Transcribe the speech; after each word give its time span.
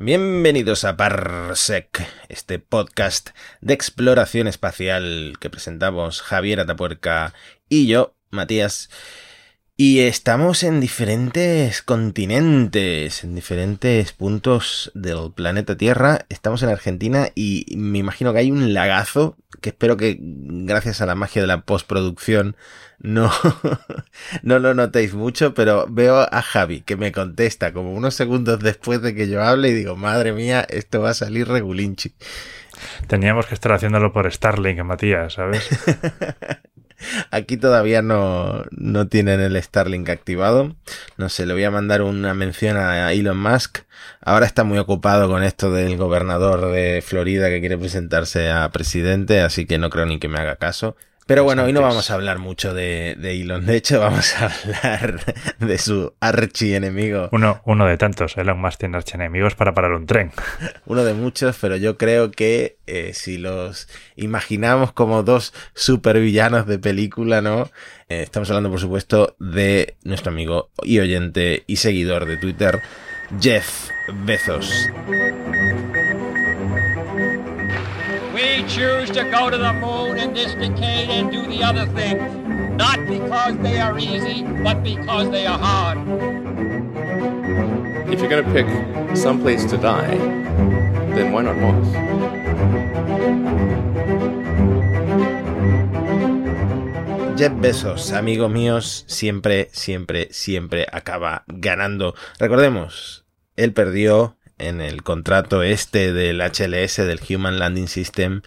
Bienvenidos 0.00 0.84
a 0.84 0.96
Parsec, 0.96 2.06
este 2.28 2.60
podcast 2.60 3.30
de 3.60 3.74
exploración 3.74 4.46
espacial 4.46 5.34
que 5.40 5.50
presentamos 5.50 6.22
Javier 6.22 6.60
Atapuerca 6.60 7.34
y 7.68 7.88
yo, 7.88 8.14
Matías. 8.30 8.90
Y 9.80 10.00
estamos 10.00 10.64
en 10.64 10.80
diferentes 10.80 11.82
continentes, 11.82 13.22
en 13.22 13.36
diferentes 13.36 14.12
puntos 14.12 14.90
del 14.92 15.30
planeta 15.32 15.76
Tierra. 15.76 16.26
Estamos 16.30 16.64
en 16.64 16.70
Argentina 16.70 17.28
y 17.36 17.64
me 17.76 17.98
imagino 17.98 18.32
que 18.32 18.40
hay 18.40 18.50
un 18.50 18.74
lagazo 18.74 19.36
que 19.60 19.68
espero 19.68 19.96
que 19.96 20.18
gracias 20.20 21.00
a 21.00 21.06
la 21.06 21.14
magia 21.14 21.42
de 21.42 21.46
la 21.46 21.60
postproducción 21.60 22.56
no, 22.98 23.30
no 24.42 24.58
lo 24.58 24.74
notéis 24.74 25.14
mucho, 25.14 25.54
pero 25.54 25.86
veo 25.88 26.26
a 26.28 26.42
Javi 26.42 26.80
que 26.80 26.96
me 26.96 27.12
contesta 27.12 27.72
como 27.72 27.94
unos 27.94 28.16
segundos 28.16 28.58
después 28.58 29.00
de 29.00 29.14
que 29.14 29.28
yo 29.28 29.44
hable 29.44 29.68
y 29.68 29.74
digo, 29.74 29.94
madre 29.94 30.32
mía, 30.32 30.66
esto 30.68 31.02
va 31.02 31.10
a 31.10 31.14
salir 31.14 31.46
regulinchi. 31.46 32.14
Teníamos 33.06 33.46
que 33.46 33.54
estar 33.54 33.70
haciéndolo 33.70 34.12
por 34.12 34.28
Starlink, 34.28 34.80
Matías, 34.80 35.34
¿sabes? 35.34 35.68
Aquí 37.30 37.56
todavía 37.56 38.02
no, 38.02 38.64
no 38.70 39.08
tienen 39.08 39.40
el 39.40 39.60
Starlink 39.62 40.08
activado. 40.08 40.74
No 41.16 41.28
sé, 41.28 41.46
le 41.46 41.54
voy 41.54 41.64
a 41.64 41.70
mandar 41.70 42.02
una 42.02 42.34
mención 42.34 42.76
a 42.76 43.12
Elon 43.12 43.38
Musk. 43.38 43.80
Ahora 44.20 44.46
está 44.46 44.64
muy 44.64 44.78
ocupado 44.78 45.28
con 45.28 45.42
esto 45.42 45.72
del 45.72 45.96
gobernador 45.96 46.72
de 46.72 47.02
Florida 47.02 47.48
que 47.48 47.60
quiere 47.60 47.78
presentarse 47.78 48.50
a 48.50 48.68
presidente, 48.70 49.40
así 49.40 49.66
que 49.66 49.78
no 49.78 49.90
creo 49.90 50.06
ni 50.06 50.18
que 50.18 50.28
me 50.28 50.38
haga 50.38 50.56
caso. 50.56 50.96
Pero 51.28 51.44
bueno, 51.44 51.64
hoy 51.64 51.74
no 51.74 51.82
vamos 51.82 52.10
a 52.10 52.14
hablar 52.14 52.38
mucho 52.38 52.72
de, 52.72 53.12
Elon. 53.12 53.66
De 53.66 53.76
hecho, 53.76 54.00
vamos 54.00 54.34
a 54.36 54.46
hablar 54.46 55.20
de 55.58 55.76
su 55.76 56.14
archienemigo. 56.20 57.28
Uno, 57.32 57.60
uno 57.66 57.84
de 57.84 57.98
tantos. 57.98 58.38
Elon 58.38 58.58
Musk 58.58 58.78
tiene 58.78 58.96
archienemigos 58.96 59.54
para 59.54 59.74
parar 59.74 59.92
un 59.92 60.06
tren. 60.06 60.32
Uno 60.86 61.04
de 61.04 61.12
muchos, 61.12 61.58
pero 61.60 61.76
yo 61.76 61.98
creo 61.98 62.30
que 62.30 62.78
eh, 62.86 63.12
si 63.12 63.36
los 63.36 63.90
imaginamos 64.16 64.92
como 64.92 65.22
dos 65.22 65.52
supervillanos 65.74 66.66
de 66.66 66.78
película, 66.78 67.42
¿no? 67.42 67.70
Eh, 68.08 68.22
estamos 68.22 68.48
hablando, 68.48 68.70
por 68.70 68.80
supuesto, 68.80 69.36
de 69.38 69.98
nuestro 70.04 70.32
amigo 70.32 70.70
y 70.82 70.98
oyente 70.98 71.62
y 71.66 71.76
seguidor 71.76 72.24
de 72.24 72.38
Twitter, 72.38 72.80
Jeff 73.38 73.90
Bezos. 74.24 74.88
We 78.38 78.62
choose 78.68 79.10
to 79.18 79.24
go 79.32 79.50
to 79.50 79.58
the 79.58 79.72
moon 79.72 80.16
in 80.16 80.32
this 80.32 80.54
decade 80.54 81.10
and 81.10 81.28
do 81.28 81.44
the 81.48 81.60
other 81.64 81.86
things, 81.86 82.22
not 82.78 83.04
because 83.08 83.58
they 83.58 83.80
are 83.80 83.98
easy, 83.98 84.44
but 84.62 84.84
because 84.84 85.28
they 85.30 85.44
are 85.44 85.58
hard. 85.58 85.98
If 88.06 88.20
you're 88.20 88.30
going 88.30 88.44
to 88.44 88.52
pick 88.52 89.16
some 89.16 89.40
place 89.40 89.64
to 89.64 89.76
die, 89.76 90.16
then 91.16 91.32
why 91.32 91.42
not 91.42 91.56
Mars? 91.58 91.88
Jeff 97.36 97.52
Bezos, 97.54 98.12
amigos 98.12 98.52
míos, 98.52 99.02
siempre, 99.08 99.68
siempre, 99.72 100.28
siempre 100.30 100.86
acaba 100.92 101.42
ganando. 101.48 102.14
Recordemos, 102.38 103.24
él 103.56 103.72
perdió 103.72 104.36
en 104.58 104.80
el 104.80 105.02
contrato 105.02 105.62
este 105.62 106.12
del 106.12 106.40
HLS, 106.40 106.96
del 106.96 107.20
Human 107.28 107.58
Landing 107.58 107.88
System, 107.88 108.42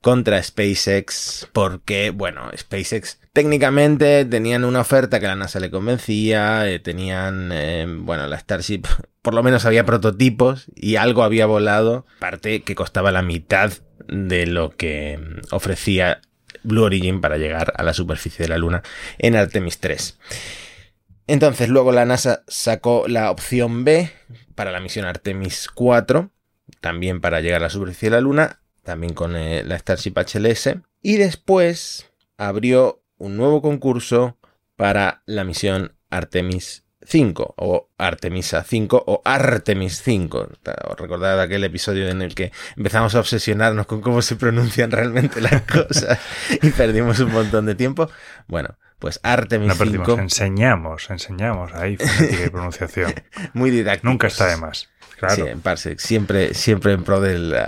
contra 0.00 0.42
SpaceX, 0.42 1.48
porque, 1.52 2.10
bueno, 2.10 2.50
SpaceX 2.56 3.18
técnicamente 3.32 4.24
tenían 4.24 4.64
una 4.64 4.80
oferta 4.80 5.18
que 5.20 5.26
la 5.26 5.34
NASA 5.34 5.58
le 5.58 5.70
convencía, 5.70 6.68
eh, 6.70 6.78
tenían, 6.78 7.50
eh, 7.52 7.86
bueno, 7.88 8.26
la 8.26 8.38
Starship, 8.38 8.82
por 9.22 9.34
lo 9.34 9.42
menos 9.42 9.64
había 9.64 9.84
prototipos 9.84 10.66
y 10.74 10.96
algo 10.96 11.24
había 11.24 11.46
volado, 11.46 12.06
parte 12.20 12.62
que 12.62 12.74
costaba 12.74 13.10
la 13.10 13.22
mitad 13.22 13.72
de 14.06 14.46
lo 14.46 14.70
que 14.70 15.18
ofrecía 15.50 16.20
Blue 16.62 16.84
Origin 16.84 17.20
para 17.20 17.36
llegar 17.36 17.72
a 17.76 17.82
la 17.82 17.92
superficie 17.92 18.44
de 18.44 18.48
la 18.48 18.58
Luna 18.58 18.82
en 19.18 19.36
Artemis 19.36 19.78
3. 19.80 20.18
Entonces 21.26 21.68
luego 21.68 21.92
la 21.92 22.04
NASA 22.04 22.44
sacó 22.46 23.06
la 23.08 23.30
opción 23.30 23.84
B, 23.84 24.10
para 24.56 24.72
la 24.72 24.80
misión 24.80 25.04
Artemis 25.04 25.68
4, 25.72 26.30
también 26.80 27.20
para 27.20 27.40
llegar 27.40 27.60
a 27.60 27.66
la 27.66 27.70
superficie 27.70 28.10
de 28.10 28.16
la 28.16 28.20
Luna, 28.20 28.60
también 28.82 29.14
con 29.14 29.36
eh, 29.36 29.62
la 29.64 29.78
Starship 29.78 30.14
HLS, 30.16 30.78
y 31.02 31.16
después 31.18 32.10
abrió 32.36 33.02
un 33.18 33.36
nuevo 33.36 33.62
concurso 33.62 34.36
para 34.74 35.22
la 35.26 35.44
misión 35.44 35.94
Artemis 36.10 36.86
5 37.06 37.54
o 37.56 37.90
Artemisa 37.98 38.64
5 38.64 39.04
o 39.06 39.22
Artemis 39.24 40.02
5. 40.02 40.48
Recordad 40.98 41.40
aquel 41.40 41.64
episodio 41.64 42.08
en 42.08 42.20
el 42.22 42.34
que 42.34 42.52
empezamos 42.76 43.14
a 43.14 43.20
obsesionarnos 43.20 43.86
con 43.86 44.00
cómo 44.00 44.22
se 44.22 44.36
pronuncian 44.36 44.90
realmente 44.90 45.40
las 45.40 45.62
cosas 45.72 46.18
y 46.50 46.70
perdimos 46.70 47.20
un 47.20 47.32
montón 47.32 47.66
de 47.66 47.74
tiempo. 47.74 48.10
Bueno, 48.48 48.76
pues 48.98 49.20
Artemis 49.22 49.68
no 49.68 49.76
perdimos, 49.76 50.06
5. 50.06 50.20
Enseñamos, 50.20 51.10
enseñamos 51.10 51.72
ahí 51.74 51.96
fonética 51.98 52.46
y 52.46 52.50
pronunciación. 52.50 53.14
Muy 53.52 53.70
didáctico. 53.70 54.08
Nunca 54.08 54.26
está 54.28 54.46
de 54.46 54.56
más. 54.56 54.88
Claro. 55.18 55.34
Sí, 55.34 55.42
en 55.42 55.60
Parsec, 55.60 55.98
siempre, 55.98 56.52
siempre 56.52 56.92
en 56.92 57.02
pro 57.02 57.20
de, 57.22 57.58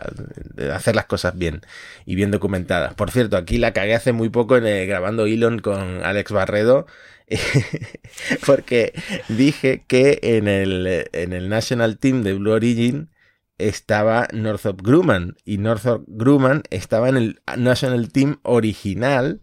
hacer 0.70 0.94
las 0.94 1.06
cosas 1.06 1.36
bien 1.36 1.62
y 2.04 2.14
bien 2.14 2.30
documentadas. 2.30 2.94
Por 2.94 3.10
cierto, 3.10 3.38
aquí 3.38 3.56
la 3.56 3.72
cagué 3.72 3.94
hace 3.94 4.12
muy 4.12 4.28
poco 4.28 4.56
en, 4.56 4.66
eh, 4.66 4.84
grabando 4.84 5.24
Elon 5.24 5.58
con 5.58 6.04
Alex 6.04 6.30
Barredo, 6.30 6.86
porque 8.46 8.92
dije 9.28 9.84
que 9.86 10.18
en 10.22 10.46
el, 10.46 11.08
en 11.12 11.32
el 11.32 11.48
National 11.48 11.98
Team 11.98 12.22
de 12.22 12.34
Blue 12.34 12.52
Origin 12.52 13.10
estaba 13.56 14.28
Northrop 14.32 14.82
Grumman 14.82 15.36
y 15.44 15.58
Northrop 15.58 16.04
Grumman 16.06 16.62
estaba 16.70 17.08
en 17.08 17.16
el 17.16 17.40
National 17.56 18.10
Team 18.12 18.40
original 18.42 19.40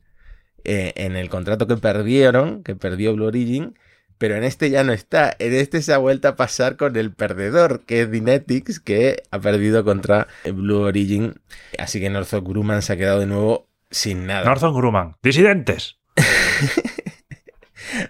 eh, 0.66 0.94
en 0.96 1.16
el 1.16 1.30
contrato 1.30 1.68
que 1.68 1.78
perdieron, 1.78 2.64
que 2.64 2.76
perdió 2.76 3.14
Blue 3.14 3.28
Origin, 3.28 3.78
pero 4.18 4.36
en 4.36 4.44
este 4.44 4.70
ya 4.70 4.84
no 4.84 4.94
está. 4.94 5.36
En 5.40 5.54
este 5.54 5.82
se 5.82 5.94
ha 5.94 5.98
vuelto 5.98 6.28
a 6.28 6.36
pasar 6.36 6.78
con 6.78 6.96
el 6.96 7.14
perdedor, 7.14 7.84
que 7.86 8.02
es 8.02 8.12
Dynetics, 8.12 8.80
que 8.80 9.24
ha 9.32 9.40
perdido 9.40 9.84
contra 9.84 10.28
Blue 10.46 10.82
Origin. 10.82 11.36
Así 11.78 12.00
que 12.00 12.10
Northrop 12.10 12.48
Grumman 12.48 12.82
se 12.82 12.94
ha 12.94 12.98
quedado 12.98 13.20
de 13.20 13.26
nuevo 13.26 13.68
sin 13.92 14.26
nada. 14.26 14.46
Northrop 14.46 14.76
Grumman, 14.76 15.16
disidentes. 15.22 15.98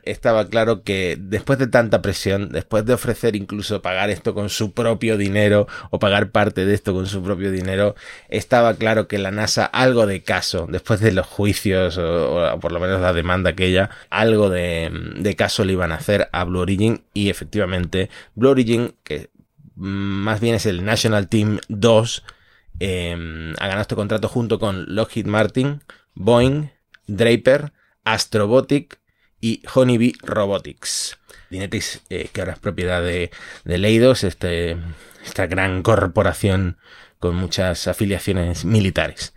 estaba 0.04 0.48
claro 0.48 0.84
que 0.84 1.18
después 1.20 1.60
de 1.60 1.68
tanta 1.68 2.02
presión, 2.02 2.50
después 2.50 2.86
de 2.86 2.94
ofrecer 2.94 3.36
incluso 3.36 3.82
pagar 3.82 4.10
esto 4.10 4.34
con 4.34 4.50
su 4.50 4.74
propio 4.74 5.18
dinero 5.18 5.68
o 5.90 6.00
pagar 6.00 6.32
parte 6.32 6.66
de 6.66 6.74
esto 6.74 6.94
con 6.94 7.08
su 7.08 7.24
propio 7.24 7.52
dinero, 7.52 7.96
estaba 8.30 8.76
claro 8.76 9.08
que 9.08 9.18
la 9.18 9.32
NASA 9.32 9.66
algo 9.66 10.06
de 10.08 10.24
caso, 10.24 10.68
después 10.70 11.00
de 11.00 11.12
los 11.12 11.26
juicios 11.26 11.98
o, 11.98 12.60
por 12.60 12.72
lo 12.72 12.80
menos 12.80 13.02
la 13.02 13.14
demanda 13.14 13.52
aquella, 13.52 13.90
algo 14.10 14.50
de, 14.50 15.36
caso 15.38 15.66
le 15.66 15.74
iban 15.74 15.92
a 15.92 15.96
hacer 15.96 16.30
a 16.32 16.44
Blue 16.46 16.60
Origin 16.60 17.04
y 17.14 17.30
efectivamente 17.30 18.10
Blue 18.36 18.50
Origin, 18.50 18.96
que 19.04 19.30
más 19.76 20.40
bien 20.40 20.56
es 20.56 20.66
el 20.66 20.86
National 20.86 21.28
Team 21.28 21.60
2, 21.68 22.24
em, 22.80 23.54
ha 23.60 23.68
ganado 23.68 23.82
este 23.82 23.96
contrato 23.96 24.30
junto 24.30 24.60
con 24.60 24.96
Lockheed 24.96 25.26
Martin, 25.26 25.82
Boeing, 26.14 26.70
Draper, 27.08 27.74
Astrobotic, 28.04 29.00
y 29.46 29.62
Honeybee 29.76 30.14
Robotics. 30.24 31.20
Dynetics, 31.52 32.02
eh, 32.10 32.30
que 32.34 32.42
ahora 32.42 32.54
es 32.54 32.60
propiedad 32.60 33.04
de, 33.04 33.30
Leidos, 33.64 34.24
este, 34.24 34.76
esta 35.24 35.46
gran 35.46 35.84
corporación 35.84 36.80
con 37.20 37.36
muchas 37.36 37.88
afiliaciones 37.88 38.66
militares. 38.66 39.36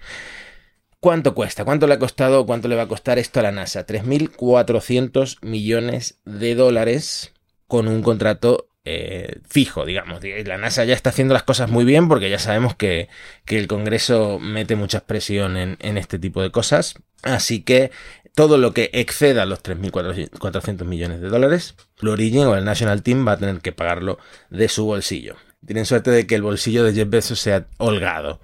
¿Cuánto 0.99 1.35
cuesta? 1.35 1.67
¿Cuánto 1.67 1.87
le 1.87 1.93
ha 1.93 1.99
costado? 1.99 2.47
¿Cuánto 2.47 2.69
le 2.69 2.77
va 2.77 2.85
a 2.85 2.89
costar 2.89 3.19
esto 3.19 3.41
a 3.41 3.43
la 3.43 3.53
NASA? 3.53 3.87
3.400 3.87 5.43
millones 5.43 6.21
de 6.25 6.55
dólares 6.55 7.35
con 7.67 7.87
un 7.87 8.03
contrato 8.03 8.71
eh, 8.87 9.41
fijo, 9.47 9.85
digamos. 9.85 10.21
La 10.47 10.57
NASA 10.57 10.87
ya 10.87 10.95
está 10.95 11.11
haciendo 11.11 11.35
las 11.35 11.43
cosas 11.43 11.71
muy 11.71 11.85
bien 11.85 12.09
porque 12.09 12.31
ya 12.31 12.39
sabemos 12.39 12.75
que, 12.75 13.11
el 13.47 13.67
Congreso 13.67 14.39
mete 14.39 14.75
mucha 14.75 15.01
presión 15.01 15.59
en, 15.59 15.77
en, 15.81 15.99
este 15.99 16.19
tipo 16.19 16.41
de 16.41 16.51
cosas. 16.51 16.95
Así 17.23 17.61
que 17.61 17.91
todo 18.39 18.57
lo 18.57 18.73
que 18.73 18.89
exceda 18.93 19.47
los 19.47 19.65
3.400 19.65 20.85
millones 20.85 21.21
de 21.21 21.29
dólares, 21.29 21.75
Blue 22.01 22.13
Origin 22.13 22.47
o 22.47 22.55
el 22.55 22.65
National 22.65 23.03
Team 23.03 23.27
va 23.27 23.33
a 23.33 23.37
tener 23.37 23.59
que 23.59 23.73
pagarlo 23.73 24.19
de 24.49 24.69
su 24.69 24.85
bolsillo. 24.85 25.35
Tienen 25.67 25.87
suerte 25.87 26.13
de 26.13 26.25
que 26.25 26.37
el 26.37 26.43
bolsillo 26.43 26.85
de 26.85 26.93
Jeff 26.93 27.11
Bezos 27.11 27.41
sea 27.41 27.67
holgado. 27.79 28.41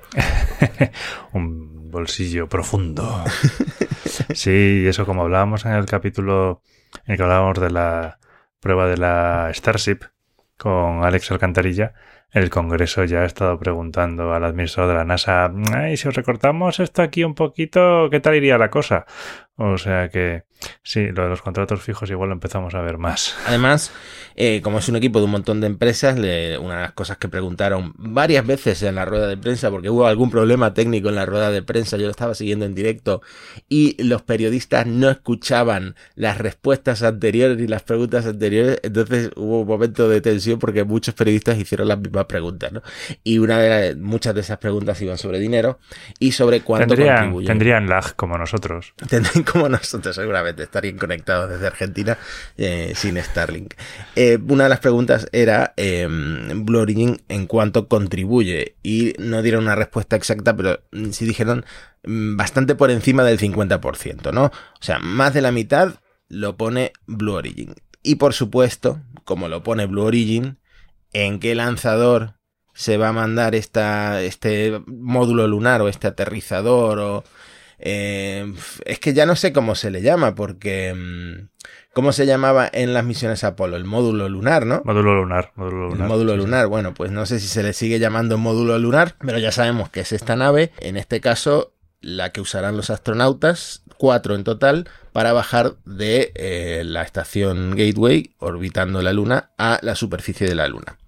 Un 1.32 1.92
bolsillo 1.92 2.48
profundo. 2.48 3.22
sí, 4.34 4.84
eso 4.84 5.06
como 5.06 5.22
hablábamos 5.22 5.64
en 5.64 5.74
el 5.74 5.86
capítulo 5.86 6.60
en 7.06 7.12
el 7.12 7.16
que 7.16 7.22
hablábamos 7.22 7.60
de 7.60 7.70
la 7.70 8.18
prueba 8.58 8.88
de 8.88 8.96
la 8.96 9.52
Starship 9.54 9.98
con 10.58 11.04
Alex 11.04 11.30
Alcantarilla, 11.30 11.94
el 12.34 12.50
Congreso 12.50 13.04
ya 13.04 13.20
ha 13.20 13.26
estado 13.26 13.56
preguntando 13.60 14.34
al 14.34 14.44
administrador 14.44 14.90
de 14.90 14.98
la 14.98 15.04
NASA, 15.04 15.52
¿y 15.88 15.96
si 15.96 16.08
os 16.08 16.14
recortamos 16.16 16.80
esto 16.80 17.00
aquí 17.00 17.22
un 17.22 17.36
poquito, 17.36 18.08
qué 18.10 18.18
tal 18.18 18.34
iría 18.34 18.58
la 18.58 18.70
cosa? 18.70 19.06
O 19.56 19.78
sea 19.78 20.08
que 20.08 20.42
sí, 20.82 21.06
lo 21.12 21.22
de 21.24 21.28
los 21.28 21.42
contratos 21.42 21.80
fijos 21.80 22.10
igual 22.10 22.30
lo 22.30 22.34
empezamos 22.34 22.74
a 22.74 22.80
ver 22.80 22.98
más. 22.98 23.36
Además, 23.46 23.92
eh, 24.34 24.60
como 24.64 24.78
es 24.78 24.88
un 24.88 24.96
equipo 24.96 25.20
de 25.20 25.26
un 25.26 25.30
montón 25.30 25.60
de 25.60 25.68
empresas, 25.68 26.18
le- 26.18 26.58
una 26.58 26.74
de 26.76 26.80
las 26.82 26.92
cosas 26.92 27.18
que 27.18 27.28
preguntaron 27.28 27.92
varias 27.96 28.44
veces 28.44 28.82
en 28.82 28.96
la 28.96 29.04
rueda 29.04 29.28
de 29.28 29.36
prensa, 29.36 29.70
porque 29.70 29.90
hubo 29.90 30.06
algún 30.08 30.30
problema 30.30 30.74
técnico 30.74 31.08
en 31.08 31.14
la 31.14 31.24
rueda 31.24 31.52
de 31.52 31.62
prensa, 31.62 31.96
yo 31.96 32.06
lo 32.06 32.10
estaba 32.10 32.34
siguiendo 32.34 32.64
en 32.64 32.74
directo, 32.74 33.22
y 33.68 34.02
los 34.02 34.22
periodistas 34.22 34.86
no 34.88 35.08
escuchaban 35.08 35.94
las 36.16 36.38
respuestas 36.38 37.04
anteriores 37.04 37.60
y 37.60 37.68
las 37.68 37.82
preguntas 37.84 38.26
anteriores, 38.26 38.80
entonces 38.82 39.30
hubo 39.36 39.60
un 39.60 39.68
momento 39.68 40.08
de 40.08 40.20
tensión 40.20 40.58
porque 40.58 40.82
muchos 40.82 41.14
periodistas 41.14 41.58
hicieron 41.58 41.86
las 41.86 41.98
mismas 42.00 42.24
preguntas, 42.24 42.72
¿no? 42.72 42.82
Y 43.22 43.38
una 43.38 43.58
de 43.60 43.68
las- 43.92 43.96
muchas 43.98 44.34
de 44.34 44.40
esas 44.40 44.58
preguntas 44.58 45.00
iban 45.00 45.18
sobre 45.18 45.38
dinero 45.38 45.78
y 46.18 46.32
sobre 46.32 46.62
cuánto 46.62 46.88
Tendrían, 46.88 47.16
contribuye. 47.18 47.46
tendrían 47.46 47.86
lag 47.88 48.16
como 48.16 48.36
nosotros. 48.36 48.94
Tendrán 49.08 49.43
como 49.52 49.68
nosotros 49.68 50.14
seguramente 50.14 50.62
estarían 50.62 50.98
conectados 50.98 51.50
desde 51.50 51.66
Argentina 51.66 52.18
eh, 52.56 52.92
sin 52.96 53.22
Starlink. 53.22 53.74
Eh, 54.16 54.38
una 54.48 54.64
de 54.64 54.70
las 54.70 54.80
preguntas 54.80 55.28
era 55.32 55.74
eh, 55.76 56.06
Blue 56.08 56.80
Origin 56.80 57.22
en 57.28 57.46
cuánto 57.46 57.88
contribuye 57.88 58.76
y 58.82 59.14
no 59.18 59.42
dieron 59.42 59.64
una 59.64 59.74
respuesta 59.74 60.16
exacta, 60.16 60.56
pero 60.56 60.80
sí 61.10 61.24
dijeron 61.24 61.64
mm, 62.04 62.36
bastante 62.36 62.74
por 62.74 62.90
encima 62.90 63.24
del 63.24 63.38
50%, 63.38 64.32
¿no? 64.32 64.46
O 64.46 64.82
sea, 64.82 64.98
más 64.98 65.34
de 65.34 65.42
la 65.42 65.52
mitad 65.52 65.94
lo 66.28 66.56
pone 66.56 66.92
Blue 67.06 67.34
Origin. 67.34 67.74
Y 68.02 68.16
por 68.16 68.34
supuesto, 68.34 69.00
como 69.24 69.48
lo 69.48 69.62
pone 69.62 69.86
Blue 69.86 70.04
Origin, 70.04 70.58
¿en 71.12 71.40
qué 71.40 71.54
lanzador 71.54 72.34
se 72.74 72.96
va 72.96 73.08
a 73.08 73.12
mandar 73.12 73.54
esta, 73.54 74.20
este 74.22 74.82
módulo 74.86 75.46
lunar 75.46 75.80
o 75.80 75.88
este 75.88 76.08
aterrizador 76.08 76.98
o... 76.98 77.24
Eh, 77.86 78.52
es 78.86 78.98
que 78.98 79.12
ya 79.12 79.26
no 79.26 79.36
sé 79.36 79.52
cómo 79.52 79.74
se 79.74 79.90
le 79.90 80.02
llama, 80.02 80.34
porque. 80.34 80.92
mm, 80.94 81.48
¿Cómo 81.92 82.10
se 82.10 82.26
llamaba 82.26 82.68
en 82.72 82.92
las 82.92 83.04
misiones 83.04 83.44
Apolo? 83.44 83.76
El 83.76 83.84
módulo 83.84 84.28
lunar, 84.28 84.66
¿no? 84.66 84.82
Módulo 84.84 85.14
lunar. 85.14 85.52
Módulo 85.54 85.84
El 85.84 85.90
lunar. 85.92 86.08
módulo 86.08 86.32
sí, 86.32 86.38
sí. 86.40 86.44
lunar. 86.44 86.66
Bueno, 86.66 86.92
pues 86.92 87.12
no 87.12 87.24
sé 87.24 87.38
si 87.38 87.46
se 87.46 87.62
le 87.62 87.72
sigue 87.72 88.00
llamando 88.00 88.36
módulo 88.36 88.76
lunar, 88.80 89.14
pero 89.24 89.38
ya 89.38 89.52
sabemos 89.52 89.90
que 89.90 90.00
es 90.00 90.10
esta 90.10 90.34
nave. 90.34 90.72
En 90.80 90.96
este 90.96 91.20
caso, 91.20 91.72
la 92.00 92.32
que 92.32 92.40
usarán 92.40 92.76
los 92.76 92.90
astronautas, 92.90 93.84
cuatro 93.96 94.34
en 94.34 94.42
total, 94.42 94.88
para 95.12 95.32
bajar 95.32 95.74
de 95.84 96.32
eh, 96.34 96.82
la 96.84 97.02
estación 97.02 97.76
Gateway, 97.76 98.34
orbitando 98.38 99.00
la 99.00 99.12
Luna, 99.12 99.50
a 99.56 99.78
la 99.82 99.94
superficie 99.94 100.48
de 100.48 100.56
la 100.56 100.66
Luna. 100.66 100.98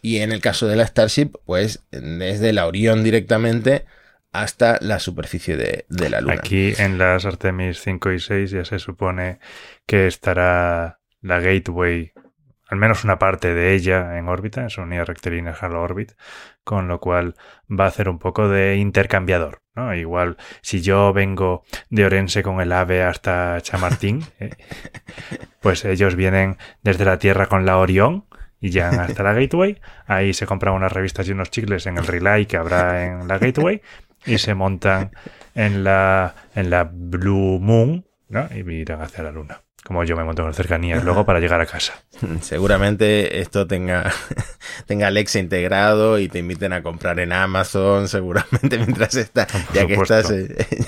Y 0.00 0.20
en 0.20 0.32
el 0.32 0.40
caso 0.40 0.66
de 0.66 0.76
la 0.76 0.86
Starship, 0.86 1.32
pues 1.44 1.80
desde 1.90 2.54
la 2.54 2.66
Orión 2.66 3.04
directamente 3.04 3.84
hasta 4.32 4.78
la 4.80 4.98
superficie 4.98 5.56
de, 5.56 5.84
de 5.88 6.10
la 6.10 6.20
Luna. 6.20 6.34
Aquí 6.34 6.72
en 6.78 6.98
las 6.98 7.26
Artemis 7.26 7.80
5 7.80 8.12
y 8.12 8.18
6 8.18 8.50
ya 8.50 8.64
se 8.64 8.78
supone 8.78 9.38
que 9.86 10.06
estará 10.06 11.00
la 11.20 11.40
Gateway, 11.40 12.12
al 12.68 12.78
menos 12.78 13.04
una 13.04 13.18
parte 13.18 13.54
de 13.54 13.74
ella 13.74 14.18
en 14.18 14.28
órbita, 14.28 14.62
en 14.62 14.70
su 14.70 14.80
unidad 14.80 15.06
rectilínea 15.06 15.54
Halo 15.58 15.82
Orbit, 15.82 16.12
con 16.64 16.88
lo 16.88 16.98
cual 16.98 17.34
va 17.70 17.84
a 17.84 17.88
hacer 17.88 18.08
un 18.08 18.18
poco 18.18 18.48
de 18.48 18.76
intercambiador. 18.76 19.60
¿no? 19.74 19.94
Igual 19.94 20.38
si 20.62 20.80
yo 20.80 21.12
vengo 21.12 21.64
de 21.90 22.06
Orense 22.06 22.42
con 22.42 22.60
el 22.60 22.72
AVE 22.72 23.02
hasta 23.02 23.60
Chamartín, 23.60 24.24
eh, 24.40 24.56
pues 25.60 25.84
ellos 25.84 26.16
vienen 26.16 26.56
desde 26.82 27.04
la 27.04 27.18
Tierra 27.18 27.46
con 27.46 27.66
la 27.66 27.78
Orión 27.78 28.24
y 28.60 28.70
llegan 28.70 28.98
hasta 28.98 29.22
la 29.22 29.32
Gateway. 29.34 29.80
Ahí 30.06 30.32
se 30.32 30.46
compran 30.46 30.74
unas 30.74 30.92
revistas 30.92 31.28
y 31.28 31.32
unos 31.32 31.50
chicles 31.50 31.86
en 31.86 31.98
el 31.98 32.06
relay 32.06 32.46
que 32.46 32.56
habrá 32.56 33.04
en 33.04 33.28
la 33.28 33.38
Gateway 33.38 33.82
y 34.26 34.38
se 34.38 34.54
montan 34.54 35.12
en 35.54 35.84
la, 35.84 36.34
en 36.54 36.70
la 36.70 36.84
Blue 36.84 37.58
Moon 37.58 38.04
¿no? 38.28 38.48
y 38.54 38.62
miran 38.64 39.02
hacia 39.02 39.24
la 39.24 39.32
Luna. 39.32 39.62
Como 39.84 40.04
yo 40.04 40.16
me 40.16 40.22
monto 40.22 40.42
en 40.42 40.48
el 40.48 40.54
cercanías 40.54 41.02
luego 41.02 41.26
para 41.26 41.40
llegar 41.40 41.60
a 41.60 41.66
casa. 41.66 41.94
Seguramente 42.40 43.40
esto 43.40 43.66
tenga, 43.66 44.12
tenga 44.86 45.08
Alexa 45.08 45.40
integrado 45.40 46.20
y 46.20 46.28
te 46.28 46.38
inviten 46.38 46.72
a 46.72 46.84
comprar 46.84 47.18
en 47.18 47.32
Amazon, 47.32 48.06
seguramente 48.06 48.76
mientras 48.78 49.16
estás, 49.16 49.48
ya 49.74 49.84
que 49.88 49.94
estás, 49.94 50.32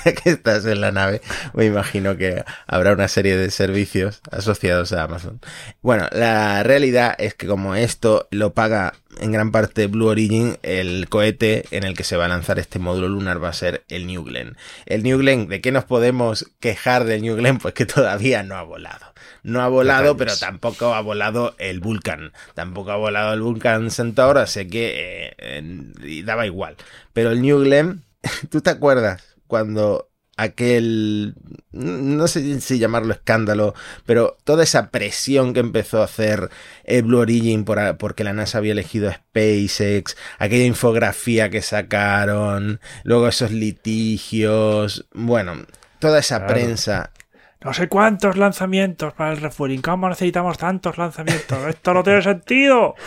ya 0.05 0.13
que 0.13 0.31
estás 0.31 0.65
en 0.67 0.81
la 0.81 0.93
nave, 0.93 1.23
me 1.55 1.65
imagino 1.65 2.17
que 2.17 2.45
habrá 2.69 2.93
una 2.93 3.09
serie 3.09 3.37
de 3.37 3.51
servicios 3.51 4.21
asociados 4.31 4.93
a 4.93 5.03
Amazon. 5.03 5.41
Bueno, 5.83 6.09
la 6.13 6.63
realidad 6.63 7.17
es 7.19 7.35
que 7.35 7.49
como 7.49 7.75
esto 7.75 8.29
lo 8.31 8.55
paga 8.55 8.95
en 9.21 9.33
gran 9.33 9.53
parte 9.53 9.87
Blue 9.87 10.09
Origin, 10.09 10.59
el 10.63 11.09
cohete 11.09 11.65
en 11.71 11.85
el 11.85 11.97
que 11.97 12.05
se 12.05 12.17
va 12.17 12.27
a 12.27 12.29
lanzar 12.29 12.59
este 12.59 12.79
módulo 12.79 13.09
lunar 13.09 13.43
va 13.43 13.49
a 13.49 13.55
ser 13.55 13.85
el 13.89 14.07
New 14.07 14.25
Glenn. 14.25 14.57
El 14.87 15.03
New 15.03 15.19
Glenn, 15.19 15.49
¿de 15.49 15.61
qué 15.61 15.73
nos 15.73 15.85
podemos 15.85 16.51
quejar 16.61 17.05
del 17.05 17.23
New 17.23 17.37
Glenn? 17.37 17.59
Pues 17.59 17.75
que 17.75 17.87
todavía 17.87 18.43
no 18.43 18.57
ha 18.57 18.63
volado. 18.63 19.15
No 19.43 19.61
ha 19.61 19.69
volado, 19.69 20.17
pero 20.17 20.37
tampoco 20.37 20.95
ha 20.95 21.01
volado 21.01 21.55
el 21.59 21.81
Vulcan. 21.81 22.33
Tampoco 22.55 22.91
ha 22.93 22.97
volado 22.97 23.35
el 23.35 23.43
Vulcan 23.43 23.91
Centaur, 23.91 24.39
así 24.39 24.67
que 24.69 25.29
eh, 25.29 25.35
eh, 25.39 26.23
daba 26.25 26.47
igual. 26.47 26.77
Pero 27.13 27.31
el 27.31 27.43
New 27.43 27.61
Glenn, 27.61 28.05
¿tú 28.51 28.61
te 28.61 28.71
acuerdas 28.71 29.23
cuando 29.47 30.09
aquel, 30.37 31.35
no 31.73 32.27
sé 32.29 32.61
si 32.61 32.79
llamarlo 32.79 33.13
escándalo, 33.13 33.75
pero 34.07 34.37
toda 34.45 34.65
esa 34.65 34.91
presión 34.91 35.55
que 35.55 35.61
empezó 35.61 36.01
a 36.01 36.07
hacer 36.07 36.51
eh, 36.85 37.03
Blue 37.03 37.19
Origin 37.19 37.65
por, 37.65 37.97
porque 37.99 38.25
la 38.25 38.33
NASA 38.33 38.59
había 38.59 38.73
elegido 38.73 39.13
SpaceX, 39.13 40.17
aquella 40.39 40.65
infografía 40.65 41.51
que 41.51 41.63
sacaron, 41.63 42.81
luego 43.05 43.29
esos 43.29 43.51
litigios, 43.51 45.07
bueno, 45.13 45.65
toda 45.99 46.19
esa 46.19 46.39
Claro. 46.39 46.55
prensa 46.55 47.11
No 47.65 47.73
sé 47.73 47.89
cuántos 47.89 48.37
lanzamientos 48.37 49.15
para 49.15 49.33
el 49.33 49.41
refueling. 49.41 49.81
¿Cómo 49.81 50.09
necesitamos 50.09 50.59
tantos 50.59 50.99
lanzamientos? 50.99 51.59
Esto 51.67 51.95
no 51.95 52.03
tiene 52.03 52.23
sentido. 52.23 52.95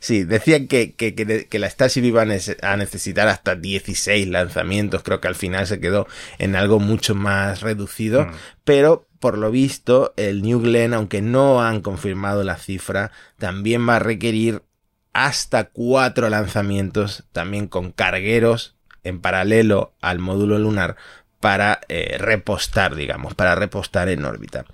Sí, 0.00 0.24
decían 0.24 0.66
que, 0.66 0.94
que, 0.94 1.14
que- 1.14 1.46
que 1.46 1.58
la 1.60 1.70
Starship 1.70 2.02
iba 2.02 2.22
a 2.22 2.76
necesitar 2.76 3.28
hasta 3.28 3.54
16 3.54 4.26
lanzamientos. 4.26 5.04
Creo 5.04 5.20
que 5.20 5.28
al 5.28 5.36
final 5.36 5.68
se 5.68 5.78
quedó 5.78 6.08
en 6.38 6.56
algo 6.56 6.80
mucho 6.80 7.14
más 7.14 7.60
reducido. 7.60 8.24
Mm. 8.26 8.30
Pero 8.64 9.06
por 9.20 9.38
lo 9.38 9.52
visto, 9.52 10.14
el 10.16 10.42
New 10.42 10.60
Glenn, 10.62 10.94
aunque 10.94 11.22
no 11.22 11.62
han 11.62 11.80
confirmado 11.80 12.42
la 12.42 12.56
cifra, 12.56 13.12
también 13.38 13.88
va 13.88 13.96
a 13.96 14.00
requerir 14.00 14.62
hasta 15.12 15.68
cuatro 15.68 16.28
lanzamientos, 16.28 17.24
también 17.32 17.68
con 17.68 17.92
cargueros 17.92 18.76
en 19.04 19.20
paralelo 19.20 19.94
al 20.00 20.18
módulo 20.18 20.58
lunar 20.58 20.96
para 21.40 21.80
eh, 21.88 22.16
repostar, 22.18 22.94
digamos, 22.94 23.34
para 23.34 23.54
repostar 23.54 24.08
en 24.08 24.24
órbita. 24.24 24.64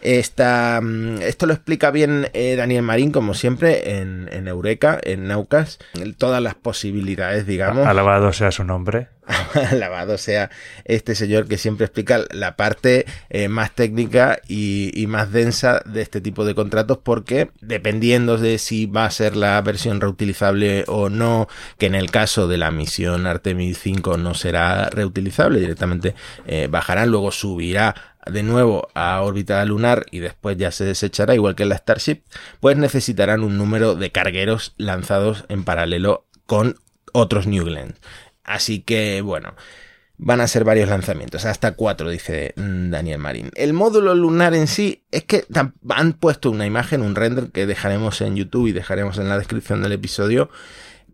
Esta, 0.00 0.80
mm, 0.82 1.22
esto 1.22 1.46
lo 1.46 1.52
explica 1.52 1.90
bien 1.90 2.28
eh, 2.32 2.56
Daniel 2.56 2.82
Marín, 2.82 3.10
como 3.10 3.34
siempre, 3.34 3.98
en, 3.98 4.28
en 4.32 4.48
Eureka, 4.48 4.98
en 5.02 5.28
Naucas, 5.28 5.78
todas 6.16 6.42
las 6.42 6.54
posibilidades, 6.54 7.46
digamos. 7.46 7.86
Alabado 7.86 8.32
sea 8.32 8.50
su 8.50 8.64
nombre. 8.64 9.08
alabado 9.70 10.18
sea 10.18 10.50
este 10.84 11.14
señor 11.14 11.48
que 11.48 11.58
siempre 11.58 11.86
explica 11.86 12.24
la 12.30 12.56
parte 12.56 13.06
eh, 13.30 13.48
más 13.48 13.74
técnica 13.74 14.40
y, 14.48 15.04
más 15.08 15.32
densa 15.32 15.82
de 15.84 16.02
este 16.02 16.20
tipo 16.20 16.44
de 16.44 16.54
contratos 16.54 16.98
porque 17.02 17.50
dependiendo 17.60 18.38
de 18.38 18.58
si 18.58 18.86
va 18.86 19.04
a 19.04 19.10
ser 19.10 19.36
la 19.36 19.60
versión 19.60 20.00
reutilizable 20.00 20.84
o 20.88 21.08
no, 21.08 21.46
que 21.78 21.86
en 21.86 21.94
el 21.94 22.10
caso 22.10 22.48
de 22.48 22.58
la 22.58 22.70
misión 22.70 23.26
Artemis 23.26 23.78
5 23.78 24.16
no 24.16 24.34
será 24.34 24.88
reutilizable, 24.90 25.60
directamente 25.60 26.14
eh, 26.46 26.68
bajarán, 26.70 27.10
luego 27.10 27.30
subirá 27.30 27.94
de 28.26 28.42
nuevo 28.42 28.88
a 28.94 29.20
órbita 29.20 29.64
lunar 29.64 30.06
y 30.10 30.20
después 30.20 30.56
ya 30.56 30.70
se 30.70 30.84
desechará 30.84 31.34
igual 31.34 31.54
que 31.54 31.66
la 31.66 31.76
Starship, 31.76 32.22
pues 32.60 32.76
necesitarán 32.76 33.44
un 33.44 33.58
número 33.58 33.94
de 33.94 34.10
cargueros 34.10 34.74
lanzados 34.78 35.44
en 35.48 35.64
paralelo 35.64 36.24
con 36.46 36.76
otros 37.12 37.46
New 37.46 37.64
Glenn. 37.64 37.94
Así 38.44 38.80
que, 38.80 39.20
bueno, 39.22 39.54
van 40.16 40.40
a 40.40 40.48
ser 40.48 40.64
varios 40.64 40.88
lanzamientos, 40.88 41.44
hasta 41.44 41.72
cuatro, 41.72 42.08
dice 42.10 42.54
Daniel 42.56 43.18
Marín. 43.18 43.50
El 43.54 43.72
módulo 43.72 44.14
lunar 44.14 44.54
en 44.54 44.68
sí 44.68 45.02
es 45.10 45.24
que 45.24 45.44
han 45.88 46.12
puesto 46.12 46.50
una 46.50 46.66
imagen, 46.66 47.02
un 47.02 47.14
render 47.14 47.50
que 47.50 47.66
dejaremos 47.66 48.20
en 48.20 48.36
YouTube 48.36 48.68
y 48.68 48.72
dejaremos 48.72 49.18
en 49.18 49.28
la 49.28 49.38
descripción 49.38 49.82
del 49.82 49.92
episodio, 49.92 50.50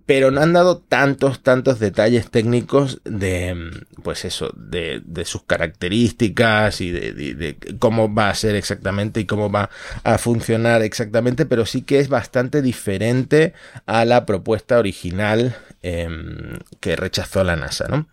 pero 0.04 0.32
no 0.32 0.40
han 0.40 0.52
dado 0.52 0.78
tantos, 0.78 1.42
tantos 1.42 1.78
detalles 1.78 2.30
técnicos 2.30 3.00
de, 3.04 3.54
mm, 3.54 4.02
pues 4.02 4.24
eso, 4.24 4.52
de, 4.56 5.02
sus 5.24 5.44
características 5.44 6.80
y 6.80 6.90
de 6.90 7.56
cómo 7.78 8.12
va 8.12 8.28
a 8.28 8.34
ser 8.34 8.56
exactamente 8.56 9.20
y 9.20 9.24
cómo 9.24 9.50
va 9.50 9.70
a 10.02 10.18
funcionar 10.18 10.82
exactamente, 10.82 11.46
pero 11.46 11.64
sí 11.64 11.82
que 11.82 12.00
es 12.00 12.08
bastante 12.08 12.60
diferente 12.60 13.54
a 13.86 14.04
la 14.04 14.26
propuesta 14.26 14.78
original 14.78 15.56
em, 15.82 16.58
que 16.80 16.96
rechazó 16.96 17.44
la 17.44 17.56
NASA, 17.56 17.88
¿no? 17.88 18.08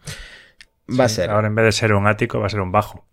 Va 0.99 1.05
a 1.05 1.09
ser. 1.09 1.29
Ahora 1.29 1.47
en 1.47 1.55
vez 1.55 1.65
de 1.65 1.71
ser 1.71 1.93
un 1.93 2.07
ático, 2.07 2.39
va 2.39 2.47
a 2.47 2.49
ser 2.49 2.61
un 2.61 2.71
bajo. 2.71 3.05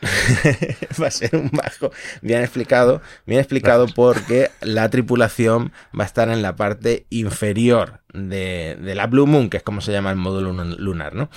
va 1.02 1.06
a 1.08 1.10
ser 1.10 1.34
un 1.34 1.50
bajo. 1.52 1.90
Bien 2.20 2.42
explicado, 2.42 3.02
bien 3.26 3.40
explicado 3.40 3.86
porque 3.88 4.50
la 4.60 4.88
tripulación 4.90 5.72
va 5.98 6.04
a 6.04 6.06
estar 6.06 6.28
en 6.28 6.42
la 6.42 6.54
parte 6.56 7.06
inferior 7.10 8.02
de, 8.12 8.78
de 8.80 8.94
la 8.94 9.06
Blue 9.06 9.26
Moon, 9.26 9.50
que 9.50 9.56
es 9.56 9.62
como 9.62 9.80
se 9.80 9.92
llama 9.92 10.10
el 10.10 10.16
módulo 10.16 10.52
lun- 10.52 10.76
lunar, 10.78 11.14
¿no? 11.14 11.30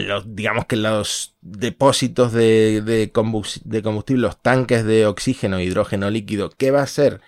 los, 0.00 0.36
digamos 0.36 0.66
que 0.66 0.76
los 0.76 1.36
depósitos 1.40 2.32
de, 2.32 2.82
de, 2.82 3.10
combustible, 3.12 4.20
los 4.20 4.42
tanques 4.42 4.84
de 4.84 5.06
oxígeno 5.06 5.58
e 5.58 5.64
hidrógeno 5.64 6.10
líquido, 6.10 6.50
¿qué 6.50 6.70
va 6.70 6.82
a 6.82 6.86
ser 6.86 7.20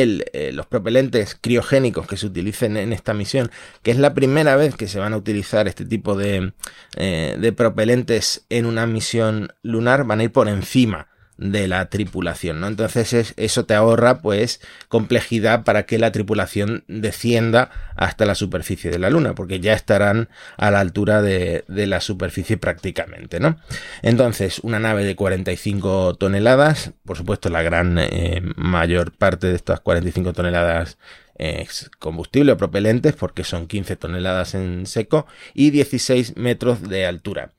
el, 0.00 0.24
eh, 0.32 0.52
los 0.52 0.66
propelentes 0.66 1.36
criogénicos 1.38 2.06
que 2.06 2.16
se 2.16 2.26
utilicen 2.26 2.76
en 2.78 2.92
esta 2.92 3.12
misión, 3.12 3.50
que 3.82 3.90
es 3.90 3.98
la 3.98 4.14
primera 4.14 4.56
vez 4.56 4.74
que 4.74 4.88
se 4.88 4.98
van 4.98 5.12
a 5.12 5.18
utilizar 5.18 5.68
este 5.68 5.84
tipo 5.84 6.16
de, 6.16 6.52
eh, 6.96 7.36
de 7.38 7.52
propelentes 7.52 8.46
en 8.48 8.64
una 8.64 8.86
misión 8.86 9.52
lunar, 9.62 10.04
van 10.04 10.20
a 10.20 10.24
ir 10.24 10.32
por 10.32 10.48
encima 10.48 11.11
de 11.38 11.66
la 11.66 11.86
tripulación, 11.86 12.60
¿no? 12.60 12.68
Entonces 12.68 13.34
eso 13.36 13.64
te 13.64 13.74
ahorra 13.74 14.20
pues 14.20 14.60
complejidad 14.88 15.64
para 15.64 15.84
que 15.84 15.98
la 15.98 16.12
tripulación 16.12 16.84
descienda 16.88 17.70
hasta 17.96 18.26
la 18.26 18.34
superficie 18.34 18.90
de 18.90 18.98
la 18.98 19.10
Luna, 19.10 19.34
porque 19.34 19.60
ya 19.60 19.72
estarán 19.72 20.28
a 20.56 20.70
la 20.70 20.80
altura 20.80 21.22
de, 21.22 21.64
la 21.68 22.00
superficie 22.00 22.58
prácticamente, 22.58 23.40
¿no? 23.40 23.56
Entonces, 24.02 24.60
una 24.60 24.78
nave 24.78 25.04
de 25.04 25.16
45 25.16 26.14
toneladas, 26.14 26.92
por 27.04 27.16
supuesto 27.16 27.48
la 27.48 27.62
gran 27.62 27.98
eh, 27.98 28.42
mayor 28.56 29.12
parte 29.12 29.48
de 29.48 29.56
estas 29.56 29.80
45 29.80 30.32
toneladas 30.32 30.98
es 31.36 31.90
combustible 31.98 32.52
o 32.52 32.56
propelentes, 32.56 33.14
porque 33.14 33.42
son 33.42 33.66
15 33.66 33.96
toneladas 33.96 34.54
en 34.54 34.86
seco 34.86 35.26
y 35.54 35.70
16 35.70 36.36
metros 36.36 36.88
de 36.88 37.06
altura. 37.06 37.50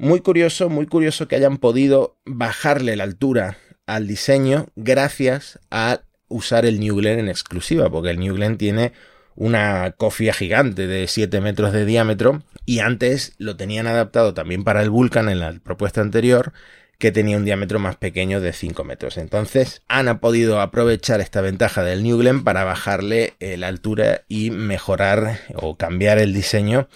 Muy 0.00 0.20
curioso, 0.20 0.68
muy 0.68 0.86
curioso 0.86 1.26
que 1.26 1.34
hayan 1.34 1.58
podido 1.58 2.16
bajarle 2.24 2.94
la 2.94 3.02
altura 3.02 3.58
al 3.84 4.06
diseño 4.06 4.68
gracias 4.76 5.58
a 5.72 6.02
usar 6.28 6.66
el 6.66 6.78
New 6.78 6.94
Glenn 6.94 7.18
en 7.18 7.28
exclusiva, 7.28 7.90
porque 7.90 8.10
el 8.10 8.20
New 8.20 8.36
Glenn 8.36 8.58
tiene 8.58 8.92
una 9.34 9.90
cofia 9.96 10.32
gigante 10.32 10.86
de 10.86 11.08
7 11.08 11.40
metros 11.40 11.72
de 11.72 11.84
diámetro 11.84 12.44
y 12.64 12.78
antes 12.78 13.34
lo 13.38 13.56
tenían 13.56 13.88
adaptado 13.88 14.34
también 14.34 14.62
para 14.62 14.82
el 14.82 14.90
Vulcan 14.90 15.28
en 15.28 15.40
la 15.40 15.52
propuesta 15.64 16.00
anterior 16.00 16.52
que 16.98 17.10
tenía 17.10 17.36
un 17.36 17.44
diámetro 17.44 17.80
más 17.80 17.96
pequeño 17.96 18.40
de 18.40 18.52
5 18.52 18.84
metros. 18.84 19.18
Entonces 19.18 19.82
han 19.88 20.18
podido 20.20 20.60
aprovechar 20.60 21.20
esta 21.20 21.40
ventaja 21.40 21.82
del 21.82 22.04
New 22.04 22.18
Glenn 22.18 22.44
para 22.44 22.62
bajarle 22.62 23.34
eh, 23.40 23.56
la 23.56 23.66
altura 23.66 24.22
y 24.28 24.52
mejorar 24.52 25.40
o 25.54 25.76
cambiar 25.76 26.18
el 26.18 26.32
diseño 26.32 26.88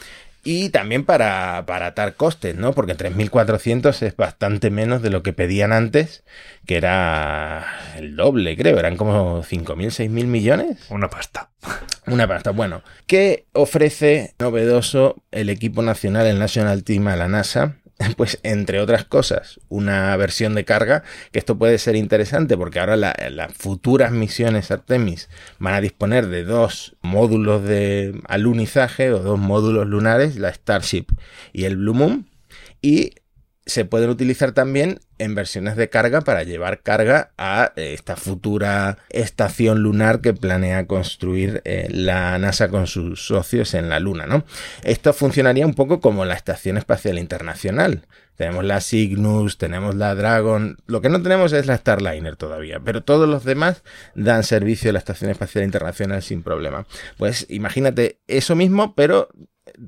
y 0.45 0.71
también 0.71 1.05
para, 1.05 1.59
atar 1.59 2.15
costes, 2.15 2.57
¿no? 2.57 2.73
Porque 2.73 2.97
3.400 2.97 4.03
es 4.03 4.17
bastante 4.17 4.71
menos 4.71 5.01
de 5.01 5.11
lo 5.11 5.23
que 5.23 5.33
pedían 5.33 5.73
antes, 5.73 6.25
que 6.67 6.77
era 6.77 7.67
el 7.97 8.17
doble, 8.17 8.57
creo, 8.57 8.79
eran 8.79 8.97
como 8.97 9.43
5.000, 9.43 10.09
6.000 10.09 10.09
millones. 10.27 10.79
Una 10.91 11.09
pasta. 11.09 11.51
Una 12.07 12.27
pasta. 12.27 12.51
Bueno, 12.51 12.83
¿qué 13.07 13.47
ofrece 13.53 14.35
novedoso 14.41 15.23
el 15.31 15.49
equipo 15.49 15.83
nacional, 15.83 16.27
el 16.27 16.41
National 16.41 16.83
Team 16.83 17.07
a 17.07 17.17
la 17.17 17.29
NASA? 17.29 17.77
pues 18.17 18.39
entre 18.43 18.81
otras 18.81 19.05
cosas, 19.05 19.61
una 19.69 20.17
versión 20.17 20.55
de 20.55 20.65
carga, 20.65 21.03
que 21.31 21.39
esto 21.39 21.57
puede 21.59 21.79
ser 21.79 21.97
interesante 21.97 22.57
porque 22.57 22.81
ahora 22.81 22.97
las 22.97 23.53
futuras 23.53 24.13
misiones 24.13 24.71
Artemis 24.71 25.29
van 25.59 25.75
a 25.75 25.81
disponer 25.81 26.29
de 26.29 26.45
dos 26.45 26.97
módulos 27.03 27.65
de 27.65 28.21
alunizaje 28.27 29.13
o 29.13 29.21
dos 29.21 29.39
módulos 29.39 29.87
lunares, 29.87 30.37
la 30.37 30.53
Starship 30.53 31.07
y 31.53 31.65
el 31.65 31.77
Blue 31.77 31.95
Moon, 31.95 32.27
y 32.81 33.15
se 33.65 33.85
pueden 33.85 34.11
utilizar 34.11 34.53
también 34.53 35.01
en 35.19 35.35
versiones 35.37 35.77
de 35.77 35.89
carga 35.89 36.23
para 36.23 36.43
llevar 36.43 36.83
carga 36.83 37.31
a 37.39 37.73
eh, 37.77 37.93
esta 37.95 38.17
futura 38.17 38.99
estación 39.09 39.83
lunar 39.83 40.21
que 40.21 40.35
planea 40.35 40.87
construir 40.87 41.63
eh, 41.65 41.89
la 41.91 42.37
NASA 42.39 42.69
con 42.69 42.89
sus 42.89 43.25
socios 43.25 43.75
en 43.75 43.89
la 43.89 44.01
Luna, 44.01 44.27
¿no? 44.27 44.45
Esto 44.83 45.13
funcionaría 45.13 45.65
un 45.65 45.75
poco 45.75 46.01
como 46.01 46.25
la 46.25 46.35
Estación 46.35 46.77
Espacial 46.77 47.19
Internacional. 47.19 48.07
Tenemos 48.37 48.65
la 48.65 48.81
Cygnus, 48.81 49.59
tenemos 49.59 49.95
la 49.95 50.15
Dragon. 50.17 50.79
Lo 50.87 51.01
que 51.01 51.09
no 51.09 51.23
tenemos 51.23 51.53
es 51.53 51.67
la 51.67 51.77
Starliner 51.77 52.35
todavía, 52.35 52.81
pero 52.81 53.05
todos 53.05 53.29
los 53.29 53.45
demás 53.45 53.85
dan 54.17 54.43
servicio 54.43 54.91
a 54.91 54.95
la 54.95 54.99
Estación 54.99 55.31
Espacial 55.31 55.63
Internacional 55.63 56.23
sin 56.23 56.43
problema. 56.43 56.87
Pues 57.17 57.47
imagínate 57.49 58.19
eso 58.27 58.57
mismo, 58.57 58.95
pero 58.97 59.29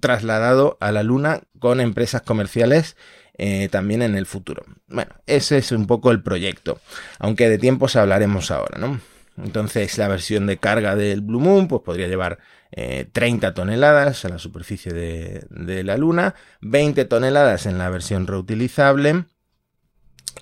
trasladado 0.00 0.76
a 0.80 0.92
la 0.92 1.02
Luna 1.02 1.40
con 1.58 1.80
empresas 1.80 2.22
comerciales 2.22 2.96
eh, 3.36 3.68
también 3.68 4.02
en 4.02 4.16
el 4.16 4.26
futuro. 4.26 4.64
Bueno, 4.86 5.12
ese 5.26 5.58
es 5.58 5.72
un 5.72 5.86
poco 5.86 6.10
el 6.10 6.22
proyecto, 6.22 6.80
aunque 7.18 7.48
de 7.48 7.58
tiempos 7.58 7.96
hablaremos 7.96 8.50
ahora, 8.50 8.78
¿no? 8.78 9.00
Entonces 9.36 9.98
la 9.98 10.08
versión 10.08 10.46
de 10.46 10.58
carga 10.58 10.94
del 10.94 11.20
Blue 11.20 11.40
Moon 11.40 11.66
pues 11.66 11.82
podría 11.82 12.06
llevar 12.06 12.38
30 12.70 13.46
eh, 13.46 13.52
toneladas 13.52 14.24
a 14.24 14.28
la 14.28 14.38
superficie 14.38 14.92
de, 14.92 15.84
la 15.84 15.96
Luna, 15.96 16.34
20 16.60 17.04
toneladas 17.04 17.66
en 17.66 17.78
la 17.78 17.90
versión 17.90 18.26
reutilizable 18.26 19.24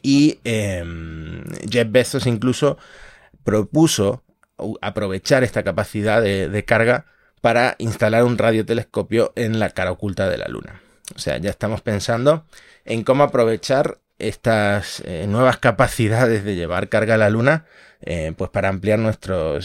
y 0.02 0.40
em, 0.44 1.44
Jeff 1.70 1.90
Bezos 1.90 2.26
incluso 2.26 2.76
propuso 3.44 4.22
aprovechar 4.82 5.42
esta 5.44 5.62
capacidad 5.62 6.22
de 6.22 6.64
carga 6.64 7.06
para 7.40 7.75
instalar 7.78 8.25
un 8.25 8.38
radiotelescopio 8.38 9.32
en 9.34 9.58
la 9.58 9.70
cara 9.70 9.90
oculta 9.90 10.28
de 10.28 10.38
la 10.38 10.46
Luna. 10.49 10.80
O 11.14 11.18
sea, 11.18 11.38
ya 11.38 11.50
estamos 11.50 11.82
pensando 11.82 12.46
en 12.84 13.04
cómo 13.04 13.24
aprovechar 13.24 13.98
estas 14.18 15.02
eh, 15.04 15.26
nuevas 15.28 15.58
capacidades 15.58 16.44
de 16.44 16.54
llevar 16.54 16.88
carga 16.88 17.14
a 17.14 17.18
la 17.18 17.30
Luna, 17.30 17.66
eh, 18.02 18.32
pues 18.36 18.50
para 18.50 18.68
ampliar 18.68 18.98
nuestro 18.98 19.58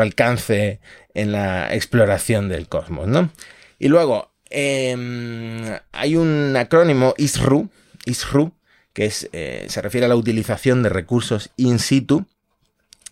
alcance 0.00 0.80
en 1.14 1.32
la 1.32 1.74
exploración 1.74 2.48
del 2.48 2.68
cosmos, 2.68 3.08
¿no? 3.08 3.30
Y 3.78 3.88
luego, 3.88 4.32
em, 4.50 5.78
hay 5.92 6.16
un 6.16 6.54
acrónimo 6.56 7.14
ISRU, 7.16 7.70
ISRU, 8.06 8.52
que 8.92 9.06
es, 9.06 9.28
eh, 9.32 9.66
se 9.68 9.82
refiere 9.82 10.06
a 10.06 10.08
la 10.08 10.16
utilización 10.16 10.82
de 10.82 10.88
recursos 10.88 11.50
in 11.56 11.78
situ, 11.78 12.26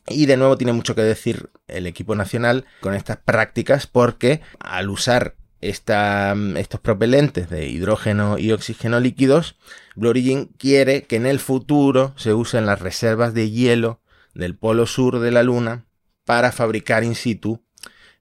y 0.09 0.26
de 0.26 0.37
nuevo 0.37 0.57
tiene 0.57 0.73
mucho 0.73 0.95
que 0.95 1.02
decir 1.02 1.50
el 1.69 1.87
equipo 1.87 2.14
nacional 2.14 2.64
con 2.81 2.95
estas 2.95 3.19
prácticas 3.19 3.87
porque 3.87 4.41
al 4.59 4.91
usar 4.91 5.35
estos 5.62 6.81
propelentes 6.81 7.49
de 7.49 7.69
hidrógeno 7.69 8.37
y 8.38 8.52
oxígeno 8.52 9.00
líquidos, 9.00 9.57
Blue 9.95 10.11
Origin 10.11 10.47
quiere 10.59 11.04
que 11.04 11.16
en 11.16 11.26
el 11.26 11.38
futuro 11.38 12.12
se 12.16 12.35
usen 12.35 12.66
las 12.66 12.81
reservas 12.81 13.33
de 13.33 13.50
hielo 13.50 14.00
del 14.35 14.57
polo 14.57 14.87
sur 14.87 15.21
de 15.21 15.31
la 15.31 15.42
Luna 15.42 15.87
para 16.25 16.52
fabricar 16.52 17.04
in 17.04 17.14
situ 17.14 17.62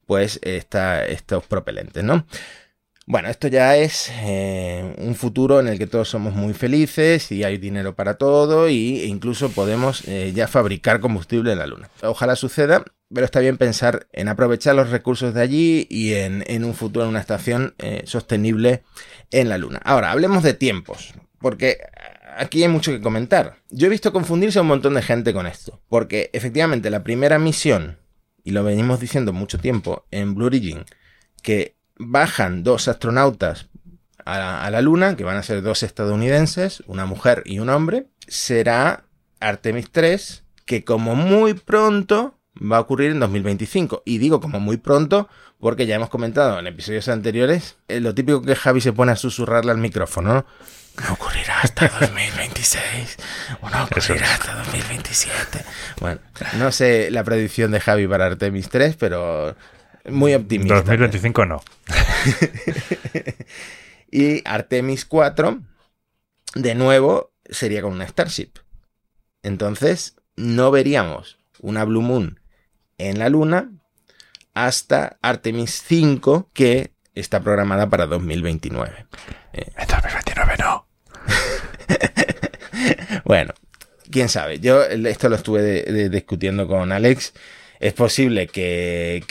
pues 0.05 0.39
estos 0.43 1.45
propelentes, 1.45 2.03
¿no? 2.03 2.25
Bueno, 3.11 3.27
esto 3.27 3.49
ya 3.49 3.75
es 3.75 4.09
eh, 4.21 4.95
un 4.99 5.15
futuro 5.15 5.59
en 5.59 5.67
el 5.67 5.77
que 5.77 5.85
todos 5.85 6.07
somos 6.07 6.33
muy 6.33 6.53
felices 6.53 7.29
y 7.33 7.43
hay 7.43 7.57
dinero 7.57 7.93
para 7.93 8.13
todo 8.13 8.67
e 8.67 8.71
incluso 9.05 9.51
podemos 9.51 10.07
eh, 10.07 10.31
ya 10.33 10.47
fabricar 10.47 11.01
combustible 11.01 11.51
en 11.51 11.59
la 11.59 11.67
Luna. 11.67 11.89
Ojalá 12.03 12.37
suceda 12.37 12.85
pero 13.13 13.25
está 13.25 13.41
bien 13.41 13.57
pensar 13.57 14.07
en 14.13 14.29
aprovechar 14.29 14.75
los 14.75 14.91
recursos 14.91 15.33
de 15.33 15.41
allí 15.41 15.87
y 15.89 16.13
en, 16.13 16.63
un 16.63 16.73
futuro 16.73 17.03
en 17.03 17.09
una 17.09 17.19
estación 17.19 17.75
eh, 17.79 18.03
sostenible 18.05 18.83
en 19.29 19.49
la 19.49 19.57
Luna. 19.57 19.81
Ahora, 19.83 20.11
hablemos 20.11 20.41
de 20.41 20.53
tiempos, 20.53 21.13
porque 21.37 21.79
aquí 22.37 22.63
hay 22.63 22.69
mucho 22.69 22.93
que 22.93 23.01
comentar. 23.01 23.57
Yo 23.71 23.87
he 23.87 23.89
visto 23.89 24.13
confundirse 24.13 24.59
a 24.59 24.61
un 24.61 24.69
montón 24.69 24.93
de 24.93 25.01
gente 25.01 25.33
con 25.33 25.47
esto, 25.47 25.81
porque 25.89 26.29
efectivamente 26.31 26.89
la 26.89 27.03
primera 27.03 27.39
misión, 27.39 27.99
y 28.45 28.51
lo 28.51 28.63
venimos 28.63 29.01
diciendo 29.01 29.33
mucho 29.33 29.57
tiempo 29.57 30.05
en 30.11 30.33
Blue 30.33 30.45
Origin, 30.45 30.85
que 31.43 31.75
bajan 32.01 32.63
dos 32.63 32.87
astronautas 32.87 33.67
a 34.23 34.69
la 34.69 34.81
Luna, 34.81 35.15
que 35.15 35.23
van 35.23 35.37
a 35.37 35.43
ser 35.43 35.61
dos 35.61 35.83
estadounidenses, 35.83 36.83
una 36.85 37.05
mujer 37.05 37.43
y 37.45 37.59
un 37.59 37.69
hombre, 37.69 38.07
será 38.27 39.03
Artemis 39.39 39.91
3, 39.91 40.43
que 40.65 40.83
como 40.83 41.15
muy 41.15 41.53
pronto 41.53 42.37
va 42.59 42.77
a 42.77 42.81
ocurrir 42.81 43.11
en 43.11 43.19
2025. 43.19 44.03
Y 44.05 44.19
digo 44.19 44.39
como 44.39 44.59
muy 44.59 44.77
pronto 44.77 45.27
porque 45.59 45.85
ya 45.85 45.95
hemos 45.95 46.09
comentado 46.09 46.59
en 46.59 46.67
episodios 46.67 47.07
anteriores 47.07 47.75
eh, 47.87 47.99
lo 47.99 48.15
típico 48.15 48.41
que 48.41 48.55
Javi 48.55 48.81
se 48.81 48.93
pone 48.93 49.11
a 49.11 49.15
susurrarle 49.15 49.71
al 49.71 49.77
micrófono. 49.77 50.33
¿no? 50.33 50.45
No 51.07 51.13
ocurrirá 51.13 51.59
hasta 51.61 51.87
2026 51.99 53.17
o 53.61 53.69
no 53.69 53.83
ocurrirá 53.83 54.33
hasta 54.33 54.55
2027. 54.55 55.65
Bueno, 55.99 56.19
no 56.57 56.71
sé 56.71 57.09
la 57.11 57.23
predicción 57.23 57.71
de 57.71 57.79
Javi 57.79 58.07
para 58.07 58.25
Artemis 58.25 58.69
3, 58.69 58.95
pero 58.97 59.55
muy 60.09 60.33
optimista. 60.33 60.75
2025 60.75 61.45
no. 61.45 61.63
y 64.11 64.41
Artemis 64.47 65.05
4, 65.05 65.61
de 66.55 66.75
nuevo, 66.75 67.33
sería 67.45 67.81
con 67.81 67.93
una 67.93 68.07
Starship. 68.07 68.51
Entonces, 69.43 70.15
no 70.35 70.71
veríamos 70.71 71.39
una 71.59 71.83
Blue 71.85 72.01
Moon 72.01 72.39
en 72.97 73.19
la 73.19 73.29
Luna 73.29 73.71
hasta 74.53 75.17
Artemis 75.21 75.83
5, 75.87 76.49
que 76.53 76.93
está 77.15 77.41
programada 77.41 77.89
para 77.89 78.05
2029. 78.05 79.05
Eh, 79.53 79.71
en 79.77 79.87
2029 79.87 80.53
no. 80.59 80.87
bueno, 83.25 83.53
quién 84.09 84.29
sabe. 84.29 84.59
Yo 84.59 84.83
esto 84.83 85.29
lo 85.29 85.35
estuve 85.35 86.09
discutiendo 86.09 86.67
con 86.67 86.91
Alex. 86.91 87.33
Es 87.81 87.93
posible 87.93 88.47
que, 88.47 89.23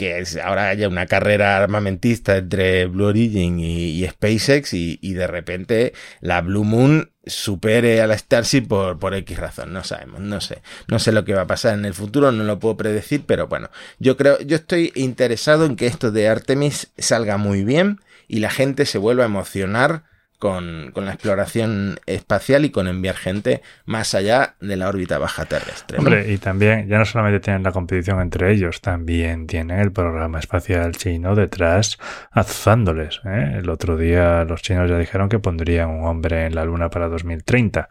ahora 0.45 0.71
haya 0.71 0.89
una 0.89 1.07
carrera 1.07 1.57
armamentista 1.57 2.37
entre 2.37 2.87
Blue 2.87 3.07
Origin 3.07 3.61
y, 3.61 4.05
SpaceX 4.07 4.75
y, 4.75 4.99
y, 5.01 5.15
de 5.15 5.29
repente 5.29 5.93
la 6.21 6.41
Blue 6.41 6.65
Moon 6.65 7.13
supere 7.25 8.01
a 8.01 8.09
la 8.09 8.19
Starship 8.19 8.63
por, 8.63 8.99
por 8.99 9.15
X 9.15 9.39
razón. 9.39 9.73
No 9.73 9.85
sabemos, 9.85 10.21
no 10.21 10.41
sé. 10.41 10.63
No 10.89 10.99
sé 10.99 11.13
lo 11.13 11.25
que 11.25 11.35
va 11.35 11.43
a 11.43 11.47
pasar 11.47 11.79
en 11.79 11.85
el 11.85 11.95
futuro, 11.95 12.33
no 12.33 12.43
lo 12.43 12.59
puedo 12.59 12.77
predecir, 12.77 13.23
pero 13.25 13.47
bueno, 13.47 13.71
yo 14.01 14.17
creo, 14.17 14.41
yo 14.41 14.57
estoy 14.57 14.93
interesado 14.97 15.65
en 15.65 15.77
que 15.77 15.87
esto 15.87 16.11
de 16.11 16.29
Artemis 16.29 16.91
salga 16.99 17.37
muy 17.37 17.63
bien 17.65 18.01
y 18.27 18.41
la 18.41 18.51
gente 18.51 18.85
se 18.85 18.99
vuelva 18.99 19.23
a 19.23 19.27
emocionar 19.27 20.10
con, 20.41 20.93
la 20.97 21.13
exploración 21.13 22.01
espacial 22.07 22.65
y 22.65 22.71
con 22.71 22.89
enviar 22.89 23.15
gente 23.15 23.63
más 23.85 24.15
allá 24.15 24.57
de 24.59 24.77
la 24.77 24.89
órbita 24.89 25.19
baja 25.19 25.45
terrestre. 25.45 25.99
Hombre, 25.99 26.33
y 26.33 26.39
también, 26.39 26.89
ya 26.89 26.99
no 26.99 27.05
solamente 27.05 27.41
tienen 27.41 27.63
la 27.63 27.73
competición 27.73 28.21
entre 28.21 28.51
ellos, 28.51 28.81
también 28.81 29.47
tienen 29.47 29.79
el 29.79 29.93
programa 29.93 30.39
espacial 30.39 30.97
chino 30.97 31.35
detrás 31.35 31.99
azuzándoles. 32.31 33.21
¿eh? 33.27 33.59
El 33.59 33.69
otro 33.69 33.99
día 33.99 34.45
los 34.45 34.63
chinos 34.63 34.91
ya 34.91 34.99
dijeron 34.99 35.29
que 35.29 35.39
pondrían 35.39 35.91
un 35.91 36.07
hombre 36.07 36.47
en 36.47 36.55
la 36.55 36.65
Luna 36.65 36.89
para 36.89 37.09
2030. 37.09 37.91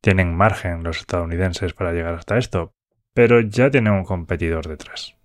Tienen 0.00 0.36
margen 0.36 0.82
los 0.82 0.98
estadounidenses 0.98 1.72
para 1.72 1.92
llegar 1.92 2.14
hasta 2.14 2.36
esto, 2.36 2.74
pero 3.14 3.40
ya 3.40 3.70
tienen 3.70 3.92
un 3.92 4.04
competidor 4.04 4.66
detrás. 4.66 5.17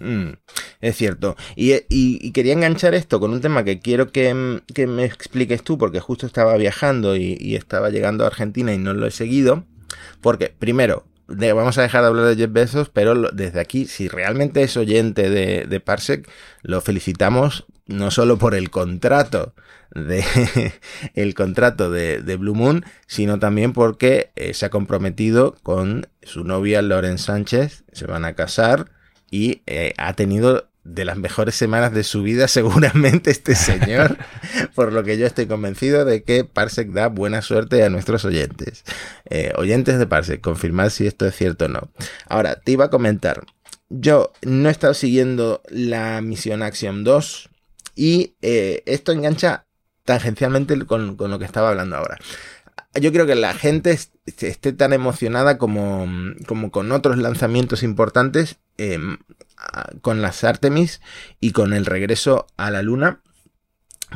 Mm, 0.00 0.30
es 0.80 0.96
cierto. 0.96 1.36
Y, 1.56 2.30
quería 2.32 2.52
enganchar 2.52 2.94
esto 2.94 3.20
con 3.20 3.32
un 3.32 3.40
tema 3.40 3.64
que 3.64 3.80
quiero 3.80 4.12
que, 4.12 4.34
me 4.34 5.04
expliques 5.04 5.62
tú, 5.62 5.78
porque 5.78 6.00
justo 6.00 6.26
estaba 6.26 6.56
viajando 6.56 7.16
y, 7.16 7.56
estaba 7.56 7.90
llegando 7.90 8.24
a 8.24 8.28
Argentina 8.28 8.72
y 8.72 8.78
no 8.78 8.94
lo 8.94 9.06
he 9.06 9.10
seguido. 9.10 9.64
Porque, 10.20 10.54
primero, 10.56 11.04
vamos 11.28 11.78
a 11.78 11.82
dejar 11.82 12.02
de 12.02 12.08
hablar 12.08 12.26
de 12.26 12.36
Jeff 12.36 12.52
Bezos, 12.52 12.90
pero 12.90 13.30
desde 13.32 13.60
aquí, 13.60 13.86
si 13.86 14.08
realmente 14.08 14.62
es 14.62 14.76
oyente 14.76 15.30
de, 15.30 15.80
Parsec, 15.80 16.28
lo 16.62 16.80
felicitamos 16.80 17.66
no 17.86 18.10
solo 18.10 18.36
por 18.36 18.54
el 18.54 18.68
contrato 18.68 19.54
de 19.94 20.22
el 21.14 21.34
contrato 21.34 21.90
de, 21.90 22.36
Blue 22.36 22.54
Moon, 22.54 22.84
sino 23.06 23.38
también 23.38 23.72
porque 23.72 24.30
eh, 24.36 24.52
se 24.52 24.66
ha 24.66 24.70
comprometido 24.70 25.56
con 25.62 26.06
su 26.22 26.44
novia 26.44 26.82
Loren 26.82 27.16
Sánchez, 27.16 27.84
se 27.92 28.06
van 28.06 28.26
a 28.26 28.34
casar 28.34 28.90
y 29.30 29.62
eh, 29.66 29.94
ha 29.96 30.12
tenido 30.14 30.68
de 30.84 31.04
las 31.04 31.16
mejores 31.18 31.54
semanas 31.54 31.92
de 31.92 32.02
su 32.02 32.22
vida 32.22 32.48
seguramente 32.48 33.30
este 33.30 33.54
señor, 33.54 34.16
por 34.74 34.92
lo 34.92 35.04
que 35.04 35.18
yo 35.18 35.26
estoy 35.26 35.46
convencido 35.46 36.04
de 36.04 36.22
que 36.22 36.44
Parsec 36.44 36.90
da 36.90 37.08
buena 37.08 37.42
suerte 37.42 37.82
a 37.84 37.90
nuestros 37.90 38.24
oyentes. 38.24 38.84
Eh, 39.26 39.52
oyentes 39.56 39.98
de 39.98 40.06
Parsec, 40.06 40.40
confirmad 40.40 40.90
si 40.90 41.06
esto 41.06 41.26
es 41.26 41.36
cierto 41.36 41.66
o 41.66 41.68
no. 41.68 41.90
Ahora, 42.28 42.60
te 42.60 42.72
iba 42.72 42.86
a 42.86 42.90
comentar, 42.90 43.44
yo 43.90 44.32
no 44.42 44.68
he 44.68 44.72
estado 44.72 44.94
siguiendo 44.94 45.62
la 45.68 46.20
misión 46.20 46.62
Axiom 46.62 47.04
2 47.04 47.50
y 47.94 48.34
eh, 48.42 48.82
esto 48.86 49.12
engancha 49.12 49.66
tangencialmente 50.04 50.78
con, 50.86 51.16
con 51.16 51.30
lo 51.30 51.38
que 51.38 51.44
estaba 51.44 51.68
hablando 51.68 51.96
ahora 51.96 52.16
yo 52.98 53.12
creo 53.12 53.26
que 53.26 53.34
la 53.34 53.54
gente 53.54 53.98
esté 54.24 54.72
tan 54.72 54.92
emocionada 54.92 55.58
como, 55.58 56.06
como 56.46 56.70
con 56.70 56.92
otros 56.92 57.18
lanzamientos 57.18 57.82
importantes, 57.82 58.58
em, 58.76 59.18
con 60.00 60.22
las 60.22 60.44
Artemis 60.44 61.00
y 61.40 61.52
con 61.52 61.72
el 61.72 61.86
regreso 61.86 62.46
a 62.56 62.70
la 62.70 62.82
Luna, 62.82 63.22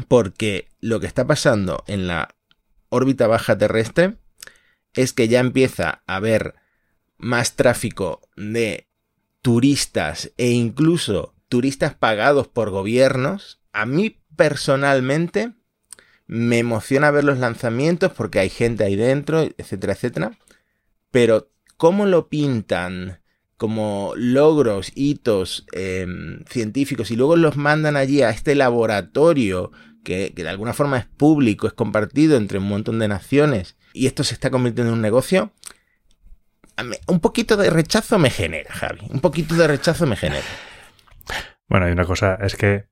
porque 0.09 0.69
lo 0.81 1.01
que 1.01 1.07
está 1.07 1.27
pasando 1.27 1.85
en 1.87 2.07
la 2.07 2.35
órbita 2.89 3.27
baja 3.27 3.59
terrestre 3.59 4.17
es 4.95 5.13
que 5.13 5.29
ya 5.29 5.41
empieza 5.41 6.03
a 6.07 6.17
haber 6.17 6.55
más 7.19 7.57
tráfico 7.57 8.21
de 8.37 8.89
turistas 9.41 10.33
e 10.37 10.51
incluso 10.51 11.35
turistas 11.49 11.95
pagados 11.95 12.49
por 12.49 12.71
gobiernos. 12.71 13.61
A 13.73 13.87
mí 13.87 14.21
personalmente 14.37 15.53
me 16.27 16.59
emociona 16.59 17.11
ver 17.11 17.25
los 17.25 17.39
lanzamientos 17.39 18.13
porque 18.13 18.39
hay 18.39 18.49
gente 18.49 18.85
ahí 18.85 18.97
dentro, 18.97 19.43
etcétera, 19.43 19.93
etcétera. 19.93 20.39
Pero 21.11 21.51
cómo 21.77 22.07
lo 22.07 22.29
pintan 22.29 23.21
como 23.57 24.13
logros, 24.17 24.91
hitos 24.95 25.67
em, 25.73 26.45
científicos 26.47 27.11
y 27.11 27.17
luego 27.17 27.37
los 27.37 27.57
mandan 27.57 27.97
allí 27.97 28.23
a 28.23 28.31
este 28.31 28.55
laboratorio 28.55 29.71
que, 30.03 30.33
que, 30.35 30.43
de 30.43 30.49
alguna 30.49 30.73
forma 30.73 30.99
es 30.99 31.07
público, 31.07 31.69
es 31.69 31.73
compartido 31.73 32.37
entre 32.37 32.59
un 32.59 32.65
montón 32.65 32.99
de 32.99 33.09
naciones 33.09 33.77
y 33.93 34.07
esto 34.07 34.25
se 34.25 34.35
está 34.35 34.51
convirtiendo 34.51 34.91
en 34.91 34.97
un 34.97 35.03
negocio, 35.03 35.53
un 37.07 37.21
poquito 37.21 37.57
de 37.57 37.71
rechazo 37.71 38.19
me 38.19 38.31
genera, 38.31 38.73
Javi. 38.73 39.01
Un 39.11 39.21
poquito 39.21 39.55
de 39.55 39.67
rechazo 39.67 40.07
me 40.07 40.17
genera. 40.17 40.47
Bueno, 41.69 41.89
y 41.89 41.93
una 41.93 42.05
cosa 42.05 42.39
es 42.41 42.57
que 42.57 42.87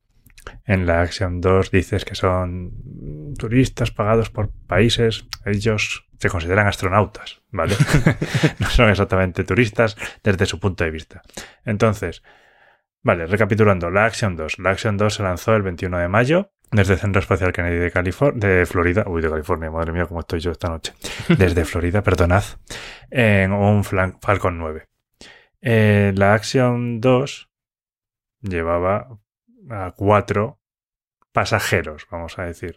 en 0.65 0.87
la 0.87 1.03
Action 1.03 1.41
2 1.41 1.71
dices 1.71 2.05
que 2.05 2.15
son 2.15 3.35
turistas 3.39 3.91
pagados 3.91 4.31
por 4.31 4.51
países. 4.67 5.27
Ellos 5.45 6.07
se 6.19 6.29
consideran 6.29 6.67
astronautas, 6.67 7.43
¿vale? 7.51 7.75
no 8.59 8.69
son 8.69 8.91
exactamente 8.91 9.45
turistas 9.45 9.97
desde 10.23 10.47
su 10.47 10.61
punto 10.61 10.85
de 10.85 10.91
vista. 10.91 11.23
Entonces, 11.65 12.23
vale, 13.03 13.27
recapitulando, 13.27 13.91
la 13.91 14.05
Action 14.05 14.37
2. 14.37 14.59
La 14.59 14.71
Action 14.71 14.97
2 14.97 15.15
se 15.15 15.23
lanzó 15.23 15.55
el 15.57 15.63
21 15.63 15.99
de 15.99 16.09
mayo 16.09 16.51
desde 16.71 16.95
el 16.95 17.01
Centro 17.01 17.21
Espacial 17.21 17.53
Kennedy 17.53 17.79
de, 17.79 17.91
California, 17.91 18.49
de 18.49 18.67
Florida, 18.67 19.05
uy, 19.07 19.23
de 19.23 19.29
California, 19.29 19.71
madre 19.71 19.93
mía, 19.93 20.07
cómo 20.07 20.21
estoy 20.21 20.41
yo 20.41 20.53
esta 20.53 20.69
noche, 20.69 20.93
desde 21.29 21.65
Florida, 21.65 22.03
perdonad, 22.03 22.45
en 23.11 23.53
un 23.53 23.83
Falcon 23.83 24.59
9. 24.59 24.87
Eh, 25.63 26.13
la 26.15 26.35
Action 26.35 27.01
2 27.01 27.51
llevaba 28.43 29.19
a 29.71 29.93
cuatro 29.93 30.61
pasajeros, 31.33 32.07
vamos 32.11 32.39
a 32.39 32.45
decir. 32.45 32.77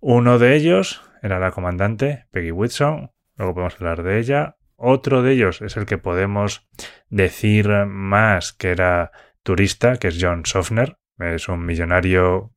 Uno 0.00 0.38
de 0.38 0.56
ellos 0.56 1.02
era 1.22 1.38
la 1.38 1.52
comandante 1.52 2.26
Peggy 2.30 2.50
Whitson, 2.50 3.12
luego 3.36 3.54
podemos 3.54 3.74
hablar 3.76 4.02
de 4.02 4.18
ella. 4.18 4.56
Otro 4.76 5.22
de 5.22 5.32
ellos 5.32 5.62
es 5.62 5.76
el 5.76 5.86
que 5.86 5.98
podemos 5.98 6.68
decir 7.08 7.68
más 7.86 8.52
que 8.52 8.70
era 8.70 9.12
turista, 9.42 9.96
que 9.98 10.08
es 10.08 10.18
John 10.20 10.44
Sofner. 10.44 10.98
Es 11.18 11.48
un 11.48 11.64
millonario 11.64 12.52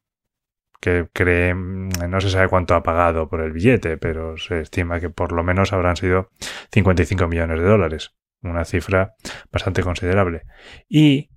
que 0.80 1.08
cree, 1.14 1.54
no 1.54 2.22
se 2.22 2.30
sabe 2.30 2.48
cuánto 2.48 2.76
ha 2.76 2.84
pagado 2.84 3.28
por 3.30 3.42
el 3.42 3.52
billete, 3.52 3.98
pero 3.98 4.38
se 4.38 4.62
estima 4.62 5.00
que 5.00 5.10
por 5.10 5.32
lo 5.32 5.44
menos 5.44 5.74
habrán 5.74 5.98
sido 5.98 6.30
55 6.72 7.28
millones 7.28 7.60
de 7.60 7.66
dólares. 7.66 8.16
Una 8.42 8.66
cifra 8.66 9.16
bastante 9.52 9.84
considerable. 9.84 10.44
Y 10.88 11.30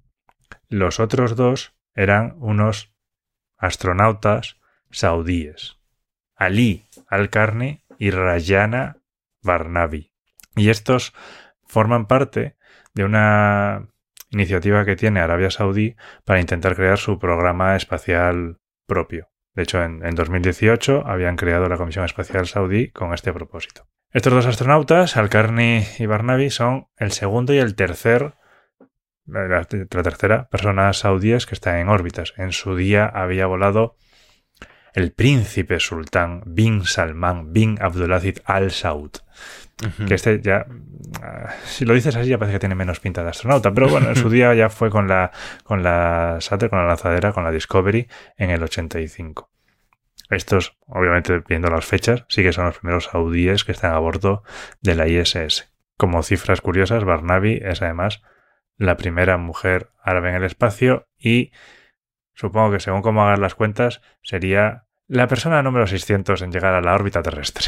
los 0.68 1.00
otros 1.00 1.36
dos 1.36 1.74
eran 1.98 2.36
unos 2.38 2.94
astronautas 3.56 4.56
saudíes, 4.90 5.78
Ali 6.36 6.88
Al-Karni 7.08 7.82
y 7.98 8.10
Rayana 8.10 8.98
Barnabi. 9.42 10.12
Y 10.54 10.70
estos 10.70 11.12
forman 11.66 12.06
parte 12.06 12.56
de 12.94 13.04
una 13.04 13.88
iniciativa 14.30 14.84
que 14.84 14.94
tiene 14.94 15.20
Arabia 15.20 15.50
Saudí 15.50 15.96
para 16.24 16.40
intentar 16.40 16.76
crear 16.76 16.98
su 16.98 17.18
programa 17.18 17.74
espacial 17.74 18.58
propio. 18.86 19.30
De 19.54 19.64
hecho, 19.64 19.82
en, 19.82 20.06
en 20.06 20.14
2018 20.14 21.02
habían 21.04 21.36
creado 21.36 21.68
la 21.68 21.76
Comisión 21.76 22.04
Espacial 22.04 22.46
Saudí 22.46 22.90
con 22.90 23.12
este 23.12 23.32
propósito. 23.32 23.88
Estos 24.12 24.32
dos 24.32 24.46
astronautas, 24.46 25.16
Al-Karni 25.16 25.84
y 25.98 26.06
Barnabi, 26.06 26.50
son 26.50 26.86
el 26.96 27.10
segundo 27.10 27.52
y 27.52 27.58
el 27.58 27.74
tercer 27.74 28.34
la, 29.28 29.64
tercera 29.64 30.48
persona 30.48 30.92
saudíes 30.92 31.46
que 31.46 31.54
está 31.54 31.80
en 31.80 31.88
órbitas. 31.88 32.34
En 32.36 32.52
su 32.52 32.76
día 32.76 33.06
había 33.06 33.46
volado 33.46 33.96
el 34.94 35.12
príncipe 35.12 35.80
sultán 35.80 36.42
bin 36.46 36.84
Salman 36.84 37.52
bin 37.52 37.78
Abdulaziz 37.80 38.42
al 38.44 38.70
Saud. 38.70 39.10
Que 40.08 40.14
este 40.14 40.40
ya, 40.40 40.66
ah, 41.22 41.54
si 41.64 41.84
lo 41.84 41.94
dices 41.94 42.16
así, 42.16 42.30
ya 42.30 42.38
parece 42.38 42.56
que 42.56 42.58
tiene 42.58 42.74
menos 42.74 42.98
pinta 42.98 43.22
de 43.22 43.30
astronauta. 43.30 43.72
Pero 43.72 43.88
bueno, 43.88 44.08
en 44.08 44.16
su 44.16 44.28
día 44.30 44.52
ya 44.54 44.70
fue 44.70 44.90
con 44.90 45.06
la, 45.06 45.30
con 45.62 45.84
la 45.84 46.40
con 46.68 46.78
la 46.78 46.86
lanzadera, 46.86 47.32
con 47.32 47.44
la 47.44 47.52
Discovery 47.52 48.08
en 48.36 48.50
el 48.50 48.62
85. 48.62 49.50
Estos, 50.30 50.76
obviamente, 50.86 51.42
viendo 51.48 51.70
las 51.70 51.84
fechas, 51.86 52.24
sí 52.28 52.42
que 52.42 52.52
son 52.52 52.66
los 52.66 52.78
primeros 52.78 53.04
saudíes 53.04 53.64
que 53.64 53.72
están 53.72 53.94
a 53.94 53.98
bordo 53.98 54.42
de 54.80 54.94
la 54.94 55.06
ISS. 55.06 55.72
Como 55.96 56.22
cifras 56.22 56.60
curiosas, 56.60 57.04
Barnaby 57.04 57.60
es 57.62 57.80
además 57.80 58.22
la 58.78 58.96
primera 58.96 59.36
mujer 59.36 59.90
árabe 60.02 60.30
en 60.30 60.36
el 60.36 60.44
espacio 60.44 61.06
y 61.18 61.52
supongo 62.34 62.70
que 62.70 62.80
según 62.80 63.02
cómo 63.02 63.22
hagan 63.24 63.40
las 63.40 63.54
cuentas 63.54 64.00
sería 64.22 64.84
la 65.08 65.26
persona 65.26 65.62
número 65.62 65.86
600 65.86 66.42
en 66.42 66.52
llegar 66.52 66.74
a 66.74 66.80
la 66.80 66.94
órbita 66.94 67.22
terrestre. 67.22 67.66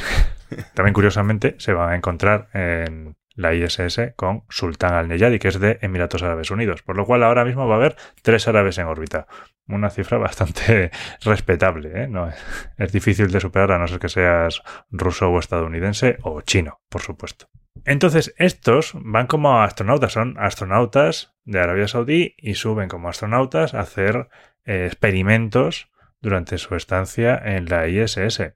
También 0.74 0.94
curiosamente 0.94 1.56
se 1.58 1.72
va 1.72 1.90
a 1.90 1.96
encontrar 1.96 2.48
en 2.54 3.16
la 3.40 3.54
ISS 3.54 4.12
con 4.16 4.44
Sultán 4.48 4.94
al-Neyadi, 4.94 5.38
que 5.38 5.48
es 5.48 5.58
de 5.58 5.78
Emiratos 5.80 6.22
Árabes 6.22 6.50
Unidos, 6.50 6.82
por 6.82 6.96
lo 6.96 7.06
cual 7.06 7.22
ahora 7.22 7.44
mismo 7.44 7.66
va 7.66 7.74
a 7.74 7.78
haber 7.78 7.96
tres 8.22 8.46
árabes 8.48 8.78
en 8.78 8.86
órbita. 8.86 9.26
una 9.66 9.90
cifra 9.90 10.18
bastante 10.18 10.90
respetable. 11.24 12.04
¿eh? 12.04 12.08
No, 12.08 12.30
es 12.78 12.92
difícil 12.92 13.30
de 13.30 13.40
superar 13.40 13.72
a 13.72 13.78
no 13.78 13.86
ser 13.86 13.98
que 13.98 14.08
seas 14.08 14.62
ruso 14.90 15.30
o 15.30 15.38
estadounidense 15.38 16.18
o 16.22 16.40
chino, 16.42 16.80
por 16.88 17.02
supuesto. 17.02 17.46
Entonces, 17.84 18.34
estos 18.36 18.92
van 18.94 19.26
como 19.26 19.62
astronautas, 19.62 20.12
son 20.12 20.36
astronautas 20.38 21.34
de 21.44 21.60
Arabia 21.60 21.88
Saudí 21.88 22.34
y 22.36 22.54
suben 22.54 22.88
como 22.88 23.08
astronautas 23.08 23.74
a 23.74 23.80
hacer 23.80 24.28
eh, 24.64 24.86
experimentos 24.86 25.90
durante 26.20 26.58
su 26.58 26.74
estancia 26.74 27.40
en 27.42 27.66
la 27.66 27.88
ISS. 27.88 28.54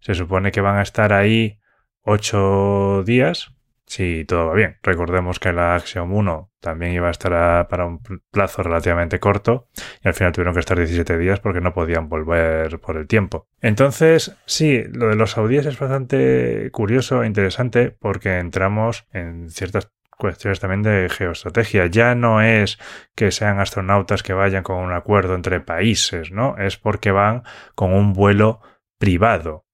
Se 0.00 0.14
supone 0.14 0.52
que 0.52 0.60
van 0.60 0.76
a 0.76 0.82
estar 0.82 1.12
ahí 1.12 1.60
ocho 2.02 3.02
días, 3.04 3.55
si 3.86 4.24
todo 4.24 4.46
va 4.46 4.54
bien. 4.54 4.76
Recordemos 4.82 5.38
que 5.38 5.52
la 5.52 5.76
Axiom 5.76 6.12
1 6.12 6.50
también 6.60 6.92
iba 6.92 7.08
a 7.08 7.12
estar 7.12 7.68
para 7.68 7.86
un 7.86 8.00
plazo 8.30 8.62
relativamente 8.62 9.20
corto 9.20 9.68
y 10.02 10.08
al 10.08 10.14
final 10.14 10.32
tuvieron 10.32 10.54
que 10.54 10.60
estar 10.60 10.76
17 10.76 11.16
días 11.18 11.40
porque 11.40 11.60
no 11.60 11.72
podían 11.72 12.08
volver 12.08 12.80
por 12.80 12.96
el 12.96 13.06
tiempo. 13.06 13.46
Entonces, 13.60 14.36
sí, 14.46 14.82
lo 14.92 15.08
de 15.08 15.16
los 15.16 15.32
saudíes 15.32 15.66
es 15.66 15.78
bastante 15.78 16.70
curioso 16.72 17.22
e 17.22 17.26
interesante 17.26 17.90
porque 17.90 18.38
entramos 18.38 19.06
en 19.12 19.50
ciertas 19.50 19.92
cuestiones 20.16 20.60
también 20.60 20.82
de 20.82 21.08
geoestrategia. 21.08 21.86
Ya 21.86 22.14
no 22.14 22.40
es 22.40 22.78
que 23.14 23.30
sean 23.30 23.60
astronautas 23.60 24.22
que 24.22 24.32
vayan 24.32 24.62
con 24.62 24.78
un 24.78 24.92
acuerdo 24.92 25.34
entre 25.34 25.60
países, 25.60 26.32
¿no? 26.32 26.56
Es 26.58 26.76
porque 26.76 27.10
van 27.12 27.42
con 27.74 27.92
un 27.92 28.12
vuelo 28.12 28.60
privado. 28.98 29.65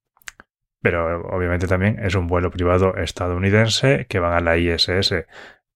Pero 0.83 1.23
obviamente 1.29 1.69
también 1.69 1.99
es 2.03 2.15
un 2.15 2.27
vuelo 2.27 2.51
privado 2.51 2.97
estadounidense 2.97 4.07
que 4.09 4.19
van 4.19 4.33
a 4.33 4.41
la 4.41 4.57
ISS. 4.57 5.15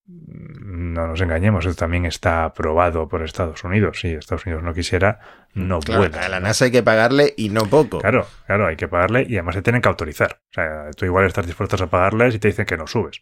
No 0.09 1.07
nos 1.07 1.21
engañemos, 1.21 1.65
eso 1.65 1.77
también 1.77 2.07
está 2.07 2.45
aprobado 2.45 3.09
por 3.09 3.23
Estados 3.23 3.63
Unidos. 3.65 4.01
Si 4.01 4.09
Estados 4.09 4.47
Unidos 4.47 4.65
no 4.65 4.75
quisiera, 4.75 5.21
no 5.55 5.81
puede. 5.81 6.19
A 6.19 6.29
la 6.29 6.41
NASA 6.41 6.67
hay 6.67 6.73
que 6.73 6.83
pagarle 6.83 7.35
y 7.37 7.49
no 7.49 7.63
poco. 7.63 8.01
Claro, 8.01 8.27
claro, 8.47 8.67
hay 8.67 8.77
que 8.77 8.89
pagarle 8.89 9.25
y 9.29 9.35
además 9.35 9.55
se 9.55 9.63
tienen 9.63 9.81
que 9.81 9.89
autorizar. 9.89 10.41
O 10.51 10.55
sea, 10.55 10.91
tú 10.97 11.05
igual 11.05 11.27
estás 11.27 11.47
dispuesto 11.47 11.83
a 11.83 11.87
pagarles 11.87 12.35
y 12.35 12.39
te 12.39 12.49
dicen 12.49 12.67
que 12.67 12.77
no 12.77 12.87
subes. 12.87 13.21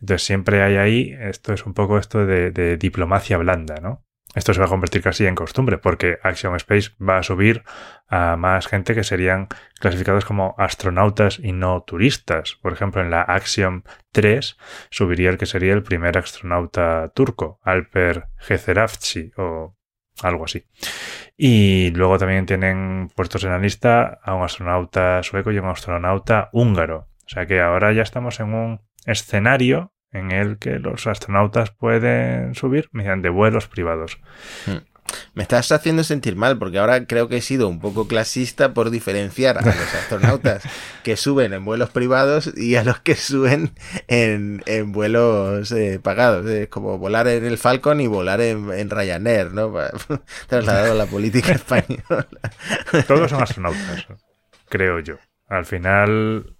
Entonces 0.00 0.26
siempre 0.26 0.62
hay 0.62 0.76
ahí, 0.76 1.16
esto 1.20 1.52
es 1.52 1.66
un 1.66 1.74
poco 1.74 1.98
esto 1.98 2.26
de, 2.26 2.50
de 2.50 2.76
diplomacia 2.76 3.36
blanda, 3.38 3.76
¿no? 3.80 4.03
Esto 4.34 4.52
se 4.52 4.60
va 4.60 4.66
a 4.66 4.68
convertir 4.68 5.02
casi 5.02 5.26
en 5.26 5.34
costumbre 5.34 5.78
porque 5.78 6.18
Action 6.22 6.56
Space 6.56 6.90
va 7.00 7.18
a 7.18 7.22
subir 7.22 7.62
a 8.08 8.36
más 8.36 8.66
gente 8.66 8.94
que 8.94 9.04
serían 9.04 9.48
clasificados 9.78 10.24
como 10.24 10.54
astronautas 10.58 11.38
y 11.38 11.52
no 11.52 11.82
turistas. 11.82 12.58
Por 12.60 12.72
ejemplo, 12.72 13.00
en 13.00 13.10
la 13.10 13.22
Axiom 13.22 13.82
3 14.12 14.56
subiría 14.90 15.30
el 15.30 15.38
que 15.38 15.46
sería 15.46 15.72
el 15.72 15.82
primer 15.82 16.18
astronauta 16.18 17.10
turco, 17.14 17.60
Alper 17.62 18.26
Gezeravci 18.38 19.32
o 19.36 19.76
algo 20.22 20.44
así. 20.44 20.64
Y 21.36 21.90
luego 21.90 22.18
también 22.18 22.46
tienen 22.46 23.08
puestos 23.14 23.44
en 23.44 23.50
la 23.50 23.58
lista 23.58 24.20
a 24.22 24.34
un 24.34 24.44
astronauta 24.44 25.22
sueco 25.22 25.50
y 25.52 25.58
un 25.58 25.66
astronauta 25.66 26.50
húngaro. 26.52 27.08
O 27.24 27.28
sea 27.28 27.46
que 27.46 27.60
ahora 27.60 27.92
ya 27.92 28.02
estamos 28.02 28.38
en 28.40 28.54
un 28.54 28.80
escenario 29.06 29.93
en 30.14 30.30
el 30.30 30.58
que 30.58 30.78
los 30.78 31.06
astronautas 31.06 31.70
pueden 31.70 32.54
subir 32.54 32.88
mediante 32.92 33.28
vuelos 33.28 33.68
privados. 33.68 34.18
Hmm. 34.64 34.78
Me 35.34 35.42
estás 35.42 35.70
haciendo 35.70 36.02
sentir 36.02 36.34
mal 36.34 36.58
porque 36.58 36.78
ahora 36.78 37.06
creo 37.06 37.28
que 37.28 37.36
he 37.36 37.42
sido 37.42 37.68
un 37.68 37.78
poco 37.78 38.08
clasista 38.08 38.72
por 38.72 38.90
diferenciar 38.90 39.58
a 39.58 39.62
los 39.62 39.74
astronautas 39.94 40.62
que 41.02 41.16
suben 41.16 41.52
en 41.52 41.64
vuelos 41.64 41.90
privados 41.90 42.56
y 42.56 42.76
a 42.76 42.84
los 42.84 43.00
que 43.00 43.14
suben 43.14 43.72
en, 44.08 44.62
vuelos 44.92 45.72
eh, 45.72 46.00
pagados. 46.02 46.46
Es 46.46 46.68
como 46.68 46.96
volar 46.98 47.28
en 47.28 47.44
el 47.44 47.58
Falcon 47.58 48.00
y 48.00 48.06
volar 48.06 48.40
en, 48.40 48.88
Ryanair, 48.90 49.52
¿no? 49.52 49.74
Trasladado 50.48 50.92
a 50.92 50.96
la 50.96 51.06
política 51.06 51.52
española. 51.52 52.26
Todos 53.06 53.30
son 53.30 53.42
astronautas, 53.42 54.06
creo 54.68 55.00
yo. 55.00 55.16
Al 55.48 55.66
final, 55.66 56.56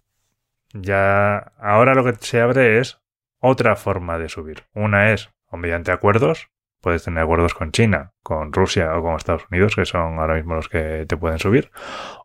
ya 0.73 1.39
ahora 1.59 1.95
lo 1.95 2.05
que 2.05 2.15
se 2.21 2.41
abre 2.41 2.81
es 2.81 2.99
otra 3.47 3.77
forma 3.77 4.19
de 4.19 4.31
subir. 4.31 4.65
Una 4.73 5.13
es 5.13 5.31
o 5.51 5.59
mediante 5.59 5.93
acuerdos, 5.93 6.49
puedes 6.81 7.05
tener 7.05 7.23
acuerdos 7.23 7.53
con 7.53 7.73
China, 7.73 8.15
con 8.23 8.55
Rusia 8.55 8.97
o 8.97 9.03
con 9.03 9.17
Estados 9.17 9.45
Unidos, 9.51 9.77
que 9.77 9.85
son 9.85 10.19
ahora 10.19 10.35
mismo 10.35 10.55
los 10.55 10.71
que 10.71 11.05
te 11.07 11.17
pueden 11.19 11.39
subir, 11.39 11.71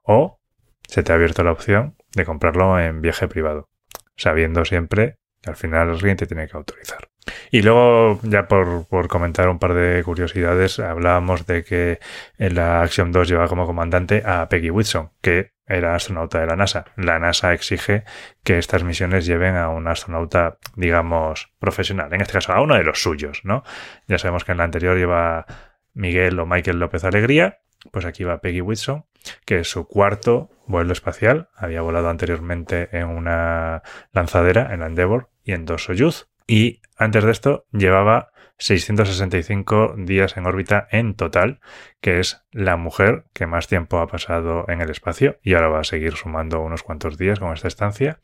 o 0.04 0.40
se 0.88 1.04
te 1.04 1.12
ha 1.12 1.16
abierto 1.16 1.44
la 1.44 1.52
opción 1.52 1.98
de 2.16 2.26
comprarlo 2.26 2.80
en 2.80 3.02
viaje 3.02 3.28
privado, 3.28 3.70
sabiendo 4.16 4.64
siempre 4.64 5.18
que 5.42 5.50
al 5.50 5.58
final 5.58 5.90
el 5.90 5.98
cliente 5.98 6.26
tiene 6.26 6.48
que 6.48 6.56
autorizar. 6.56 7.10
Y 7.52 7.62
luego, 7.62 8.20
ya 8.24 8.48
por, 8.48 8.88
comentar 9.08 9.50
un 9.50 9.60
par 9.60 9.74
de 9.74 10.04
curiosidades, 10.04 10.80
hablábamos 10.80 11.46
de 11.46 11.64
que 11.64 12.00
en 12.38 12.56
la 12.56 12.82
Action 12.82 13.12
2 13.12 13.28
lleva 13.28 13.48
como 13.48 13.66
comandante 13.66 14.24
a 14.26 14.48
Peggy 14.50 14.70
Whitson, 14.70 15.12
que 15.22 15.54
era 15.66 15.96
astronauta 15.96 16.40
de 16.40 16.48
la 16.48 16.56
NASA. 16.56 16.86
La 16.96 17.20
NASA 17.20 17.54
exige 17.54 18.04
que 18.44 18.58
estas 18.58 18.84
misiones 18.84 19.26
lleven 19.26 19.56
a 19.56 19.70
un 19.70 19.88
astronauta, 19.88 20.58
digamos, 20.76 21.52
profesional, 21.60 22.14
en 22.14 22.22
este 22.22 22.34
caso 22.34 22.54
a 22.54 22.62
uno 22.62 22.76
de 22.76 22.84
los 22.84 23.02
suyos, 23.02 23.42
¿no? 23.44 23.64
Ya 24.08 24.18
sabemos 24.18 24.44
que 24.44 24.52
en 24.52 24.58
la 24.58 24.64
anterior 24.64 24.98
lleva 24.98 25.46
Miguel 25.94 26.40
o 26.40 26.46
Michael 26.46 26.80
López 26.80 27.04
Alegría, 27.04 27.60
pues 27.92 28.06
aquí 28.06 28.24
va 28.24 28.42
Peggy 28.42 28.62
Whitson, 28.62 29.06
que 29.46 29.60
es 29.60 29.70
su 29.70 29.88
cuarto 29.88 30.50
vuelo 30.66 30.94
espacial. 30.94 31.50
Había 31.56 31.82
volado 31.82 32.10
anteriormente 32.10 32.90
en 32.92 33.08
una 33.08 33.84
lanzadera, 34.12 34.74
en 34.74 34.82
la 34.82 34.88
Endeavour, 34.88 35.30
y 35.44 35.54
en 35.54 35.66
dos 35.66 35.84
Soyuz. 35.84 36.29
Y 36.50 36.82
antes 36.98 37.24
de 37.24 37.32
esto 37.32 37.68
llevaba 37.72 38.32
665 38.58 39.94
días 40.00 40.36
en 40.36 40.48
órbita 40.48 40.88
en 40.90 41.14
total, 41.14 41.60
que 42.02 42.20
es 42.20 42.44
la 42.52 42.76
mujer 42.76 43.26
que 43.34 43.46
más 43.46 43.68
tiempo 43.68 44.00
ha 44.00 44.08
pasado 44.08 44.66
en 44.68 44.82
el 44.82 44.90
espacio 44.90 45.38
y 45.44 45.54
ahora 45.54 45.68
va 45.68 45.82
a 45.82 45.84
seguir 45.84 46.16
sumando 46.16 46.60
unos 46.62 46.82
cuantos 46.82 47.20
días 47.20 47.40
con 47.40 47.54
esta 47.54 47.68
estancia, 47.68 48.22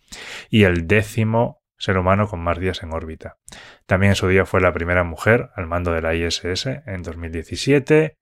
y 0.50 0.64
el 0.64 0.88
décimo 0.88 1.62
ser 1.78 2.00
humano 2.00 2.28
con 2.28 2.40
más 2.40 2.58
días 2.58 2.82
en 2.82 2.94
órbita. 2.94 3.38
También 3.86 4.14
en 4.14 4.16
su 4.16 4.28
día 4.28 4.48
fue 4.48 4.60
la 4.60 4.74
primera 4.74 5.04
mujer 5.04 5.52
al 5.56 5.68
mando 5.68 5.92
de 5.92 6.02
la 6.02 6.16
ISS 6.16 6.66
en 6.66 7.04
2017. 7.04 8.18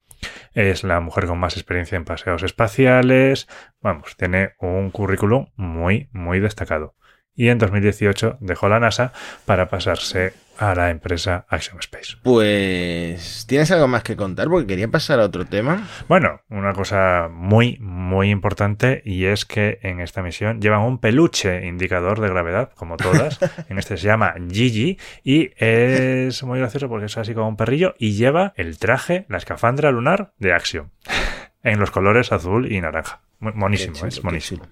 Es 0.54 0.84
la 0.84 1.00
mujer 1.00 1.28
con 1.28 1.40
más 1.40 1.56
experiencia 1.56 1.96
en 1.96 2.04
paseos 2.04 2.44
espaciales. 2.44 3.48
Vamos, 3.80 4.18
tiene 4.18 4.56
un 4.60 4.92
currículum 4.92 5.48
muy, 5.56 6.10
muy 6.12 6.42
destacado 6.42 6.96
y 7.36 7.50
en 7.50 7.58
2018 7.58 8.38
dejó 8.40 8.70
la 8.70 8.80
NASA 8.80 9.14
para 9.46 9.70
pasarse 9.70 10.34
a 10.58 10.76
la 10.76 10.92
empresa 10.92 11.46
Action 11.50 11.80
Space. 11.80 12.18
Pues, 12.22 13.46
¿tienes 13.48 13.72
algo 13.72 13.88
más 13.88 14.04
que 14.04 14.16
contar? 14.16 14.48
Porque 14.50 14.68
quería 14.68 14.88
pasar 14.88 15.20
a 15.20 15.26
otro 15.26 15.46
tema. 15.46 15.88
Bueno, 16.08 16.42
una 16.50 16.74
cosa 16.74 17.28
muy, 17.32 17.78
muy 17.80 18.30
importante 18.30 19.02
y 19.04 19.26
es 19.26 19.46
que 19.46 19.80
en 19.82 20.00
esta 20.00 20.22
misión 20.22 20.62
llevan 20.62 20.82
un 20.82 21.00
peluche 21.00 21.66
indicador 21.66 22.22
de 22.22 22.30
gravedad, 22.30 22.72
como 22.76 22.98
todas. 22.98 23.40
en 23.70 23.80
este 23.80 23.98
se 23.98 24.06
llama 24.06 24.36
Gigi 24.50 25.00
y 25.24 25.52
es 25.58 26.44
muy 26.44 26.60
gracioso 26.60 26.88
porque 26.88 27.08
es 27.08 27.18
así 27.18 27.34
como 27.34 27.48
un 27.48 27.58
perrillo 27.58 27.96
y 27.98 28.14
lleva 28.14 28.54
el 28.56 28.78
traje, 28.78 29.26
la 29.30 29.38
escafandra 29.38 29.92
lunar 29.92 30.34
de 30.38 30.54
Action. 30.54 30.92
en 31.64 31.80
los 31.80 31.92
colores 31.92 32.32
azul 32.32 32.72
y 32.72 32.80
naranja. 32.82 33.22
Monísimo, 33.40 34.06
es 34.06 34.24
monísimo. 34.24 34.68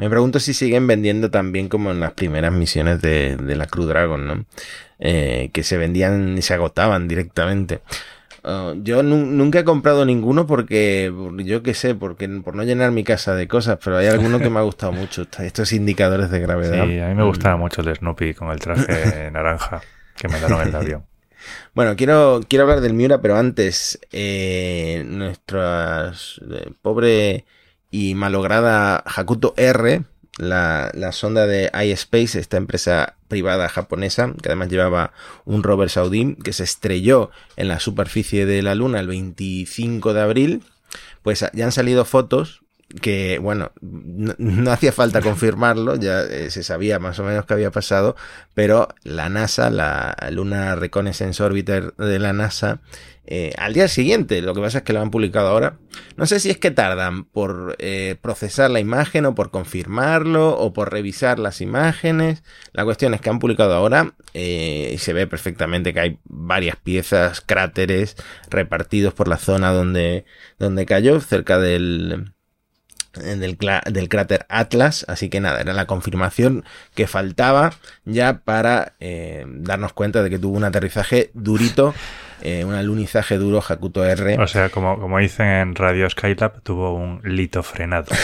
Me 0.00 0.08
pregunto 0.08 0.40
si 0.40 0.54
siguen 0.54 0.86
vendiendo 0.86 1.30
también 1.30 1.68
como 1.68 1.90
en 1.90 2.00
las 2.00 2.12
primeras 2.12 2.52
misiones 2.54 3.02
de, 3.02 3.36
la 3.38 3.66
Crew 3.66 3.84
Dragon, 3.84 4.26
¿no? 4.26 4.46
Eh, 4.98 5.50
que 5.52 5.62
se 5.62 5.76
vendían 5.76 6.38
y 6.38 6.42
se 6.42 6.54
agotaban 6.54 7.06
directamente. 7.06 7.82
Oh, 8.42 8.72
yo 8.82 9.02
nunca 9.02 9.58
he 9.58 9.64
comprado 9.64 10.06
ninguno 10.06 10.46
porque, 10.46 11.12
yo 11.44 11.62
qué 11.62 11.74
sé, 11.74 11.94
porque 11.94 12.26
por 12.42 12.56
no 12.56 12.62
llenar 12.62 12.92
mi 12.92 13.04
casa 13.04 13.34
de 13.34 13.46
cosas, 13.46 13.78
pero 13.84 13.98
hay 13.98 14.06
alguno 14.06 14.38
que 14.38 14.48
me 14.48 14.60
ha 14.60 14.62
gustado 14.62 14.92
mucho, 14.94 15.26
estos 15.38 15.70
indicadores 15.74 16.30
de 16.30 16.40
gravedad. 16.40 16.86
Sí, 16.86 16.98
a 16.98 17.08
mí 17.08 17.14
me 17.14 17.24
gustaba 17.24 17.58
mucho 17.58 17.82
el 17.82 17.94
Snoopy 17.94 18.32
con 18.32 18.50
el 18.52 18.58
traje 18.58 19.30
naranja 19.32 19.82
que 20.16 20.28
me 20.28 20.38
dieron 20.38 20.62
en 20.62 20.68
el 20.68 20.76
avión. 20.76 21.04
Bueno, 21.72 21.96
quiero, 21.96 22.40
quiero 22.46 22.64
hablar 22.64 22.82
del 22.82 22.92
Miura, 22.92 23.22
pero 23.22 23.36
antes, 23.36 23.98
eh, 24.12 25.02
nuestra 25.06 26.12
eh, 26.12 26.72
pobre 26.82 27.46
y 27.90 28.14
malograda 28.14 28.96
Hakuto 28.96 29.54
R, 29.56 30.04
la, 30.38 31.12
sonda 31.12 31.46
de 31.46 31.70
iSpace, 31.84 32.38
esta 32.38 32.56
empresa 32.56 33.16
privada 33.28 33.68
japonesa, 33.68 34.32
que 34.42 34.48
además 34.48 34.68
llevaba 34.68 35.12
un 35.44 35.62
rover 35.62 35.90
saudí, 35.90 36.36
que 36.36 36.52
se 36.52 36.64
estrelló 36.64 37.30
en 37.56 37.68
la 37.68 37.80
superficie 37.80 38.46
de 38.46 38.62
la 38.62 38.74
Luna 38.74 39.00
el 39.00 39.08
25 39.08 40.14
de 40.14 40.20
abril, 40.20 40.62
pues 41.22 41.44
ya 41.52 41.64
han 41.64 41.72
salido 41.72 42.04
fotos 42.04 42.62
que, 43.00 43.38
bueno, 43.38 43.72
no, 43.80 44.70
hacía 44.70 44.92
falta 44.92 45.20
confirmarlo, 45.22 45.96
ya 45.96 46.22
eh, 46.22 46.50
se 46.50 46.62
sabía 46.62 46.98
más 46.98 47.18
o 47.18 47.24
menos 47.24 47.46
que 47.46 47.54
había 47.54 47.70
pasado, 47.70 48.16
pero 48.54 48.88
la 49.04 49.28
NASA, 49.28 49.70
la 49.70 50.16
Luna 50.30 50.74
Reconnaissance 50.74 51.42
Orbiter 51.42 51.94
de 51.94 52.18
la 52.18 52.32
NASA, 52.32 52.80
eh, 53.26 53.52
al 53.58 53.74
día 53.74 53.86
siguiente, 53.86 54.42
lo 54.42 54.54
que 54.54 54.60
pasa 54.60 54.78
es 54.78 54.84
que 54.84 54.92
lo 54.92 55.00
han 55.00 55.12
publicado 55.12 55.48
ahora, 55.48 55.76
no 56.16 56.26
sé 56.26 56.40
si 56.40 56.50
es 56.50 56.58
que 56.58 56.72
tardan 56.72 57.24
por 57.24 57.76
eh, 57.78 58.16
procesar 58.20 58.72
la 58.72 58.80
imagen 58.80 59.24
o 59.24 59.36
por 59.36 59.52
confirmarlo 59.52 60.58
o 60.58 60.72
por 60.72 60.90
revisar 60.90 61.38
las 61.38 61.60
imágenes, 61.60 62.42
la 62.72 62.84
cuestión 62.84 63.14
es 63.14 63.20
que 63.20 63.30
han 63.30 63.38
publicado 63.38 63.74
ahora 63.74 64.14
y 64.34 64.96
se 64.98 65.12
ve 65.12 65.28
perfectamente 65.28 65.94
que 65.94 66.00
hay 66.00 66.18
varias 66.24 66.76
piezas, 66.76 67.40
cráteres 67.40 68.16
repartidos 68.48 69.14
por 69.14 69.28
la 69.28 69.36
zona 69.36 69.72
donde, 69.72 70.24
donde 70.58 70.86
cayó, 70.86 71.20
cerca 71.20 71.58
del 71.58 72.32
del, 73.14 73.58
del, 73.90 74.08
cráter 74.08 74.46
Atlas, 74.48 75.04
así 75.08 75.28
que 75.28 75.40
nada, 75.40 75.60
era 75.60 75.72
la 75.72 75.86
confirmación 75.86 76.64
que 76.94 77.06
faltaba 77.06 77.72
ya 78.04 78.38
para 78.44 78.92
eh, 79.00 79.44
darnos 79.46 79.92
cuenta 79.92 80.22
de 80.22 80.30
que 80.30 80.38
tuvo 80.38 80.56
un 80.56 80.64
aterrizaje 80.64 81.30
durito, 81.34 81.94
eh, 82.42 82.64
un 82.64 82.74
alunizaje 82.74 83.36
duro 83.36 83.62
Hakuto 83.66 84.04
R. 84.04 84.38
O 84.38 84.46
sea, 84.46 84.68
como, 84.70 84.98
como 85.00 85.18
dicen 85.18 85.46
en 85.46 85.74
Radio 85.74 86.08
Skylab, 86.08 86.62
tuvo 86.62 86.94
un 86.94 87.20
lito 87.24 87.62
frenado. 87.62 88.06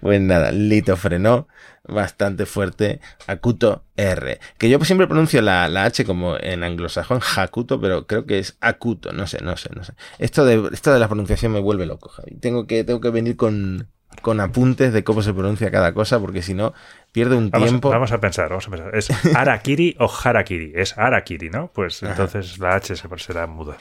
pues 0.00 0.20
nada, 0.20 0.52
lito 0.52 0.96
frenó 0.96 1.48
bastante 1.86 2.46
fuerte 2.46 3.00
Akuto 3.26 3.84
R. 3.96 4.40
Que 4.58 4.68
yo 4.68 4.78
siempre 4.84 5.06
pronuncio 5.06 5.42
la, 5.42 5.64
H 5.84 6.04
como 6.04 6.36
en 6.38 6.64
anglosajón 6.64 7.20
Hakuto, 7.36 7.80
pero 7.80 8.06
creo 8.06 8.26
que 8.26 8.38
es 8.38 8.56
Akuto, 8.60 9.12
no 9.12 9.26
sé, 9.26 9.38
no 9.42 9.56
sé, 9.56 9.70
no 9.74 9.84
sé. 9.84 9.94
Esto 10.18 10.44
de, 10.44 10.70
esto 10.72 10.92
de 10.92 10.98
la 10.98 11.08
pronunciación 11.08 11.52
me 11.52 11.60
vuelve 11.60 11.86
loco, 11.86 12.08
Javi. 12.08 12.36
Tengo 12.36 12.66
que, 12.66 12.84
tengo 12.84 13.00
que 13.00 13.10
venir 13.10 13.36
con, 13.36 13.88
con 14.22 14.40
apuntes 14.40 14.92
de 14.92 15.04
cómo 15.04 15.22
se 15.22 15.32
pronuncia 15.32 15.70
cada 15.70 15.92
cosa, 15.92 16.20
porque 16.20 16.42
si 16.42 16.54
no, 16.54 16.74
pierde 17.12 17.36
un 17.36 17.50
tiempo. 17.50 17.90
Vamos 17.90 18.12
a 18.12 18.20
pensar, 18.20 18.48
vamos 18.48 18.66
a 18.68 18.70
pensar. 18.70 18.96
¿Es 18.96 19.10
Arakiri 19.36 19.96
o 19.98 20.10
Harakiri? 20.10 20.72
Es 20.74 20.96
Arakiri, 20.98 21.50
¿no? 21.50 21.70
Pues 21.72 22.02
entonces 22.02 22.58
la 22.58 22.74
H 22.74 22.96
se 22.96 23.08
será 23.18 23.46
muda. 23.46 23.76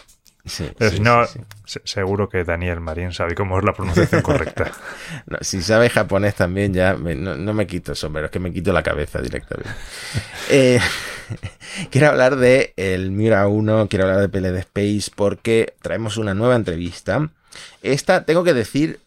Pero 0.78 0.91
si 0.91 1.00
no, 1.00 1.26
seguro 1.65 2.28
que 2.28 2.43
Daniel 2.43 2.82
Marín 2.82 3.13
sabe 3.13 3.34
cómo 3.34 3.58
es 3.58 3.63
la 3.63 3.74
pronunciación 3.74 4.22
correcta. 4.24 4.72
si 5.39 5.62
sabe 5.62 5.89
japonés 5.89 6.36
también, 6.36 6.74
ya 6.74 6.96
no, 6.96 7.54
me 7.54 7.65
quito 7.65 7.96
sombrero, 7.96 8.26
es 8.26 8.32
que 8.32 8.39
me 8.39 8.52
quito 8.52 8.74
la 8.74 8.84
cabeza 8.84 9.22
directamente. 9.22 9.72
Eh, 10.50 10.80
quiero 11.89 12.10
hablar 12.10 12.36
de 12.36 12.74
el 12.76 13.12
Mira 13.12 13.48
1, 13.48 13.88
quiero 13.88 14.06
hablar 14.06 14.19
de 14.19 14.28
PLD 14.28 14.58
Space 14.60 15.10
porque 15.15 15.74
traemos 15.82 16.17
una 16.17 16.34
nueva 16.34 16.58
entrevista 16.58 17.30
esta, 17.82 18.26
tengo 18.26 18.44
que 18.44 18.54
decir, 18.54 19.00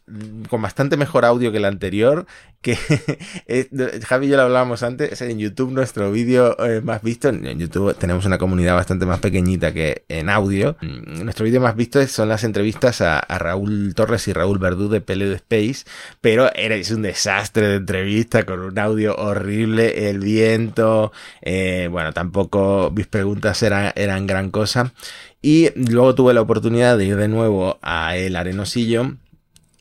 con 0.48 0.62
bastante 0.62 0.96
mejor 0.96 1.24
audio 1.24 1.50
que 1.50 1.60
la 1.60 1.68
anterior, 1.68 2.26
que 2.60 2.76
Javi 4.06 4.26
y 4.26 4.28
yo 4.30 4.36
lo 4.36 4.42
hablábamos 4.42 4.82
antes, 4.82 5.20
en 5.22 5.38
YouTube 5.38 5.72
nuestro 5.72 6.12
vídeo 6.12 6.56
eh, 6.64 6.80
más 6.80 7.02
visto, 7.02 7.28
en 7.28 7.58
YouTube 7.58 7.94
tenemos 7.96 8.24
una 8.24 8.38
comunidad 8.38 8.74
bastante 8.74 9.06
más 9.06 9.20
pequeñita 9.20 9.72
que 9.72 10.04
en 10.08 10.28
audio, 10.28 10.76
mm, 10.80 11.24
nuestro 11.24 11.44
vídeo 11.44 11.60
más 11.60 11.74
visto 11.74 12.06
son 12.06 12.28
las 12.28 12.44
entrevistas 12.44 13.00
a, 13.00 13.20
Raúl 13.38 13.94
Torres 13.94 14.28
y 14.28 14.32
Raúl 14.32 14.58
Verdú 14.58 14.88
de 14.88 15.00
Pele 15.00 15.26
de 15.26 15.36
Space, 15.36 15.84
pero 16.20 16.52
era 16.54 16.76
un 16.90 17.02
desastre 17.02 17.68
de 17.68 17.76
entrevista 17.76 18.44
con 18.44 18.60
un 18.60 18.78
audio 18.78 19.16
horrible, 19.16 20.08
el 20.08 20.20
viento, 20.20 21.12
eh, 21.42 21.88
bueno, 21.90 22.12
tampoco 22.12 22.92
mis 22.94 23.06
preguntas 23.06 23.62
eran, 23.62 23.92
eran 23.96 24.26
gran 24.26 24.50
cosa. 24.50 24.92
Y 25.46 25.70
luego 25.76 26.16
tuve 26.16 26.34
la 26.34 26.40
oportunidad 26.40 26.98
de 26.98 27.04
ir 27.04 27.14
de 27.14 27.28
nuevo 27.28 27.78
a 27.80 28.16
El 28.16 28.34
Arenosillo, 28.34 29.14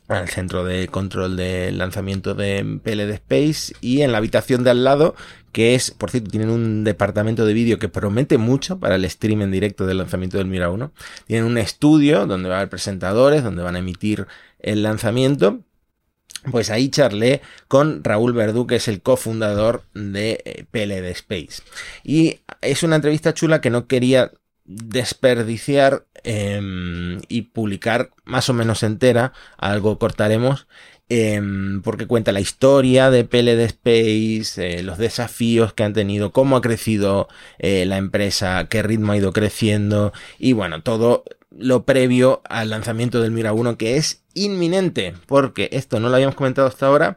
al 0.06 0.28
centro 0.28 0.62
de 0.62 0.86
control 0.86 1.36
de 1.36 1.72
lanzamiento 1.72 2.34
de 2.36 2.78
PLD 2.84 3.10
Space 3.14 3.74
y 3.80 4.02
en 4.02 4.12
la 4.12 4.18
habitación 4.18 4.62
de 4.62 4.70
al 4.70 4.84
lado, 4.84 5.16
que 5.50 5.74
es, 5.74 5.90
por 5.90 6.12
cierto, 6.12 6.30
tienen 6.30 6.50
un 6.50 6.84
departamento 6.84 7.44
de 7.44 7.52
vídeo 7.52 7.80
que 7.80 7.88
promete 7.88 8.38
mucho 8.38 8.78
para 8.78 8.94
el 8.94 9.10
stream 9.10 9.42
en 9.42 9.50
directo 9.50 9.86
del 9.86 9.98
lanzamiento 9.98 10.38
del 10.38 10.46
Mira 10.46 10.70
1. 10.70 10.92
Tienen 11.26 11.44
un 11.44 11.58
estudio 11.58 12.26
donde 12.26 12.48
va 12.48 12.54
a 12.54 12.58
haber 12.58 12.70
presentadores, 12.70 13.42
donde 13.42 13.64
van 13.64 13.74
a 13.74 13.80
emitir 13.80 14.28
el 14.60 14.84
lanzamiento. 14.84 15.62
Pues 16.52 16.70
ahí 16.70 16.90
charlé 16.90 17.42
con 17.66 18.04
Raúl 18.04 18.34
Verdú, 18.34 18.68
que 18.68 18.76
es 18.76 18.86
el 18.86 19.02
cofundador 19.02 19.82
de 19.94 20.40
eh, 20.44 20.64
PLD 20.70 21.10
Space. 21.10 21.64
Y 22.04 22.38
es 22.60 22.84
una 22.84 22.94
entrevista 22.94 23.34
chula 23.34 23.60
que 23.60 23.70
no 23.70 23.88
quería 23.88 24.30
desperdiciar 24.66 26.06
em, 26.24 27.20
y 27.28 27.42
publicar 27.42 28.10
más 28.24 28.48
o 28.48 28.52
menos 28.52 28.82
entera, 28.82 29.32
algo 29.56 29.98
cortaremos, 29.98 30.66
em, 31.08 31.82
porque 31.82 32.06
cuenta 32.06 32.32
la 32.32 32.40
historia 32.40 33.10
de 33.10 33.24
PLD 33.24 33.64
Space, 33.64 34.78
eh, 34.78 34.82
los 34.82 34.98
desafíos 34.98 35.72
que 35.72 35.84
han 35.84 35.92
tenido, 35.92 36.32
cómo 36.32 36.56
ha 36.56 36.62
crecido 36.62 37.28
eh, 37.58 37.86
la 37.86 37.96
empresa, 37.96 38.66
qué 38.68 38.82
ritmo 38.82 39.12
ha 39.12 39.16
ido 39.16 39.32
creciendo 39.32 40.12
y 40.38 40.52
bueno, 40.52 40.82
todo 40.82 41.24
lo 41.50 41.84
previo 41.84 42.42
al 42.48 42.70
lanzamiento 42.70 43.20
del 43.20 43.30
Mira 43.30 43.52
1 43.52 43.78
que 43.78 43.96
es 43.96 44.22
inminente, 44.34 45.14
porque 45.26 45.68
esto 45.72 46.00
no 46.00 46.08
lo 46.08 46.16
habíamos 46.16 46.34
comentado 46.34 46.68
hasta 46.68 46.86
ahora, 46.86 47.16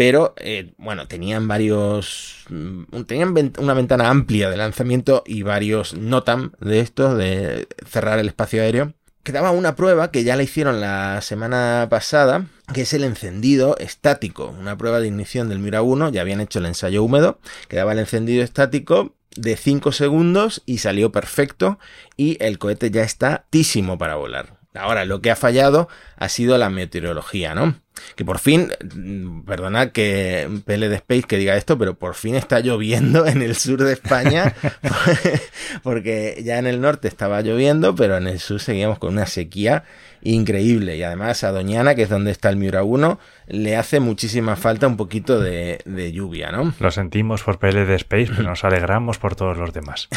pero 0.00 0.32
eh, 0.38 0.72
bueno, 0.78 1.06
tenían 1.08 1.46
varios, 1.46 2.46
mm, 2.48 3.02
tenían 3.02 3.52
una 3.58 3.74
ventana 3.74 4.08
amplia 4.08 4.48
de 4.48 4.56
lanzamiento 4.56 5.22
y 5.26 5.42
varios 5.42 5.92
NOTAM 5.92 6.52
de 6.58 6.80
estos, 6.80 7.18
de 7.18 7.68
cerrar 7.86 8.18
el 8.18 8.28
espacio 8.28 8.62
aéreo. 8.62 8.94
Quedaba 9.24 9.50
una 9.50 9.76
prueba 9.76 10.10
que 10.10 10.24
ya 10.24 10.36
la 10.36 10.42
hicieron 10.42 10.80
la 10.80 11.20
semana 11.20 11.88
pasada, 11.90 12.46
que 12.72 12.80
es 12.80 12.94
el 12.94 13.04
encendido 13.04 13.76
estático, 13.76 14.56
una 14.58 14.78
prueba 14.78 15.00
de 15.00 15.08
ignición 15.08 15.50
del 15.50 15.58
Mira 15.58 15.82
1, 15.82 16.08
ya 16.12 16.22
habían 16.22 16.40
hecho 16.40 16.60
el 16.60 16.64
ensayo 16.64 17.04
húmedo, 17.04 17.38
quedaba 17.68 17.92
el 17.92 17.98
encendido 17.98 18.42
estático 18.42 19.16
de 19.36 19.58
5 19.58 19.92
segundos 19.92 20.62
y 20.64 20.78
salió 20.78 21.12
perfecto 21.12 21.78
y 22.16 22.42
el 22.42 22.58
cohete 22.58 22.90
ya 22.90 23.02
está 23.02 23.44
tísimo 23.50 23.98
para 23.98 24.14
volar. 24.14 24.60
Ahora, 24.74 25.04
lo 25.04 25.20
que 25.20 25.30
ha 25.30 25.36
fallado 25.36 25.88
ha 26.16 26.28
sido 26.28 26.56
la 26.56 26.70
meteorología, 26.70 27.54
¿no? 27.54 27.74
Que 28.16 28.24
por 28.24 28.38
fin, 28.38 28.72
mm, 28.94 29.42
perdonad 29.42 29.88
que 29.88 30.48
pele 30.64 30.88
de 30.88 30.96
Space 30.96 31.22
que 31.22 31.36
diga 31.36 31.56
esto, 31.56 31.78
pero 31.78 31.94
por 31.94 32.14
fin 32.14 32.34
está 32.34 32.60
lloviendo 32.60 33.26
en 33.26 33.42
el 33.42 33.54
sur 33.56 33.82
de 33.82 33.92
España, 33.92 34.54
porque 35.82 36.42
ya 36.44 36.58
en 36.58 36.66
el 36.66 36.80
norte 36.80 37.08
estaba 37.08 37.40
lloviendo, 37.40 37.94
pero 37.94 38.16
en 38.16 38.26
el 38.26 38.40
sur 38.40 38.60
seguíamos 38.60 38.98
con 38.98 39.12
una 39.12 39.26
sequía 39.26 39.84
increíble. 40.22 40.96
Y 40.96 41.02
además 41.02 41.44
a 41.44 41.52
Doñana, 41.52 41.94
que 41.94 42.02
es 42.02 42.08
donde 42.08 42.30
está 42.30 42.50
el 42.50 42.56
Miura 42.56 42.82
1, 42.82 43.18
le 43.48 43.76
hace 43.76 44.00
muchísima 44.00 44.56
falta 44.56 44.86
un 44.86 44.96
poquito 44.96 45.40
de, 45.40 45.80
lluvia, 46.12 46.52
¿no? 46.52 46.72
Lo 46.78 46.90
sentimos 46.90 47.42
por 47.42 47.58
PL 47.58 47.84
de 47.84 47.96
Space, 47.96 48.30
pero 48.36 48.42
nos 48.42 48.64
alegramos 48.64 49.18
por 49.18 49.34
todos 49.34 49.56
los 49.56 49.72
demás. 49.72 50.08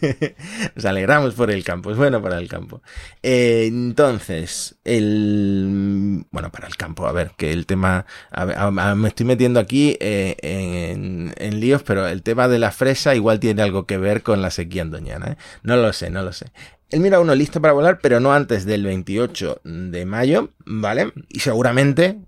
nos 0.74 0.84
alegramos 0.84 1.34
por 1.34 1.50
el 1.50 1.64
campo, 1.64 1.90
es 1.90 1.96
bueno 1.96 2.22
para 2.22 2.38
el 2.38 2.48
campo. 2.48 2.82
Eh, 3.22 3.66
entonces, 3.66 4.76
el... 4.84 6.24
Bueno, 6.30 6.50
para 6.50 6.68
el 6.68 6.76
campo, 6.76 7.06
a 7.06 7.12
ver, 7.12 7.32
que 7.36 7.52
el 7.52 7.66
tema... 7.66 8.06
me 8.96 9.08
estoy 9.08 9.26
metiendo 9.26 9.60
aquí 9.60 9.96
eh, 10.00 10.36
en, 10.42 11.34
en, 11.36 11.60
líos, 11.60 11.82
pero 11.82 12.06
el 12.06 12.22
tema 12.22 12.48
de 12.48 12.58
la 12.58 12.70
fresa 12.70 13.14
igual 13.14 13.40
tiene 13.40 13.62
algo 13.62 13.86
que 13.86 13.98
ver 13.98 14.22
con 14.22 14.42
la 14.42 14.50
sequía 14.50 14.82
en 14.82 14.90
Doñana. 14.90 15.32
¿eh? 15.32 15.36
No 15.62 15.76
lo 15.76 15.92
sé, 15.92 16.10
no 16.10 16.22
lo 16.22 16.32
sé. 16.32 16.52
El 16.90 17.00
Mira 17.00 17.20
1 17.20 17.34
listo 17.36 17.60
para 17.60 17.72
volar, 17.72 18.00
pero 18.00 18.18
no 18.18 18.32
antes 18.32 18.64
del 18.64 18.84
28 18.84 19.60
de 19.64 20.06
mayo, 20.06 20.50
¿vale? 20.66 21.12
Y 21.28 21.40
seguramente 21.40 22.18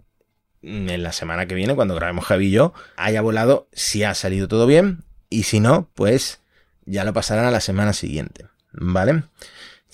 en 0.63 1.03
la 1.03 1.13
semana 1.13 1.47
que 1.47 1.55
viene, 1.55 1.75
cuando 1.75 1.95
grabemos 1.97 2.25
Javi 2.25 2.47
y 2.47 2.51
yo, 2.53 2.73
haya 2.97 3.21
volado 3.21 3.69
si 3.73 4.05
ha 4.05 4.15
salido 4.15 4.49
todo 4.49 4.67
bien. 4.67 5.05
Y 5.29 5.45
si 5.45 5.61
no, 5.61 5.91
pues 5.95 6.41
ya 6.85 7.05
lo 7.05 7.13
pasarán 7.13 7.45
a 7.45 7.51
la 7.51 7.61
semana 7.61 7.93
siguiente, 7.93 8.47
¿vale? 8.73 9.25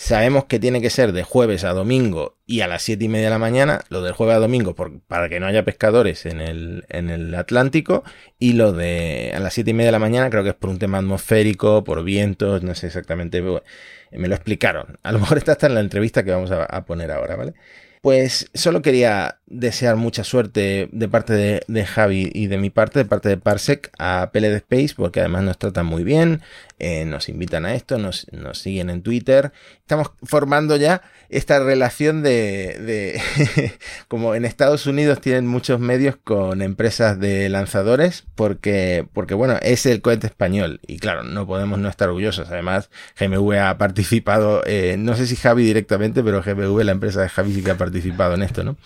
Sabemos 0.00 0.44
que 0.44 0.60
tiene 0.60 0.80
que 0.80 0.90
ser 0.90 1.10
de 1.10 1.24
jueves 1.24 1.64
a 1.64 1.72
domingo 1.72 2.36
y 2.46 2.60
a 2.60 2.68
las 2.68 2.82
7 2.82 3.04
y 3.04 3.08
media 3.08 3.26
de 3.26 3.30
la 3.30 3.40
mañana, 3.40 3.80
lo 3.88 4.00
del 4.00 4.12
jueves 4.12 4.36
a 4.36 4.38
domingo 4.38 4.76
para 4.76 5.28
que 5.28 5.40
no 5.40 5.46
haya 5.46 5.64
pescadores 5.64 6.24
en 6.24 6.40
el, 6.40 6.84
en 6.88 7.10
el 7.10 7.34
Atlántico 7.34 8.04
y 8.38 8.52
lo 8.52 8.72
de 8.72 9.32
a 9.34 9.40
las 9.40 9.54
7 9.54 9.72
y 9.72 9.74
media 9.74 9.88
de 9.88 9.92
la 9.92 9.98
mañana 9.98 10.30
creo 10.30 10.44
que 10.44 10.50
es 10.50 10.54
por 10.54 10.70
un 10.70 10.78
tema 10.78 10.98
atmosférico, 10.98 11.82
por 11.82 12.04
vientos, 12.04 12.62
no 12.62 12.76
sé 12.76 12.86
exactamente, 12.86 13.42
me 13.42 14.28
lo 14.28 14.34
explicaron. 14.36 15.00
A 15.02 15.10
lo 15.10 15.18
mejor 15.18 15.36
está 15.36 15.66
en 15.66 15.74
la 15.74 15.80
entrevista 15.80 16.22
que 16.22 16.30
vamos 16.30 16.52
a 16.52 16.84
poner 16.84 17.10
ahora, 17.10 17.34
¿vale? 17.34 17.54
Pues 18.02 18.50
solo 18.54 18.82
quería 18.82 19.38
desear 19.50 19.96
mucha 19.96 20.24
suerte 20.24 20.88
de 20.92 21.08
parte 21.08 21.62
de, 21.66 21.84
Javi 21.84 22.30
y 22.34 22.48
de 22.48 22.58
mi 22.58 22.70
parte, 22.70 22.98
de 22.98 23.04
parte 23.04 23.28
de 23.28 23.38
Parsec, 23.38 23.90
a 23.98 24.30
PLD 24.32 24.56
Space, 24.56 24.94
porque 24.96 25.20
además 25.20 25.44
nos 25.44 25.58
tratan 25.58 25.86
muy 25.86 26.04
bien, 26.04 26.42
eh, 26.78 27.04
nos 27.04 27.28
invitan 27.28 27.64
a 27.64 27.74
esto, 27.74 27.98
nos, 27.98 28.26
siguen 28.52 28.90
en 28.90 29.02
Twitter. 29.02 29.52
Estamos 29.80 30.12
formando 30.22 30.76
ya 30.76 31.02
esta 31.30 31.58
relación 31.60 32.22
de, 32.22 32.78
de 32.78 33.74
como 34.08 34.34
en 34.34 34.44
Estados 34.44 34.86
Unidos 34.86 35.20
tienen 35.20 35.46
muchos 35.46 35.80
medios 35.80 36.16
con 36.16 36.62
empresas 36.62 37.18
de 37.18 37.48
lanzadores, 37.48 38.24
porque, 38.34 39.06
porque 39.12 39.34
bueno, 39.34 39.56
es 39.62 39.86
el 39.86 40.02
cohete 40.02 40.26
español 40.26 40.80
y 40.86 40.98
claro, 40.98 41.22
no 41.22 41.46
podemos 41.46 41.78
no 41.78 41.88
estar 41.88 42.08
orgullosos. 42.08 42.48
Además, 42.50 42.90
GMV 43.18 43.58
ha 43.60 43.78
participado, 43.78 44.62
eh, 44.66 44.96
no 44.98 45.16
sé 45.16 45.26
si 45.26 45.36
Javi 45.36 45.64
directamente, 45.64 46.22
pero 46.22 46.42
GMV, 46.42 46.82
la 46.84 46.92
empresa 46.92 47.22
de 47.22 47.28
Javi 47.28 47.54
sí 47.54 47.62
que 47.62 47.70
ha 47.70 47.74
participado 47.74 47.87
participado 47.88 48.34
en 48.34 48.42
esto, 48.42 48.62
¿no? 48.64 48.76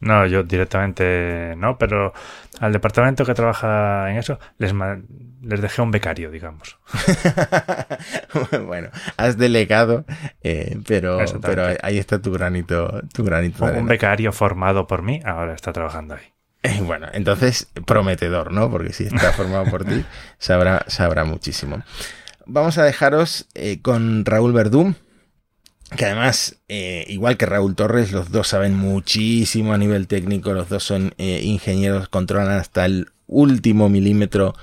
No, 0.00 0.26
yo 0.26 0.42
directamente 0.42 1.54
no, 1.58 1.76
pero 1.76 2.14
al 2.58 2.72
departamento 2.72 3.26
que 3.26 3.34
trabaja 3.34 4.10
en 4.10 4.16
eso 4.16 4.38
les, 4.56 4.72
les 5.42 5.60
dejé 5.60 5.82
un 5.82 5.90
becario, 5.90 6.30
digamos. 6.30 6.78
bueno, 8.66 8.88
has 9.18 9.36
delegado, 9.36 10.06
eh, 10.42 10.78
pero, 10.86 11.18
pero 11.42 11.64
ahí 11.82 11.98
está 11.98 12.20
tu 12.20 12.32
granito, 12.32 13.02
tu 13.12 13.24
granito. 13.24 13.64
Un, 13.66 13.86
becario 13.86 14.32
formado 14.32 14.86
por 14.86 15.02
mí 15.02 15.20
ahora 15.22 15.54
está 15.54 15.72
trabajando 15.72 16.14
ahí. 16.14 16.32
Eh, 16.62 16.80
bueno, 16.82 17.08
entonces 17.12 17.68
prometedor, 17.86 18.52
¿no? 18.52 18.70
Porque 18.70 18.94
si 18.94 19.04
está 19.04 19.32
formado 19.32 19.66
por 19.66 19.84
ti, 19.84 20.04
sabrá, 20.38 20.84
sabrá 20.86 21.24
muchísimo. 21.24 21.82
Vamos 22.46 22.78
a 22.78 22.84
dejaros 22.84 23.48
eh, 23.54 23.82
con 23.82 24.24
Raúl 24.24 24.54
Verdún, 24.54 24.96
que 25.96 26.04
además, 26.04 26.56
eh, 26.68 27.04
igual 27.08 27.36
que 27.36 27.46
Raúl 27.46 27.74
Torres, 27.74 28.12
los 28.12 28.30
dos 28.30 28.48
saben 28.48 28.74
muchísimo 28.74 29.72
a 29.72 29.78
nivel 29.78 30.06
técnico, 30.06 30.52
los 30.52 30.68
dos 30.68 30.84
son 30.84 31.14
eh, 31.18 31.40
ingenieros, 31.42 32.08
controlan 32.08 32.58
hasta 32.58 32.84
el 32.84 33.08
último 33.26 33.88
milímetro 33.88 34.54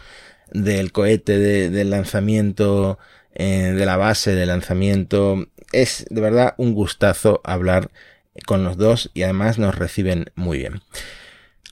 del 0.52 0.92
cohete 0.92 1.38
del 1.38 1.90
lanzamiento, 1.90 2.98
eh, 3.34 3.74
de 3.76 3.86
la 3.86 3.98
base 3.98 4.36
de 4.36 4.46
lanzamiento. 4.46 5.48
Es 5.74 6.06
de 6.10 6.22
verdad 6.22 6.56
un 6.58 6.74
gustazo 6.74 7.42
hablar 7.44 7.92
con 8.46 8.64
los 8.64 8.78
dos 8.78 9.12
y 9.14 9.24
además 9.24 9.60
nos 9.60 9.76
reciben 9.76 10.32
muy 10.36 10.60
bien. 10.60 10.82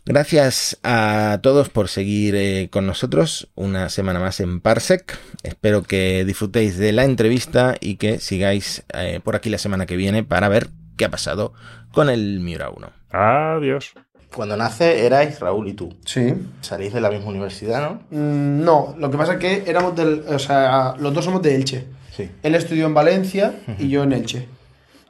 Gracias 0.07 0.77
a 0.83 1.39
todos 1.41 1.69
por 1.69 1.87
seguir 1.87 2.35
eh, 2.35 2.69
con 2.71 2.85
nosotros 2.85 3.49
una 3.55 3.89
semana 3.89 4.19
más 4.19 4.39
en 4.39 4.61
Parsec. 4.61 5.17
Espero 5.41 5.81
que 5.81 6.23
disfrutéis 6.25 6.77
de 6.77 6.91
la 6.91 7.05
entrevista 7.05 7.73
y 7.79 7.95
que 7.95 8.19
sigáis 8.19 8.85
eh, 8.93 9.19
por 9.23 9.35
aquí 9.35 9.49
la 9.49 9.57
semana 9.57 9.87
que 9.87 9.95
viene 9.95 10.23
para 10.23 10.47
ver 10.47 10.69
qué 10.95 11.05
ha 11.05 11.09
pasado 11.09 11.53
con 11.91 12.11
el 12.11 12.39
Miura 12.39 12.69
1. 12.69 12.87
Adiós. 13.09 13.93
Cuando 14.31 14.55
nace 14.55 15.07
erais 15.07 15.39
Raúl 15.39 15.69
y 15.69 15.73
tú. 15.73 15.97
Sí. 16.05 16.35
Salís 16.61 16.93
de 16.93 17.01
la 17.01 17.09
misma 17.09 17.29
universidad, 17.29 17.81
¿no? 17.81 18.01
Mm, 18.11 18.63
no, 18.63 18.95
lo 18.99 19.09
que 19.09 19.17
pasa 19.17 19.33
es 19.33 19.39
que 19.39 19.63
éramos 19.65 19.95
del. 19.95 20.23
O 20.27 20.37
sea, 20.37 20.93
los 20.99 21.15
dos 21.15 21.25
somos 21.25 21.41
de 21.41 21.55
Elche. 21.55 21.87
Sí. 22.15 22.29
Él 22.43 22.53
estudió 22.53 22.85
en 22.85 22.93
Valencia 22.93 23.55
y 23.79 23.89
yo 23.89 24.03
en 24.03 24.13
Elche. 24.13 24.47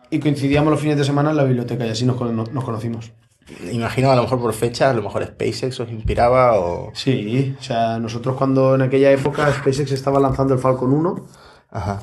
Y 0.10 0.20
coincidíamos 0.20 0.72
los 0.72 0.80
fines 0.80 0.98
de 0.98 1.04
semana 1.04 1.32
en 1.32 1.36
la 1.38 1.44
biblioteca 1.44 1.86
y 1.86 1.90
así 1.90 2.06
nos, 2.06 2.18
nos 2.22 2.64
conocimos. 2.64 3.12
Imagino 3.72 4.10
a 4.10 4.16
lo 4.16 4.24
mejor 4.24 4.40
por 4.40 4.54
fecha, 4.54 4.90
a 4.90 4.94
lo 4.94 5.04
mejor 5.04 5.24
SpaceX 5.24 5.80
os 5.80 5.92
inspiraba 5.92 6.60
o... 6.60 6.92
Sí, 6.96 7.56
o 7.60 7.62
sea, 7.62 8.00
nosotros 8.00 8.36
cuando 8.36 8.74
en 8.74 8.82
aquella 8.82 9.12
época 9.12 9.52
SpaceX 9.54 9.92
estaba 9.92 10.20
lanzando 10.20 10.56
el 10.56 10.60
Falcon 10.60 10.92
1 10.92 11.26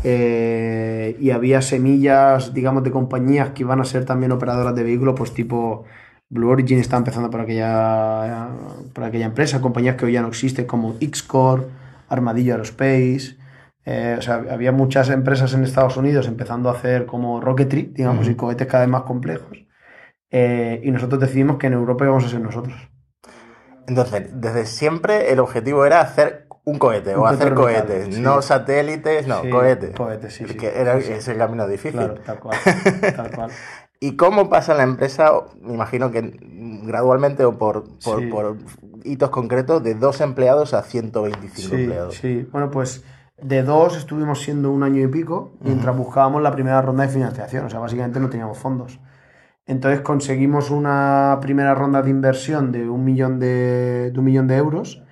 eh, 0.04 1.16
y 1.18 1.30
había 1.30 1.60
semillas, 1.60 2.54
digamos, 2.54 2.84
de 2.84 2.92
compañías 2.92 3.50
que 3.50 3.62
iban 3.62 3.80
a 3.80 3.84
ser 3.84 4.04
también 4.04 4.30
operadoras 4.30 4.74
de 4.76 4.84
vehículos, 4.84 5.14
pues 5.16 5.32
tipo 5.32 5.84
Blue 6.28 6.48
Origin 6.48 6.78
está 6.78 6.96
empezando 6.96 7.28
por 7.28 7.40
aquella, 7.40 8.48
por 8.92 9.04
aquella 9.04 9.26
empresa, 9.26 9.60
compañías 9.60 9.96
que 9.96 10.04
hoy 10.06 10.12
ya 10.12 10.22
no 10.22 10.28
existen 10.28 10.66
como 10.66 10.94
Xcore, 11.00 11.64
Armadillo 12.08 12.52
Aerospace... 12.52 13.42
Eh, 13.84 14.14
o 14.16 14.22
sea, 14.22 14.44
había 14.48 14.70
muchas 14.70 15.08
empresas 15.08 15.54
en 15.54 15.64
Estados 15.64 15.96
Unidos 15.96 16.28
empezando 16.28 16.68
a 16.68 16.72
hacer 16.72 17.04
como 17.04 17.40
rocketry, 17.40 17.90
digamos, 17.92 18.28
y 18.28 18.36
cohetes 18.36 18.68
cada 18.68 18.84
vez 18.84 18.90
más 18.92 19.02
complejos. 19.02 19.61
Eh, 20.32 20.80
y 20.82 20.90
nosotros 20.90 21.20
decidimos 21.20 21.58
que 21.58 21.68
en 21.68 21.74
Europa 21.74 22.04
íbamos 22.04 22.24
a 22.24 22.28
ser 22.28 22.40
nosotros. 22.40 22.74
Entonces, 23.86 24.30
desde 24.32 24.66
siempre 24.66 25.30
el 25.30 25.40
objetivo 25.40 25.84
era 25.84 26.00
hacer 26.00 26.46
un 26.64 26.78
cohete 26.78 27.14
o 27.14 27.26
hacer 27.26 27.54
cohetes, 27.54 28.18
no 28.18 28.40
satélites, 28.40 29.26
no, 29.26 29.42
cohetes. 29.50 29.94
Cohetes, 29.94 30.34
sí. 30.34 30.44
Que 30.44 30.80
era 30.80 30.96
ese 30.96 31.32
el 31.32 31.38
camino 31.38 31.66
difícil. 31.66 31.98
Claro, 32.00 32.14
tal 32.24 32.38
cual. 32.38 32.56
tal 33.14 33.30
cual. 33.30 33.50
¿Y 34.00 34.16
cómo 34.16 34.48
pasa 34.48 34.74
la 34.74 34.82
empresa? 34.82 35.30
Me 35.60 35.74
imagino 35.74 36.10
que 36.10 36.36
gradualmente 36.40 37.44
o 37.44 37.56
por, 37.56 37.84
por, 38.02 38.56
hitos 39.04 39.30
concretos, 39.30 39.82
de 39.82 39.94
dos 39.94 40.20
empleados 40.20 40.74
a 40.74 40.82
125 40.82 41.74
empleados. 41.76 42.14
Sí, 42.16 42.48
bueno, 42.50 42.70
pues 42.70 43.04
de 43.40 43.62
dos 43.62 43.96
estuvimos 43.96 44.40
siendo 44.40 44.72
un 44.72 44.82
año 44.82 45.02
y 45.02 45.06
pico 45.06 45.52
mientras 45.60 45.96
buscábamos 45.96 46.42
la 46.42 46.50
primera 46.50 46.82
ronda 46.82 47.04
de 47.06 47.10
financiación. 47.10 47.66
O 47.66 47.70
sea, 47.70 47.78
básicamente 47.78 48.18
no 48.18 48.28
teníamos 48.28 48.58
fondos. 48.58 48.98
Entonces 49.66 50.00
conseguimos 50.00 50.70
una 50.70 51.38
primera 51.40 51.74
ronda 51.74 52.02
de 52.02 52.10
inversión 52.10 52.72
de 52.72 52.88
un 52.88 53.04
millón 53.04 53.38
de, 53.38 54.12
un 54.16 54.24
millón 54.24 54.48
de 54.48 54.56
euros 54.56 55.04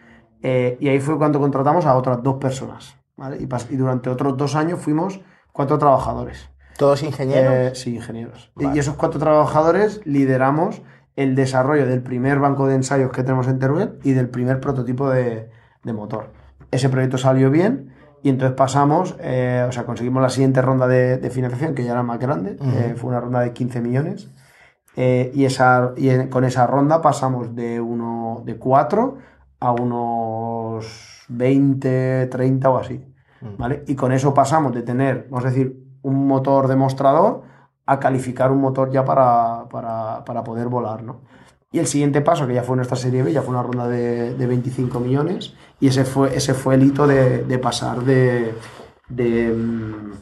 eh, 0.43 0.77
y 0.81 0.89
ahí 0.89 0.99
fue 1.01 1.19
cuando 1.19 1.39
contratamos 1.39 1.87
a 1.87 1.95
otras 1.97 2.23
dos 2.23 2.37
personas. 2.37 2.97
Y, 3.39 3.77
durante 3.77 4.09
otros 4.09 4.37
dos 4.37 4.57
años 4.57 4.81
fuimos 4.81 5.21
cuatro 5.53 5.79
trabajadores. 5.79 6.51
¿Todos 6.79 7.03
ingenieros? 7.03 7.53
Eh, 7.53 7.73
sí, 7.75 7.95
ingenieros. 7.95 8.51
Y 8.57 8.79
esos 8.79 8.95
cuatro 8.97 9.21
trabajadores 9.21 10.01
lideramos 10.07 10.83
el 11.17 11.35
desarrollo 11.35 11.87
del 11.87 12.03
primer 12.03 12.39
banco 12.39 12.67
de 12.67 12.77
ensayos 12.77 13.13
que 13.13 13.23
tenemos 13.23 13.47
en 13.47 13.59
Teruel 13.59 13.99
y 14.03 14.13
del 14.13 14.31
primer 14.31 14.61
prototipo 14.61 15.11
de, 15.11 15.51
de 15.85 15.93
motor. 15.93 16.33
Ese 16.71 16.89
proyecto 16.89 17.19
salió 17.19 17.51
bien 17.51 17.93
y 18.23 18.29
entonces 18.29 18.57
pasamos, 18.57 19.17
eh, 19.21 19.65
o 19.69 19.73
sea, 19.73 19.85
conseguimos 19.85 20.23
la 20.23 20.29
siguiente 20.29 20.61
ronda 20.61 20.87
de, 20.87 21.31
financiación, 21.31 21.75
que 21.75 21.85
ya 21.85 21.93
era 21.93 22.03
más 22.03 22.19
grande, 22.19 22.57
eh, 22.61 22.95
fue 22.97 23.11
una 23.11 23.21
ronda 23.21 23.41
de 23.41 23.53
15 23.53 23.81
millones. 23.81 24.31
Eh, 24.97 25.31
y 25.35 25.45
esa, 25.45 25.93
y 25.97 26.29
con 26.29 26.45
esa 26.45 26.67
ronda 26.67 27.01
pasamos 27.01 27.55
de, 27.55 27.81
uno, 27.81 28.43
de 28.45 28.57
4 28.57 29.19
a 29.61 29.73
unos 29.73 31.25
20, 31.29 32.27
30 32.27 32.71
o 32.71 32.79
así. 32.79 33.05
¿vale? 33.59 33.85
Y 33.87 33.95
con 33.95 34.13
eso 34.13 34.35
pasamos 34.35 34.75
de 34.75 34.83
tener, 34.83 35.27
vamos 35.31 35.47
a 35.47 35.49
decir, 35.51 35.83
un 36.03 36.27
motor 36.27 36.69
demostrador 36.69 37.43
a 37.87 37.99
calificar 37.99 38.53
un 38.53 38.61
motor 38.61 38.91
ya 38.91 39.05
para, 39.05 39.69
para, 39.71 40.25
para 40.25 40.45
poder 40.45 40.69
volar. 40.69 41.03
¿no? 41.03 41.23
Y 41.73 41.79
el 41.79 41.87
siguiente 41.87 42.21
paso, 42.21 42.47
que 42.47 42.55
ya 42.55 42.63
fue 42.63 42.77
nuestra 42.77 42.97
serie 42.97 43.23
B, 43.23 43.33
ya 43.33 43.43
fue 43.43 43.55
una 43.55 43.63
ronda 43.63 43.89
de, 43.89 44.35
de 44.35 44.47
25 44.47 44.99
millones, 45.01 45.55
y 45.79 45.89
ese 45.89 46.05
fue, 46.05 46.37
ese 46.37 46.55
fue 46.55 46.75
el 46.75 46.83
hito 46.83 47.07
de, 47.07 47.45
de 47.45 47.59
pasar 47.59 48.03
de, 48.03 48.55
de 49.09 49.53
mm, 49.53 50.13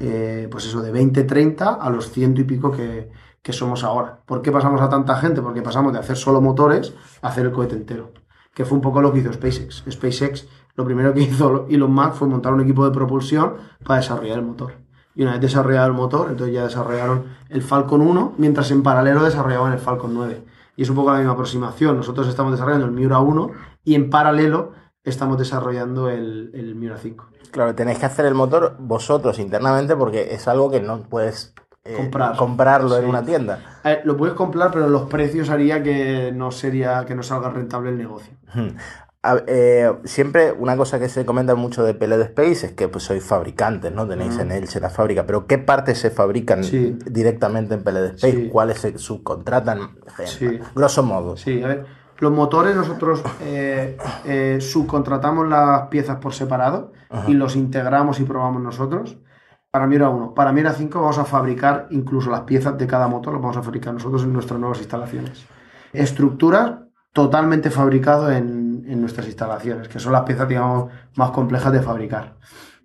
eh, 0.00 0.48
pues 0.50 0.66
eso, 0.66 0.82
de 0.82 0.92
20, 0.92 1.24
30 1.24 1.74
a 1.74 1.90
los 1.90 2.12
ciento 2.12 2.40
y 2.40 2.44
pico 2.44 2.70
que, 2.70 3.10
que, 3.46 3.52
somos 3.52 3.84
ahora. 3.84 4.20
¿Por 4.26 4.42
qué 4.42 4.50
pasamos 4.50 4.80
a 4.80 4.88
tanta 4.88 5.16
gente? 5.16 5.40
Porque 5.40 5.62
pasamos 5.62 5.92
de 5.92 6.00
hacer 6.00 6.16
solo 6.16 6.40
motores 6.40 6.94
a 7.22 7.28
hacer 7.28 7.46
el 7.46 7.52
cohete 7.52 7.76
entero, 7.76 8.12
que 8.54 8.64
fue 8.64 8.76
un 8.76 8.82
poco 8.82 9.00
lo 9.00 9.12
que 9.12 9.20
hizo 9.20 9.32
SpaceX. 9.32 9.84
SpaceX, 9.88 10.48
lo 10.74 10.84
primero 10.84 11.14
que 11.14 11.20
hizo 11.22 11.66
Elon 11.68 11.92
Musk 11.92 12.14
fue 12.14 12.28
montar 12.28 12.52
un 12.52 12.60
equipo 12.60 12.84
de 12.84 12.90
propulsión 12.90 13.54
para 13.84 14.00
desarrollar 14.00 14.38
el 14.38 14.44
motor. 14.44 14.74
Y 15.14 15.22
una 15.22 15.32
vez 15.32 15.40
desarrollado 15.40 15.86
el 15.86 15.94
motor, 15.94 16.28
entonces 16.30 16.54
ya 16.54 16.64
desarrollaron 16.64 17.24
el 17.48 17.62
Falcon 17.62 18.02
1, 18.02 18.34
mientras 18.36 18.70
en 18.70 18.82
paralelo 18.82 19.22
desarrollaban 19.22 19.72
el 19.72 19.78
Falcon 19.78 20.12
9 20.12 20.44
y 20.76 20.82
es 20.82 20.90
un 20.90 20.96
poco 20.96 21.10
la 21.10 21.18
misma 21.18 21.32
aproximación. 21.32 21.96
Nosotros 21.96 22.28
estamos 22.28 22.52
desarrollando 22.52 22.86
el 22.86 22.92
Miura 22.92 23.18
1 23.18 23.50
y 23.84 23.94
en 23.94 24.10
paralelo 24.10 24.72
estamos 25.02 25.38
desarrollando 25.38 26.10
el, 26.10 26.50
el 26.54 26.74
Miura 26.74 26.98
5. 26.98 27.26
Claro, 27.50 27.74
tenéis 27.74 27.98
que 27.98 28.06
hacer 28.06 28.26
el 28.26 28.34
motor 28.34 28.76
vosotros 28.78 29.38
internamente 29.38 29.96
porque 29.96 30.34
es 30.34 30.46
algo 30.48 30.70
que 30.70 30.80
no 30.80 31.02
puedes 31.04 31.54
eh, 31.88 32.10
comprarlo 32.36 32.98
en 32.98 33.06
una 33.06 33.24
tienda. 33.24 33.60
lo 34.04 34.16
puedes 34.16 34.34
comprar, 34.34 34.70
pero 34.72 34.88
los 34.88 35.02
precios 35.08 35.50
haría 35.50 35.82
que 35.82 36.32
no 36.34 36.50
sería 36.50 37.04
que 37.04 37.14
no 37.14 37.22
salga 37.22 37.50
rentable 37.50 37.90
el 37.90 37.98
negocio. 37.98 38.32
Eh, 39.46 39.92
siempre 40.04 40.52
una 40.52 40.76
cosa 40.76 40.98
que 40.98 41.08
se 41.08 41.26
comenta 41.26 41.54
mucho 41.54 41.82
de 41.82 41.94
PLD 41.94 42.22
Space 42.22 42.66
es 42.66 42.72
que 42.72 42.88
pues 42.88 43.04
sois 43.04 43.24
fabricantes, 43.24 43.92
¿no? 43.92 44.06
Tenéis 44.06 44.38
en 44.38 44.52
Elche 44.52 44.78
la 44.78 44.90
fábrica, 44.90 45.26
pero 45.26 45.46
¿qué 45.46 45.58
partes 45.58 45.98
se 45.98 46.10
fabrican 46.10 46.62
directamente 47.06 47.74
en 47.74 47.82
PLD 47.82 48.14
Space? 48.14 48.48
¿Cuáles 48.50 48.78
se 48.78 48.98
subcontratan? 48.98 49.96
Grosso 50.74 51.02
modo. 51.02 51.36
Sí, 51.36 51.62
a 51.62 51.66
ver, 51.66 51.86
los 52.18 52.32
motores 52.32 52.74
nosotros 52.74 53.22
eh, 53.42 53.96
eh, 54.24 54.58
subcontratamos 54.60 55.48
las 55.48 55.88
piezas 55.88 56.16
por 56.16 56.32
separado 56.32 56.92
y 57.26 57.32
los 57.32 57.56
integramos 57.56 58.20
y 58.20 58.24
probamos 58.24 58.62
nosotros. 58.62 59.16
Para 59.76 59.86
Mira 59.86 60.08
1. 60.08 60.32
Para 60.32 60.52
Mira 60.52 60.72
5 60.72 60.98
vamos 61.02 61.18
a 61.18 61.26
fabricar 61.26 61.88
incluso 61.90 62.30
las 62.30 62.40
piezas 62.40 62.78
de 62.78 62.86
cada 62.86 63.08
motor, 63.08 63.34
las 63.34 63.42
vamos 63.42 63.58
a 63.58 63.62
fabricar 63.62 63.92
nosotros 63.92 64.22
en 64.22 64.32
nuestras 64.32 64.58
nuevas 64.58 64.78
instalaciones. 64.78 65.44
Estructura 65.92 66.86
totalmente 67.12 67.70
fabricado 67.70 68.32
en, 68.32 68.98
nuestras 68.98 69.26
instalaciones, 69.26 69.88
que 69.88 69.98
son 69.98 70.14
las 70.14 70.22
piezas, 70.22 70.48
digamos, 70.48 70.90
más 71.16 71.30
complejas 71.30 71.74
de 71.74 71.82
fabricar. 71.82 72.38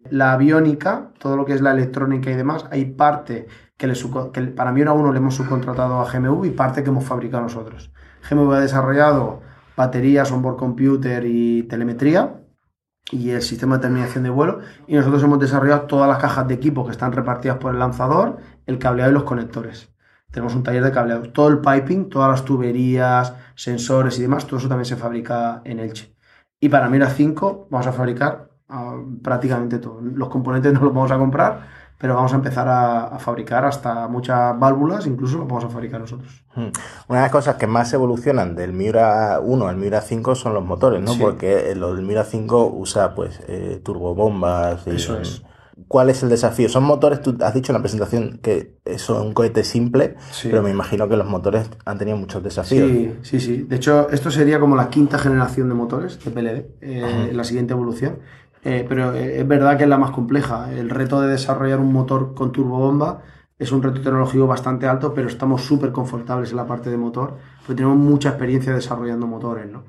La 0.10 0.34
aviónica, 0.34 1.12
todo 1.18 1.38
lo 1.38 1.46
que 1.46 1.54
es 1.54 1.62
la 1.62 1.72
electrónica 1.72 2.30
y 2.30 2.36
demás, 2.36 2.66
hay 2.72 2.84
parte 2.84 3.48
que, 3.78 3.88
le, 3.88 3.94
que 4.34 4.42
para 4.48 4.74
mí 4.74 4.82
uno 4.82 5.14
le 5.14 5.20
hemos 5.20 5.36
subcontratado 5.36 6.02
a 6.02 6.12
GMV 6.12 6.44
y 6.44 6.50
parte 6.50 6.84
que 6.84 6.90
hemos 6.90 7.06
fabricado 7.06 7.44
nosotros. 7.44 7.94
GMV 8.30 8.52
ha 8.52 8.60
desarrollado 8.60 9.40
baterías, 9.78 10.30
onboard 10.30 10.58
computer 10.58 11.24
y 11.26 11.64
telemetría 11.64 12.41
y 13.12 13.32
el 13.32 13.42
sistema 13.42 13.76
de 13.76 13.82
terminación 13.84 14.24
de 14.24 14.30
vuelo 14.30 14.60
y 14.88 14.96
nosotros 14.96 15.22
hemos 15.24 15.40
desarrollado 15.40 15.82
todas 15.82 16.08
las 16.08 16.18
cajas 16.18 16.48
de 16.48 16.54
equipo 16.56 16.86
que 16.86 16.92
están 16.92 17.12
repartidas 17.12 17.58
por 17.58 17.74
el 17.74 17.80
lanzador, 17.80 18.38
el 18.66 18.80
cableado 18.80 19.12
y 19.12 19.14
los 19.14 19.24
conectores. 19.24 19.90
Tenemos 20.32 20.56
un 20.56 20.64
taller 20.64 20.84
de 20.84 20.92
cableado. 20.92 21.24
Todo 21.32 21.50
el 21.50 21.60
piping, 21.60 22.10
todas 22.10 22.32
las 22.32 22.46
tuberías, 22.46 23.36
sensores 23.56 24.18
y 24.18 24.22
demás, 24.22 24.48
todo 24.48 24.60
eso 24.60 24.70
también 24.70 24.86
se 24.86 24.96
fabrica 24.96 25.62
en 25.66 25.80
Elche. 25.80 26.16
Y 26.60 26.70
para 26.70 26.90
Mira 26.90 27.10
5 27.10 27.68
vamos 27.70 27.88
a 27.88 27.92
fabricar 27.92 28.50
ah, 28.70 28.96
prácticamente 29.22 29.80
todo. 29.80 30.00
Los 30.02 30.30
componentes 30.30 30.72
no 30.74 30.80
los 30.80 30.94
vamos 30.94 31.12
a 31.12 31.18
comprar, 31.18 31.68
pero 32.02 32.16
vamos 32.16 32.34
a 32.34 32.36
empezar 32.38 32.68
a, 32.68 33.04
a 33.06 33.20
fabricar 33.20 33.64
hasta 33.64 34.08
muchas 34.08 34.60
válvulas, 34.60 35.06
incluso 35.06 35.38
lo 35.38 35.46
vamos 35.46 35.64
a 35.66 35.70
fabricar 35.70 36.02
nosotros. 36.02 36.44
Mm. 36.56 36.70
Una 37.08 37.20
de 37.20 37.26
las 37.26 37.32
cosas 37.32 37.56
que 37.58 37.68
más 37.68 37.94
evolucionan 37.94 38.56
del 38.56 38.74
Miura 38.74 39.40
1 39.40 39.68
al 39.68 39.78
Miura 39.78 40.02
5 40.02 40.34
son 40.34 40.56
los 40.56 40.66
motores, 40.66 41.00
¿no? 41.02 41.14
Sí. 41.14 41.20
Porque 41.22 41.76
lo 41.76 41.94
del 41.94 42.04
Miura 42.04 42.24
5 42.24 42.74
usa 42.76 43.14
pues 43.14 43.40
eh, 43.48 43.80
turbobombas 43.84 44.88
y 44.88 44.96
Eso 44.96 45.20
es. 45.22 45.44
¿Cuál 45.88 46.10
es 46.10 46.22
el 46.24 46.30
desafío? 46.30 46.70
Son 46.70 46.84
motores, 46.84 47.22
tú 47.22 47.38
has 47.42 47.54
dicho 47.54 47.72
en 47.72 47.76
la 47.76 47.82
presentación 47.82 48.40
que 48.42 48.78
son 48.98 49.28
un 49.28 49.34
cohete 49.34 49.64
simple, 49.64 50.16
Sí. 50.32 50.48
pero 50.50 50.62
me 50.64 50.70
imagino 50.70 51.08
que 51.08 51.18
los 51.18 51.28
motores 51.28 51.70
han 51.86 51.98
tenido 51.98 52.18
muchos 52.18 52.44
desafíos. 52.44 52.90
Sí, 52.90 53.14
sí, 53.24 53.40
sí. 53.40 53.62
De 53.64 53.76
hecho, 53.78 54.10
esto 54.10 54.32
sería 54.32 54.60
como 54.60 54.76
la 54.76 54.90
quinta 54.90 55.18
generación 55.18 55.70
de 55.70 55.76
motores 55.76 56.24
de 56.24 56.32
PLD, 56.32 56.66
eh, 56.82 57.32
la 57.34 57.44
siguiente 57.44 57.74
evolución. 57.74 58.20
Eh, 58.64 58.86
pero 58.88 59.14
eh, 59.16 59.40
es 59.40 59.48
verdad 59.48 59.78
que 59.78 59.84
es 59.84 59.90
la 59.90 59.98
más 59.98 60.12
compleja. 60.12 60.72
El 60.72 60.90
reto 60.90 61.22
de 61.22 61.30
desarrollar 61.30 61.80
un 61.80 61.92
motor 61.92 62.34
con 62.34 62.52
turbobomba 62.52 63.22
es 63.62 63.72
un 63.72 63.84
reto 63.84 64.02
tecnológico 64.02 64.48
bastante 64.48 64.88
alto, 64.88 65.14
pero 65.14 65.28
estamos 65.28 65.62
súper 65.62 65.92
confortables 65.92 66.50
en 66.50 66.58
la 66.58 66.66
parte 66.66 66.90
de 66.90 66.98
motor, 66.98 67.38
porque 67.60 67.76
tenemos 67.76 67.98
mucha 67.98 68.30
experiencia 68.30 68.74
desarrollando 68.74 69.28
motores. 69.28 69.72
¿no? 69.72 69.84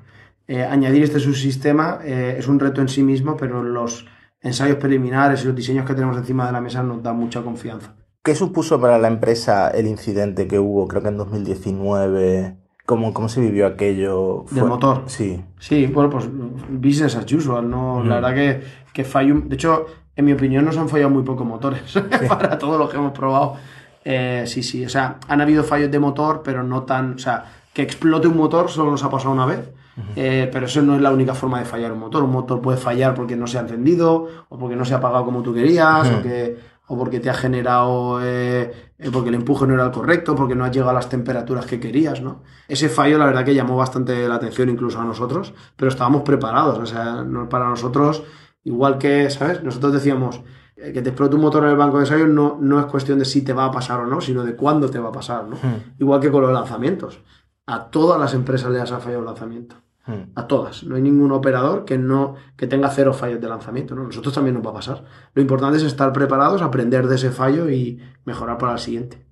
Eh, 0.47 0.63
añadir 0.63 1.03
este 1.03 1.19
subsistema 1.19 1.99
eh, 2.03 2.35
es 2.37 2.47
un 2.47 2.59
reto 2.59 2.81
en 2.81 2.87
sí 2.87 3.01
mismo, 3.01 3.35
pero 3.35 3.63
los 3.63 4.05
ensayos 4.41 4.77
preliminares 4.77 5.43
y 5.43 5.47
los 5.47 5.55
diseños 5.55 5.87
que 5.87 5.95
tenemos 5.95 6.17
encima 6.17 6.45
de 6.45 6.51
la 6.51 6.61
mesa 6.61 6.83
nos 6.83 7.01
dan 7.01 7.17
mucha 7.17 7.41
confianza. 7.41 7.95
¿Qué 8.23 8.35
supuso 8.35 8.79
para 8.79 8.99
la 8.99 9.07
empresa 9.07 9.69
el 9.69 9.87
incidente 9.87 10.47
que 10.47 10.59
hubo, 10.59 10.87
creo 10.87 11.01
que 11.01 11.07
en 11.07 11.17
2019? 11.17 12.62
¿Cómo, 12.85 13.13
cómo 13.13 13.29
se 13.29 13.39
vivió 13.39 13.65
aquello? 13.65 14.45
¿Del 14.51 14.65
motor? 14.65 15.03
Sí. 15.05 15.41
Sí, 15.57 15.87
bueno, 15.87 16.09
pues 16.09 16.27
business 16.69 17.15
as 17.15 17.31
usual, 17.31 17.69
¿no? 17.69 18.03
La 18.03 18.15
verdad 18.15 18.33
que, 18.33 18.63
que 18.91 19.03
fallo. 19.05 19.41
De 19.45 19.55
hecho, 19.55 19.85
en 20.15 20.25
mi 20.25 20.33
opinión, 20.33 20.65
nos 20.65 20.77
han 20.77 20.89
fallado 20.89 21.09
muy 21.09 21.23
pocos 21.23 21.47
motores 21.47 21.81
para 22.27 22.57
todo 22.57 22.77
lo 22.77 22.89
que 22.89 22.97
hemos 22.97 23.13
probado. 23.13 23.55
Eh, 24.03 24.43
sí, 24.47 24.63
sí, 24.63 24.85
o 24.85 24.89
sea, 24.89 25.17
han 25.29 25.39
habido 25.39 25.63
fallos 25.63 25.89
de 25.89 25.99
motor, 25.99 26.41
pero 26.43 26.61
no 26.63 26.83
tan. 26.83 27.13
O 27.13 27.17
sea, 27.17 27.45
que 27.73 27.81
explote 27.81 28.27
un 28.27 28.35
motor 28.35 28.69
solo 28.69 28.91
nos 28.91 29.03
ha 29.03 29.09
pasado 29.09 29.33
una 29.33 29.45
vez. 29.45 29.71
Eh, 30.15 30.49
pero 30.51 30.65
eso 30.65 30.81
no 30.81 30.95
es 30.95 31.01
la 31.01 31.11
única 31.11 31.35
forma 31.35 31.59
de 31.59 31.65
fallar 31.65 31.91
un 31.91 31.99
motor. 31.99 32.23
Un 32.23 32.31
motor 32.31 32.61
puede 32.61 32.77
fallar 32.77 33.13
porque 33.13 33.35
no 33.35 33.47
se 33.47 33.59
ha 33.59 33.61
encendido, 33.61 34.27
o 34.49 34.57
porque 34.57 34.75
no 34.75 34.85
se 34.85 34.93
ha 34.93 34.97
apagado 34.97 35.23
como 35.23 35.41
tú 35.43 35.53
querías, 35.53 36.09
o, 36.09 36.21
que, 36.21 36.57
o 36.87 36.97
porque 36.97 37.19
te 37.19 37.29
ha 37.29 37.33
generado. 37.33 38.19
eh, 38.23 38.91
eh, 38.97 39.09
porque 39.11 39.29
el 39.29 39.35
empuje 39.35 39.65
no 39.67 39.73
era 39.73 39.85
el 39.85 39.91
correcto, 39.91 40.35
porque 40.35 40.55
no 40.55 40.63
has 40.65 40.71
llegado 40.71 40.91
a 40.91 40.93
las 40.93 41.09
temperaturas 41.09 41.65
que 41.65 41.79
querías, 41.79 42.21
¿no? 42.21 42.43
Ese 42.67 42.87
fallo, 42.89 43.17
la 43.17 43.25
verdad, 43.25 43.43
que 43.45 43.53
llamó 43.55 43.75
bastante 43.75 44.27
la 44.27 44.35
atención 44.35 44.69
incluso 44.69 44.99
a 44.99 45.03
nosotros, 45.05 45.53
pero 45.75 45.89
estábamos 45.89 46.21
preparados. 46.23 46.77
O 46.79 46.85
sea, 46.85 47.25
para 47.49 47.67
nosotros, 47.67 48.23
igual 48.63 48.97
que, 48.97 49.29
¿sabes? 49.29 49.63
Nosotros 49.63 49.93
decíamos. 49.93 50.41
eh, 50.77 50.91
Que 50.93 51.01
te 51.01 51.09
explote 51.09 51.35
un 51.35 51.41
motor 51.41 51.63
en 51.65 51.71
el 51.71 51.77
banco 51.77 51.97
de 51.97 52.03
ensayos 52.03 52.29
no, 52.29 52.57
no 52.59 52.79
es 52.79 52.85
cuestión 52.87 53.19
de 53.19 53.25
si 53.25 53.41
te 53.43 53.53
va 53.53 53.65
a 53.65 53.71
pasar 53.71 53.99
o 53.99 54.07
no, 54.07 54.21
sino 54.21 54.43
de 54.43 54.55
cuándo 54.55 54.89
te 54.89 54.99
va 54.99 55.09
a 55.09 55.11
pasar, 55.11 55.45
¿no? 55.45 55.57
Igual 55.99 56.19
que 56.21 56.31
con 56.31 56.41
los 56.41 56.51
lanzamientos. 56.53 57.19
A 57.65 57.89
todas 57.89 58.19
las 58.19 58.33
empresas 58.33 58.71
les 58.71 58.91
ha 58.91 58.99
fallado 58.99 59.19
el 59.21 59.25
lanzamiento. 59.25 59.75
Hmm. 60.05 60.31
A 60.35 60.47
todas. 60.47 60.83
No 60.83 60.95
hay 60.97 61.01
ningún 61.01 61.31
operador 61.31 61.85
que 61.85 61.97
no 61.97 62.35
que 62.57 62.67
tenga 62.67 62.89
cero 62.89 63.13
fallos 63.13 63.39
de 63.39 63.47
lanzamiento. 63.47 63.95
¿no? 63.95 64.03
Nosotros 64.03 64.33
también 64.33 64.55
nos 64.55 64.65
va 64.65 64.71
a 64.71 64.73
pasar. 64.73 65.05
Lo 65.33 65.41
importante 65.41 65.77
es 65.77 65.83
estar 65.83 66.11
preparados, 66.11 66.61
aprender 66.61 67.07
de 67.07 67.15
ese 67.15 67.31
fallo 67.31 67.69
y 67.69 67.99
mejorar 68.25 68.57
para 68.57 68.73
el 68.73 68.79
siguiente. 68.79 69.25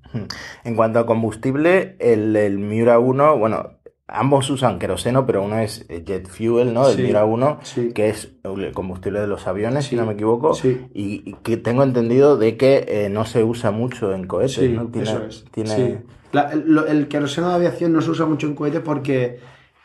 En 0.63 0.75
cuanto 0.75 0.99
a 0.99 1.05
combustible, 1.05 1.95
el, 1.99 2.35
el 2.35 2.57
Miura 2.59 2.99
1, 2.99 3.37
bueno, 3.37 3.77
ambos 4.07 4.49
usan 4.49 4.77
queroseno, 4.79 5.25
pero 5.25 5.41
uno 5.43 5.57
es 5.59 5.87
jet 5.87 6.27
fuel, 6.27 6.73
¿no? 6.73 6.85
Del 6.87 6.97
Sí, 6.97 7.03
Miura 7.03 7.23
1, 7.25 7.59
sí. 7.63 7.91
que 7.93 8.09
es 8.09 8.33
el 8.43 8.71
combustible 8.73 9.19
de 9.21 9.27
los 9.27 9.47
aviones, 9.47 9.85
si 9.85 9.95
no 9.95 10.05
me 10.05 10.13
equivoco, 10.13 10.53
sí. 10.53 10.85
y, 10.93 11.29
y 11.29 11.33
que 11.43 11.55
tengo 11.57 11.83
entendido 11.83 12.35
de 12.37 12.57
que 12.57 12.85
eh, 12.87 13.09
no 13.09 13.23
se 13.25 13.43
usa 13.43 13.71
mucho 13.71 14.13
en 14.13 14.27
cohetes, 14.27 14.69
¿no? 14.71 14.87
Tiene, 14.87 15.09
eso 15.09 15.23
es. 15.25 15.45
tiene- 15.51 15.69
Sí. 15.75 15.97
La- 16.33 16.51
el, 16.51 16.77
el 16.87 17.07
queroseno 17.09 17.49
de 17.49 17.55
aviación 17.55 17.91
no 17.93 18.01
se 18.01 18.09
usa 18.11 18.25
mucho 18.25 18.47
en 18.47 18.55
cohetes 18.55 18.81
porque 18.81 19.39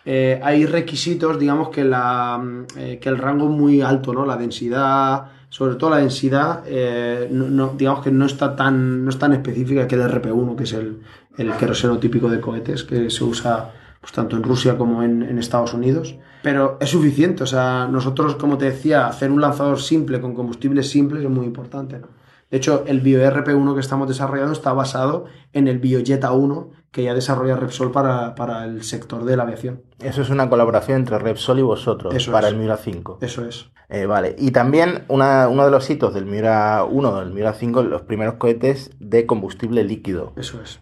eh, 0.06 0.40
hay 0.42 0.64
requisitos, 0.66 1.38
digamos, 1.38 1.68
que, 1.70 1.84
la, 1.84 2.38
mm, 2.42 2.64
eh, 2.78 3.00
el 3.02 3.18
rango 3.18 3.44
es 3.46 3.50
muy 3.50 3.80
alto, 3.82 4.12
¿no? 4.14 4.24
La 4.24 4.36
densidad, 4.36 5.26
sobre 5.48 5.74
todo 5.74 5.90
la 5.90 5.98
densidad, 5.98 6.62
eh, 6.66 7.28
no- 7.30 7.74
digamos 7.76 8.02
que 8.04 8.10
no 8.10 8.24
está 8.26 8.54
tan, 8.56 9.04
no 9.04 9.10
es 9.10 9.18
tan 9.18 9.32
específica 9.32 9.86
que 9.88 9.96
el 9.96 10.02
RP1, 10.02 10.56
que 10.56 10.64
es 10.64 10.72
el, 10.72 11.00
el 11.36 11.52
queroseno 11.54 11.98
típico 11.98 12.28
de 12.30 12.40
cohetes, 12.40 12.84
que 12.84 13.10
se 13.10 13.24
usa 13.24 13.72
pues, 14.00 14.12
tanto 14.12 14.36
en 14.36 14.42
Rusia 14.42 14.78
como 14.78 15.02
en, 15.02 15.22
en 15.22 15.38
Estados 15.38 15.74
Unidos. 15.74 16.14
Pero 16.42 16.76
es 16.80 16.90
suficiente, 16.90 17.42
o 17.42 17.46
sea, 17.46 17.88
nosotros, 17.90 18.36
como 18.36 18.56
te 18.56 18.66
decía, 18.66 19.08
hacer 19.08 19.30
un 19.32 19.40
lanzador 19.40 19.80
simple 19.80 20.20
con 20.20 20.34
combustibles 20.34 20.88
simples 20.88 21.24
es 21.24 21.30
muy 21.30 21.44
importante, 21.46 21.98
¿no? 21.98 22.06
De 22.50 22.56
hecho, 22.58 22.84
el 22.86 23.02
BioRP1 23.02 23.74
que 23.74 23.80
estamos 23.80 24.06
desarrollando 24.08 24.52
está 24.52 24.72
basado 24.72 25.24
en 25.52 25.66
el 25.68 25.78
BioJetta 25.78 26.32
1 26.32 26.70
que 26.92 27.02
ya 27.02 27.12
desarrolla 27.14 27.56
Repsol 27.56 27.90
para, 27.92 28.34
para 28.34 28.64
el 28.64 28.82
sector 28.82 29.24
de 29.24 29.36
la 29.36 29.42
aviación. 29.42 29.82
Eso 30.02 30.22
es 30.22 30.30
una 30.30 30.48
colaboración 30.48 30.98
entre 31.00 31.18
Repsol 31.18 31.58
y 31.58 31.62
vosotros 31.62 32.14
Eso 32.14 32.32
para 32.32 32.46
es. 32.48 32.54
el 32.54 32.58
Miura 32.60 32.76
5. 32.76 33.18
Eso 33.20 33.44
es. 33.44 33.66
Eh, 33.88 34.06
vale, 34.06 34.34
y 34.38 34.50
también 34.52 35.04
una- 35.08 35.48
uno 35.48 35.64
de 35.64 35.70
los 35.70 35.88
hitos 35.90 36.14
del 36.14 36.26
Miura 36.26 36.84
1 36.88 37.20
del 37.20 37.32
Miura 37.32 37.52
5, 37.52 37.82
los 37.82 38.02
primeros 38.02 38.34
cohetes 38.34 38.90
de 38.98 39.26
combustible 39.26 39.84
líquido. 39.84 40.32
Eso 40.36 40.60
es. 40.62 40.80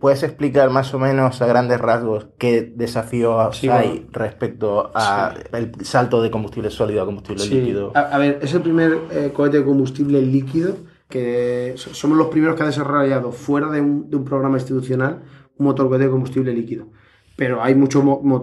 ¿Puedes 0.00 0.22
explicar 0.22 0.70
más 0.70 0.92
o 0.94 0.98
menos 0.98 1.40
a 1.40 1.46
grandes 1.46 1.78
rasgos 1.80 2.26
qué 2.38 2.72
desafíos 2.74 3.56
Sí, 3.58 3.68
hay 3.68 3.88
bueno. 3.88 4.06
respecto 4.12 4.90
a 4.94 5.34
el 5.52 5.72
salto 5.84 6.20
de 6.22 6.30
combustible 6.30 6.70
sólido 6.70 7.02
a 7.02 7.06
combustible 7.06 7.42
Sí. 7.44 7.60
líquido? 7.60 7.92
A, 7.94 8.00
a 8.00 8.18
ver, 8.18 8.38
es 8.42 8.52
el 8.54 8.62
primer 8.62 8.98
eh, 9.12 9.30
cohete 9.34 9.58
de 9.58 9.64
combustible 9.64 10.20
líquido 10.22 10.76
que 11.18 11.74
so- 11.76 11.94
somos 11.94 12.18
los 12.18 12.26
primeros 12.26 12.56
que 12.56 12.64
ha 12.64 12.66
desarrollado 12.66 13.30
fuera 13.30 13.70
de 13.70 13.80
un, 13.80 14.10
de 14.10 14.16
un 14.16 14.24
programa 14.24 14.56
institucional 14.56 15.22
un 15.56 15.66
motor 15.66 15.88
cohete 15.88 16.04
de 16.06 16.10
combustible 16.10 16.52
líquido. 16.52 16.88
Pero 17.36 17.62
hay 17.62 17.74
muchos 17.76 18.02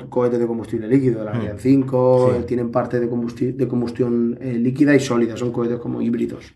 cohetes 0.09 0.39
de 0.39 0.47
combustible 0.47 0.87
líquido, 0.87 1.23
la 1.25 1.31
Ariane 1.31 1.59
5, 1.59 2.29
Sí. 2.31 2.37
eh, 2.39 2.43
tienen 2.43 2.71
parte 2.71 2.99
de, 3.01 3.09
combusti- 3.09 3.53
de 3.53 3.67
combustión 3.67 4.37
eh, 4.41 4.53
líquida 4.53 4.95
y 4.95 4.99
sólida, 5.01 5.35
son 5.35 5.51
cohetes 5.51 5.79
como 5.79 6.01
híbridos. 6.01 6.53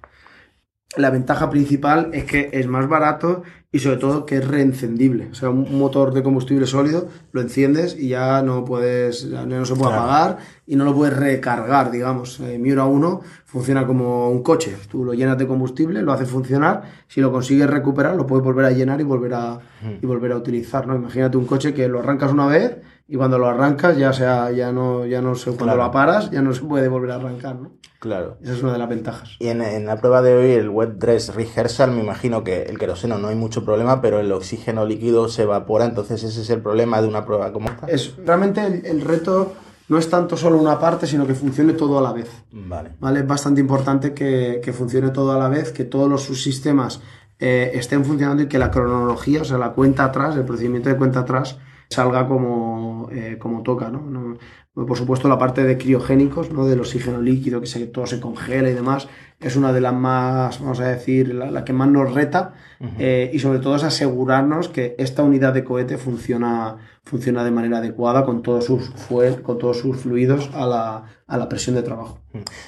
La 0.97 1.09
ventaja 1.09 1.49
principal 1.49 2.11
es 2.13 2.23
que 2.23 2.49
es 2.53 2.67
más 2.67 2.87
barato 2.87 3.43
y 3.69 3.79
sobre 3.79 3.97
todo 3.97 4.25
que 4.25 4.37
es 4.37 4.47
reencendible. 4.47 5.27
O 5.29 5.35
sea, 5.35 5.49
un 5.49 5.77
motor 5.77 6.13
de 6.13 6.23
combustible 6.23 6.65
sólido 6.65 7.09
lo 7.33 7.41
enciendes 7.41 7.97
y 7.99 8.07
ya 8.09 8.41
no 8.43 8.63
puedes, 8.63 9.29
ya 9.29 9.45
no 9.45 9.65
se 9.65 9.73
puede 9.75 9.89
Claro. 9.91 10.03
apagar 10.03 10.37
y 10.65 10.77
no 10.77 10.85
lo 10.85 10.95
puedes 10.95 11.17
recargar, 11.17 11.91
digamos. 11.91 12.39
Eh, 12.39 12.57
Miura 12.59 12.85
1 12.85 13.19
funciona 13.43 13.85
como 13.85 14.29
un 14.29 14.41
coche. 14.41 14.73
Tú 14.89 15.03
lo 15.03 15.13
llenas 15.13 15.37
de 15.37 15.47
combustible, 15.47 16.01
lo 16.01 16.13
haces 16.13 16.29
funcionar. 16.29 16.83
Si 17.09 17.19
lo 17.19 17.29
consigues 17.29 17.69
recuperar, 17.69 18.15
lo 18.15 18.25
puedes 18.25 18.45
volver 18.45 18.63
a 18.63 18.71
llenar 18.71 19.01
y 19.01 19.03
volver 19.03 19.33
a, 19.33 19.59
y 20.01 20.05
volver 20.05 20.31
a 20.31 20.37
utilizar. 20.37 20.87
¿no? 20.87 20.95
Imagínate 20.95 21.35
un 21.35 21.45
coche 21.45 21.73
que 21.73 21.89
lo 21.89 21.99
arrancas 21.99 22.31
una 22.31 22.47
vez 22.47 22.77
y 23.07 23.17
cuando 23.17 23.37
lo 23.37 23.47
arrancas 23.47 23.97
ya 23.97 24.11
sea, 24.13 24.51
ya 24.51 24.71
no, 24.71 25.05
ya 25.05 25.21
no 25.21 25.35
sé, 25.35 25.45
cuando 25.51 25.65
Claro. 25.65 25.83
lo 25.83 25.91
paras 25.91 26.31
ya 26.31 26.41
no 26.41 26.53
se 26.53 26.61
puede 26.61 26.87
volver 26.87 27.11
a 27.11 27.15
arrancar. 27.15 27.55
¿no? 27.55 27.71
Claro. 27.99 28.37
Esa 28.41 28.53
es 28.53 28.63
una 28.63 28.73
de 28.73 28.79
las 28.79 28.89
ventajas. 28.89 29.35
Y 29.39 29.47
en, 29.47 29.61
en 29.61 29.85
la 29.85 29.97
prueba 29.97 30.21
de 30.21 30.35
hoy, 30.35 30.51
el 30.51 30.69
Wet 30.69 30.95
Dress 30.97 31.33
Rehearsal, 31.33 31.91
me 31.91 32.01
imagino 32.03 32.43
que 32.43 32.63
el 32.63 32.77
queroseno 32.77 33.17
no 33.17 33.27
hay 33.29 33.35
mucho 33.35 33.63
problema, 33.65 34.01
pero 34.01 34.19
el 34.19 34.31
oxígeno 34.31 34.85
líquido 34.85 35.27
se 35.27 35.43
evapora, 35.43 35.85
entonces 35.85 36.23
ese 36.23 36.41
es 36.41 36.49
el 36.49 36.61
problema 36.61 37.01
de 37.01 37.07
una 37.07 37.25
prueba 37.25 37.51
como 37.51 37.69
esta. 37.69 37.87
Es, 37.87 38.15
realmente 38.25 38.65
el, 38.65 38.85
el 38.85 39.01
reto 39.01 39.53
no 39.87 39.97
es 39.99 40.09
tanto 40.09 40.35
solo 40.35 40.57
una 40.57 40.79
parte, 40.79 41.05
sino 41.07 41.27
que 41.27 41.35
funcione 41.35 41.73
todo 41.73 41.99
a 41.99 42.01
la 42.01 42.11
vez. 42.11 42.29
Vale. 42.51 42.93
¿vale? 42.99 43.19
Es 43.19 43.27
bastante 43.27 43.61
importante 43.61 44.13
que, 44.13 44.59
que 44.63 44.73
funcione 44.73 45.09
todo 45.11 45.31
a 45.31 45.37
la 45.37 45.47
vez, 45.47 45.71
que 45.71 45.83
todos 45.83 46.09
los 46.09 46.23
subsistemas 46.23 47.01
eh, 47.39 47.71
estén 47.75 48.03
funcionando 48.03 48.41
y 48.43 48.47
que 48.47 48.57
la 48.57 48.71
cronología, 48.71 49.41
o 49.41 49.45
sea, 49.45 49.57
la 49.59 49.73
cuenta 49.73 50.05
atrás, 50.05 50.35
el 50.35 50.43
procedimiento 50.45 50.89
de 50.89 50.97
cuenta 50.97 51.19
atrás, 51.19 51.59
salga 51.89 52.27
como, 52.27 53.09
eh, 53.11 53.37
como 53.39 53.63
toca, 53.63 53.89
¿no? 53.89 54.01
No- 54.01 54.37
Por 54.75 54.97
supuesto, 54.97 55.29
la 55.29 55.37
parte 55.37 55.63
de 55.63 55.77
criogénicos, 55.77 56.51
¿no? 56.51 56.65
Del 56.65 56.81
oxígeno 56.81 57.21
líquido, 57.21 57.61
que 57.61 57.67
se, 57.67 57.87
todo 57.87 58.05
se 58.07 58.19
congela 58.19 58.69
y 58.69 58.73
demás, 58.73 59.07
es 59.39 59.55
una 59.55 59.71
de 59.71 59.79
las 59.79 59.93
más, 59.93 60.59
vamos 60.59 60.81
a 60.81 60.87
decir, 60.89 61.33
la, 61.33 61.49
la 61.49 61.63
que 61.63 61.71
más 61.71 61.87
nos 61.87 62.13
reta. 62.13 62.53
eh, 62.99 63.31
y 63.33 63.39
sobre 63.39 63.59
todo 63.59 63.77
es 63.77 63.83
asegurarnos 63.85 64.67
que 64.67 64.93
esta 64.97 65.23
unidad 65.23 65.53
de 65.53 65.63
cohete 65.63 65.97
funciona, 65.97 66.75
funciona 67.03 67.45
de 67.45 67.51
manera 67.51 67.77
adecuada 67.77 68.25
con 68.25 68.41
todos 68.41 68.65
sus, 68.65 68.89
fuel, 68.89 69.41
con 69.43 69.59
todos 69.59 69.79
sus 69.79 69.95
fluidos 69.95 70.49
a 70.53 70.65
la, 70.65 71.03
a 71.25 71.37
la 71.37 71.47
presión 71.47 71.75
de 71.77 71.83
trabajo. 71.83 72.19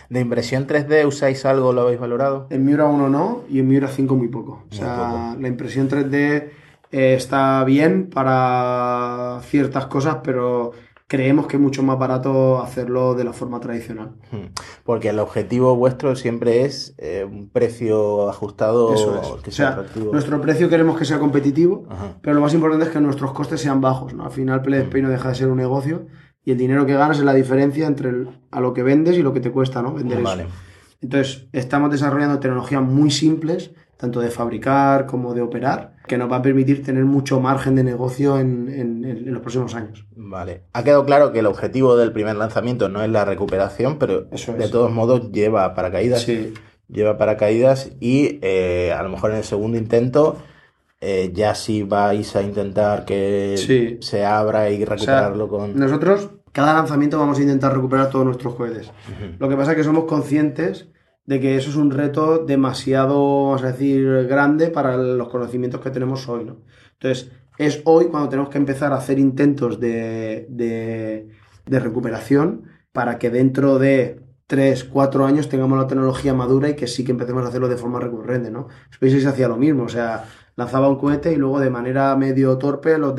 ¿De 0.10 0.22
impresión 0.22 0.66
3D 0.66 1.06
usáis 1.06 1.44
algo? 1.46 1.74
¿Lo 1.74 1.82
habéis 1.82 2.00
valorado? 2.00 2.48
En 2.52 2.64
Miura 2.64 2.86
1 2.86 3.10
no 3.10 3.42
y 3.50 3.60
en 3.60 3.68
Miura 3.68 3.90
5 3.90 4.16
muy 4.16 4.30
poco. 4.30 4.64
O 4.72 4.74
sea, 4.74 5.36
la 5.38 5.48
impresión 5.50 5.90
3D 5.90 6.52
eh, 6.92 7.14
está 7.16 7.64
bien 7.64 8.10
para 8.12 9.40
ciertas 9.44 9.88
cosas, 9.88 10.18
pero 10.24 10.72
creemos 11.08 11.48
que 11.48 11.56
es 11.56 11.62
mucho 11.62 11.84
más 11.84 11.98
barato 11.98 12.62
hacerlo 12.62 13.16
de 13.16 13.24
la 13.24 13.32
forma 13.32 13.60
tradicional. 13.62 14.12
Hmm. 14.32 14.48
Porque 14.84 15.10
el 15.10 15.20
objetivo 15.20 15.76
vuestro 15.78 16.16
siempre 16.18 16.66
es 16.66 16.96
eh, 16.98 17.24
un 17.30 17.50
precio 17.50 18.30
ajustado 18.30 18.94
Eso 18.94 19.22
es. 19.22 19.42
que 19.44 19.50
O 19.50 19.54
sea 19.54 19.70
atractivo. 19.70 20.12
nuestro 20.12 20.42
precio 20.42 20.68
queremos 20.70 20.98
que 20.98 21.06
sea 21.06 21.20
competitivo, 21.20 21.86
Ajá. 21.90 22.18
pero 22.22 22.36
lo 22.36 22.42
más 22.42 22.54
importante 22.54 22.86
es 22.86 22.92
que 22.92 23.00
nuestros 23.00 23.32
costes 23.32 23.62
sean 23.62 23.80
bajos. 23.80 24.14
¿no? 24.14 24.26
Al 24.26 24.32
final, 24.32 24.62
Spain 24.66 25.04
no 25.06 25.10
deja 25.10 25.30
de 25.30 25.36
ser 25.36 25.48
un 25.48 25.58
negocio 25.58 26.08
y 26.44 26.52
el 26.52 26.58
dinero 26.58 26.86
que 26.86 26.94
ganas 26.94 27.20
es 27.20 27.24
la 27.24 27.34
diferencia 27.34 27.88
entre 27.88 28.10
el- 28.10 28.30
a 28.52 28.60
lo 28.60 28.74
que 28.74 28.84
vendes 28.84 29.18
y 29.18 29.24
lo 29.24 29.32
que 29.34 29.40
te 29.40 29.52
cuesta 29.52 29.82
¿no? 29.82 29.94
vender 29.94 30.22
Vale. 30.22 30.44
eso. 30.44 30.52
Entonces, 31.00 31.48
estamos 31.54 31.90
desarrollando 31.92 32.40
tecnologías 32.40 32.82
muy 32.82 33.12
simples, 33.12 33.72
tanto 33.98 34.20
de 34.20 34.30
fabricar 34.30 35.06
como 35.08 35.34
de 35.34 35.42
operar, 35.42 35.96
que 36.08 36.18
nos 36.18 36.32
va 36.32 36.38
a 36.38 36.42
permitir 36.42 36.84
tener 36.84 37.04
mucho 37.04 37.40
margen 37.42 37.76
de 37.76 37.84
negocio 37.84 38.40
en, 38.40 38.70
en- 38.70 39.04
en 39.06 39.34
los 39.34 39.42
próximos 39.42 39.74
años. 39.76 40.06
Vale. 40.16 40.62
Ha 40.74 40.84
quedado 40.84 41.04
claro 41.06 41.32
que 41.32 41.40
el 41.40 41.48
objetivo 41.48 41.98
del 41.98 42.12
primer 42.12 42.36
lanzamiento 42.36 42.90
no 42.90 43.02
es 43.04 43.10
la 43.10 43.26
recuperación, 43.26 43.98
pero 43.98 44.28
Eso 44.32 44.54
de 44.54 44.70
todos 44.70 44.92
modos 44.92 45.32
lleva 45.32 45.74
paracaídas. 45.74 46.22
Sí, 46.22 46.54
Lleva 46.90 47.18
paracaídas 47.18 47.92
y 48.00 48.40
eh, 48.42 48.94
a 48.98 49.04
lo 49.04 49.10
mejor 49.10 49.32
en 49.32 49.38
el 49.38 49.44
segundo 49.44 49.78
intento 49.78 50.38
eh, 51.02 51.32
ya 51.34 51.54
sí 51.54 51.84
vais 51.84 52.34
a 52.36 52.42
intentar 52.42 53.04
que 53.04 53.56
Sí. 53.58 53.98
se 54.02 54.24
abra 54.26 54.70
y 54.70 54.86
recuperarlo 54.86 55.48
con... 55.50 55.78
Nosotros, 55.78 56.30
cada 56.54 56.74
lanzamiento 56.74 57.20
vamos 57.20 57.40
a 57.40 57.42
intentar 57.42 57.74
recuperar 57.76 58.10
todos 58.10 58.26
nuestros 58.26 58.56
cohetes. 58.56 58.90
Lo 59.38 59.50
que 59.50 59.58
pasa 59.58 59.72
es 59.72 59.78
que 59.78 59.84
somos 59.84 60.06
conscientes 60.06 60.88
de 61.28 61.40
que 61.42 61.58
eso 61.58 61.70
es 61.70 61.76
un 61.78 61.92
reto 61.92 62.40
demasiado, 62.46 63.46
vamos 63.46 63.64
a 63.64 63.74
decir, 63.74 64.28
grande 64.28 64.70
para 64.72 64.98
los 64.98 65.30
conocimientos 65.30 65.82
que 65.82 65.92
tenemos 65.92 66.28
hoy, 66.30 66.46
¿no? 66.46 66.58
Entonces, 66.94 67.32
es 67.60 67.82
hoy 67.86 68.08
cuando 68.08 68.30
tenemos 68.30 68.50
que 68.50 68.58
empezar 68.60 68.94
a 68.94 68.98
hacer 68.98 69.20
intentos 69.20 69.80
de, 69.80 70.48
de- 70.50 71.80
recuperación 71.80 72.64
para 72.92 73.20
que 73.20 73.30
dentro 73.30 73.78
de 73.80 74.22
3, 74.48 74.86
4 74.86 75.26
años 75.26 75.50
tengamos 75.50 75.78
la 75.78 75.88
tecnología 75.88 76.34
madura 76.34 76.70
y 76.70 76.76
que 76.76 76.88
sí 76.88 77.04
que 77.04 77.12
empecemos 77.12 77.44
a 77.46 77.50
hacerlo 77.50 77.68
de 77.68 77.78
forma 77.78 78.00
recurrente, 78.00 78.50
¿no? 78.52 78.68
SpaceX 78.94 79.26
hacía 79.26 79.48
lo 79.50 79.58
mismo, 79.58 79.84
o 79.84 79.90
sea, 79.90 80.26
lanzaba 80.56 80.90
un 80.90 80.98
cohete 80.98 81.34
y 81.34 81.36
luego 81.36 81.60
de 81.60 81.70
manera 81.70 82.16
medio 82.16 82.58
torpe 82.58 82.98
los 82.98 83.16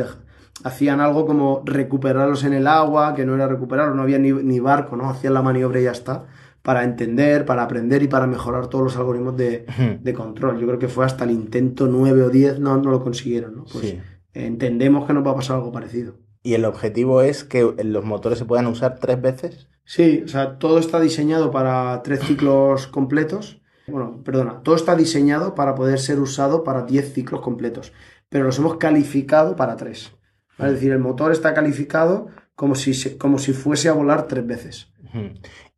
hacían 0.65 1.01
algo 1.01 1.27
como 1.27 1.63
recuperarlos 1.65 2.45
en 2.45 2.53
el 2.55 2.67
agua, 2.67 3.15
que 3.15 3.25
no 3.25 3.35
era 3.35 3.47
recuperarlos, 3.49 3.97
no 3.97 4.03
había 4.03 4.19
ni, 4.19 4.33
ni 4.33 4.61
barco, 4.61 4.97
¿no? 4.97 5.09
Hacían 5.11 5.35
la 5.35 5.43
maniobra 5.43 5.81
y 5.81 5.85
ya 5.85 5.93
está, 5.93 6.27
para 6.69 6.85
entender, 6.85 7.47
para 7.47 7.63
aprender 7.63 8.03
y 8.03 8.09
para 8.09 8.27
mejorar 8.27 8.67
todos 8.67 8.85
los 8.85 8.97
algoritmos 8.99 9.39
de, 9.39 9.65
de 10.03 10.13
control. 10.13 10.61
Yo 10.61 10.67
creo 10.67 10.79
que 10.79 10.89
fue 10.89 11.07
hasta 11.07 11.25
el 11.25 11.31
intento 11.31 11.87
9 11.87 12.25
o 12.25 12.29
10, 12.29 12.61
no, 12.61 12.77
no 12.77 12.91
lo 12.91 13.03
consiguieron, 13.03 13.57
¿no? 13.57 13.65
Pues 13.65 13.87
Sí. 13.87 13.99
entendemos 14.35 15.07
que 15.07 15.15
nos 15.15 15.27
va 15.27 15.31
a 15.31 15.37
pasar 15.37 15.57
algo 15.57 15.73
parecido. 15.73 16.17
Y 16.43 16.53
el 16.53 16.67
objetivo 16.67 17.23
es 17.23 17.43
que 17.43 17.75
los 17.83 18.05
motores 18.05 18.39
se 18.39 18.45
puedan 18.45 18.67
usar 18.67 18.99
tres 19.01 19.19
veces. 19.23 19.67
Sí, 19.87 20.21
o 20.27 20.29
sea, 20.29 20.59
todo 20.59 20.79
está 20.79 21.01
diseñado 21.01 21.51
para 21.51 22.03
tres 22.03 22.21
ciclos 22.21 22.87
completos. 22.87 23.63
Bueno, 23.87 24.21
perdona, 24.23 24.61
todo 24.63 24.75
está 24.75 24.95
diseñado 24.95 25.55
para 25.55 25.75
poder 25.75 25.99
ser 25.99 26.21
usado 26.21 26.65
para 26.65 26.83
10 26.83 27.15
ciclos 27.15 27.41
completos, 27.41 27.95
pero 28.29 28.45
los 28.45 28.59
hemos 28.59 28.77
calificado 28.77 29.57
para 29.57 29.77
tres. 29.77 30.13
¿vale? 30.59 30.73
Es 30.73 30.77
decir, 30.81 30.93
el 30.93 30.99
motor 30.99 31.33
está 31.33 31.55
calificado 31.55 32.27
como 32.59 32.75
si, 32.75 33.17
como 33.17 33.39
si 33.39 33.53
fuese 33.53 33.89
a 33.89 33.93
volar 33.93 34.27
tres 34.27 34.45
veces. 34.45 34.89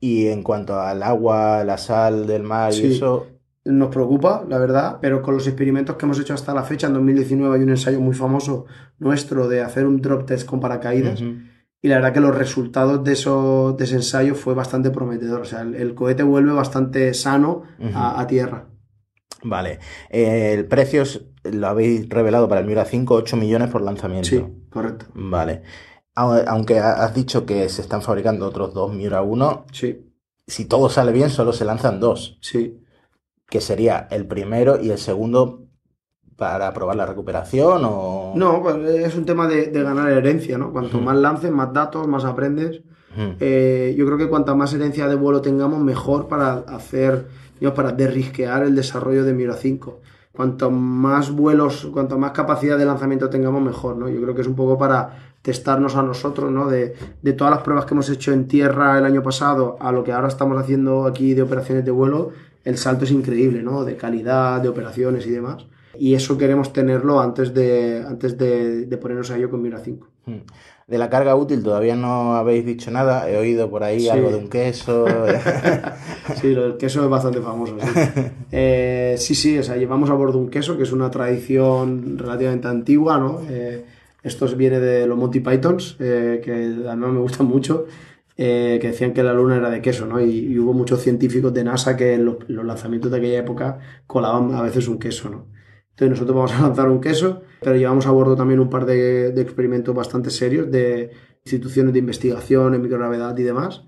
Y 0.01 0.29
en 0.29 0.43
cuanto 0.43 0.81
al 0.81 1.03
agua, 1.03 1.63
la 1.63 1.77
sal 1.77 2.27
del 2.27 2.43
mar 2.43 2.73
y 2.73 2.77
eso, 2.95 3.27
Nos 3.67 3.91
preocupa, 3.91 4.45
la 4.49 4.57
verdad, 4.59 4.97
pero 5.03 5.21
con 5.21 5.35
los 5.35 5.47
experimentos 5.47 5.97
que 5.97 6.07
hemos 6.07 6.19
hecho 6.19 6.33
hasta 6.33 6.55
la 6.55 6.63
fecha, 6.63 6.87
en 6.87 6.95
2019 6.95 7.57
hay 7.59 7.63
un 7.63 7.69
ensayo 7.69 8.01
muy 8.01 8.15
famoso 8.15 8.65
nuestro 8.99 9.47
de 9.47 9.61
hacer 9.61 9.85
un 9.87 10.01
drop 10.01 10.25
test 10.25 10.47
con 10.49 10.59
paracaídas. 10.61 11.21
Y 11.83 11.89
la 11.89 11.97
verdad 11.97 12.15
que 12.15 12.21
los 12.21 12.35
resultados 12.35 13.05
de, 13.05 13.13
eso, 13.13 13.75
de 13.79 13.85
ese 13.85 13.97
ensayo 13.97 14.35
fue 14.35 14.55
bastante 14.55 14.91
prometedor. 14.91 15.43
O 15.43 15.45
sea, 15.45 15.61
el, 15.61 15.75
el 15.75 15.95
cohete 15.95 16.23
vuelve 16.23 16.53
bastante 16.53 17.13
sano 17.13 17.63
a, 17.95 18.19
a 18.21 18.27
tierra. 18.27 18.69
Vale. 19.43 19.79
Eh, 20.11 20.55
el 20.55 20.65
precio 20.67 21.03
es- 21.03 21.21
lo 21.45 21.69
habéis 21.69 22.09
revelado 22.09 22.49
para 22.49 22.61
el 22.63 22.67
Miura 22.67 22.85
5, 22.85 23.15
8 23.15 23.37
millones 23.37 23.69
por 23.71 23.81
lanzamiento. 23.83 24.29
Sí, 24.29 24.43
correcto. 24.71 25.07
Vale. 25.15 25.63
Au- 26.21 26.45
Aunque 26.49 26.79
ha- 26.79 27.03
has 27.05 27.15
dicho 27.15 27.45
que 27.47 27.69
se 27.69 27.83
están 27.83 28.03
fabricando 28.03 28.47
otros 28.47 28.73
dos 28.75 28.93
Miura 28.93 29.23
1, 29.23 29.65
Sí, 29.73 30.07
si 30.47 30.65
todo 30.67 30.89
sale 30.89 31.13
bien, 31.13 31.31
solo 31.31 31.53
se 31.53 31.65
lanzan 31.65 32.01
dos, 32.01 32.39
sí. 32.41 32.79
que 33.49 33.61
sería 33.61 34.07
el 34.11 34.27
primero 34.27 34.81
y 34.81 34.91
el 34.91 34.99
segundo 34.99 35.65
para 36.37 36.73
probar 36.73 36.97
la 36.97 37.05
recuperación 37.07 37.83
o... 37.85 38.33
No, 38.35 38.63
pues 38.63 38.77
es 38.77 39.15
un 39.17 39.25
tema 39.27 39.47
de, 39.47 39.67
de 39.67 39.83
ganar 39.83 40.11
herencia, 40.11 40.57
¿no? 40.57 40.73
Cuanto 40.73 40.99
más 41.01 41.17
lances, 41.17 41.51
más 41.51 41.73
datos, 41.73 42.07
más 42.09 42.25
aprendes. 42.25 42.81
Eh, 43.41 43.95
yo 43.99 44.07
creo 44.07 44.17
que 44.17 44.29
cuanta 44.29 44.55
más 44.55 44.73
herencia 44.73 45.09
de 45.09 45.17
vuelo 45.17 45.41
tengamos, 45.43 45.81
mejor 45.81 46.29
para 46.29 46.55
hacer, 46.69 47.27
digamos, 47.59 47.77
para 47.77 47.93
derrisquear 47.93 48.63
el 48.63 48.75
desarrollo 48.77 49.25
de 49.25 49.35
Miura 49.35 49.55
5. 49.57 50.01
Cuanto 50.41 50.71
más 50.71 51.31
vuelos, 51.33 51.91
cuanto 51.93 52.17
más 52.17 52.31
capacidad 52.31 52.79
de 52.79 52.87
lanzamiento 52.87 53.29
tengamos, 53.29 53.61
mejor, 53.61 53.99
¿no? 53.99 54.09
Yo 54.09 54.23
creo 54.23 54.35
que 54.35 54.41
es 54.41 54.47
un 54.47 54.55
poco 54.55 54.79
para 54.79 55.35
testarnos 55.43 55.97
a 55.97 56.03
nosotros, 56.03 56.51
¿no? 56.51 56.67
De, 56.67 56.95
de 57.21 57.33
todas 57.35 57.53
las 57.53 57.63
pruebas 57.63 57.85
que 57.85 57.93
hemos 57.93 58.09
hecho 58.09 58.33
en 58.33 58.49
tierra 58.49 58.97
el 58.97 59.05
año 59.05 59.23
pasado 59.23 59.77
a 59.81 59.93
lo 59.93 60.03
que 60.03 60.13
ahora 60.13 60.29
estamos 60.29 60.59
haciendo 60.59 61.05
aquí 61.05 61.35
de 61.35 61.43
operaciones 61.43 61.85
de 61.85 61.91
vuelo, 61.91 62.31
el 62.65 62.79
salto 62.79 63.05
es 63.05 63.11
increíble, 63.11 63.63
¿no? 63.63 63.85
De 63.85 63.99
calidad, 63.99 64.63
de 64.63 64.71
operaciones 64.71 65.27
y 65.27 65.31
demás. 65.31 65.67
Y 65.99 66.15
eso 66.15 66.39
queremos 66.39 66.73
tenerlo 66.73 67.21
antes 67.21 67.53
de, 67.53 68.03
antes 68.09 68.39
de, 68.39 68.87
de 68.87 68.97
ponernos 68.97 69.31
a 69.31 69.37
ello 69.37 69.51
con 69.51 69.61
Miura 69.61 69.81
5. 69.81 70.09
Ujú. 70.27 70.39
De 70.91 70.99
la 70.99 71.09
carga 71.09 71.37
útil 71.37 71.63
todavía 71.63 71.95
no 71.95 72.35
habéis 72.35 72.67
dicho 72.67 72.91
nada. 72.91 73.31
He 73.31 73.37
oído 73.39 73.71
por 73.71 73.85
ahí 73.85 74.01
Sí. 74.01 74.09
algo 74.09 74.31
de 74.31 74.37
un 74.39 74.49
queso. 74.49 75.07
Sí, 76.41 76.49
del 76.55 76.77
queso 76.77 77.03
es 77.05 77.09
bastante 77.11 77.41
famoso. 77.41 77.77
Sí. 77.81 77.89
Eh, 78.53 79.15
sí, 79.19 79.35
sí, 79.37 79.57
o 79.59 79.63
sea, 79.63 79.77
llevamos 79.77 80.11
a 80.11 80.15
bordo 80.15 80.39
un 80.39 80.51
queso, 80.51 80.77
que 80.77 80.83
es 80.83 80.91
una 80.93 81.11
tradición 81.11 82.19
relativamente 82.19 82.67
antigua, 82.67 83.19
¿no? 83.19 83.41
Eh, 83.49 83.85
esto 84.25 84.47
viene 84.57 84.81
de 84.81 85.07
los 85.07 85.17
Monty 85.17 85.39
Pythons, 85.41 85.97
eh, 86.01 86.41
que 86.45 86.53
además 86.53 87.11
me 87.13 87.21
gustan 87.21 87.47
mucho, 87.47 87.87
eh, 88.37 88.79
que 88.81 88.89
decían 88.89 89.13
que 89.13 89.23
la 89.23 89.33
luna 89.33 89.57
era 89.57 89.71
de 89.71 89.81
queso, 89.81 90.07
¿no? 90.07 90.21
Y, 90.21 90.31
y 90.31 90.59
hubo 90.59 90.73
muchos 90.73 91.01
científicos 91.01 91.55
de 91.55 91.63
NASA 91.63 91.97
que 91.97 92.15
en 92.15 92.25
los, 92.25 92.37
los 92.49 92.65
lanzamientos 92.65 93.11
de 93.13 93.19
aquella 93.19 93.39
época 93.39 93.79
colaban 94.09 94.53
a 94.55 94.63
veces 94.63 94.89
un 94.89 94.99
queso, 94.99 95.31
¿no? 95.31 95.47
Entonces 95.91 96.11
nosotros 96.11 96.35
vamos 96.37 96.53
a 96.53 96.63
lanzar 96.63 96.89
un 96.89 97.01
queso, 97.01 97.43
pero 97.61 97.77
llevamos 97.77 98.07
a 98.07 98.11
bordo 98.11 98.37
también 98.37 98.61
un 98.61 98.71
par 98.71 98.87
de, 98.87 99.33
de 99.33 99.41
experimentos 99.43 99.95
bastante 99.95 100.31
serios 100.31 100.71
de 100.71 101.11
instituciones 101.45 101.93
de 101.93 101.99
investigación 102.01 102.75
en 102.75 102.83
microgravedad 102.83 103.37
y 103.39 103.43
demás. 103.43 103.85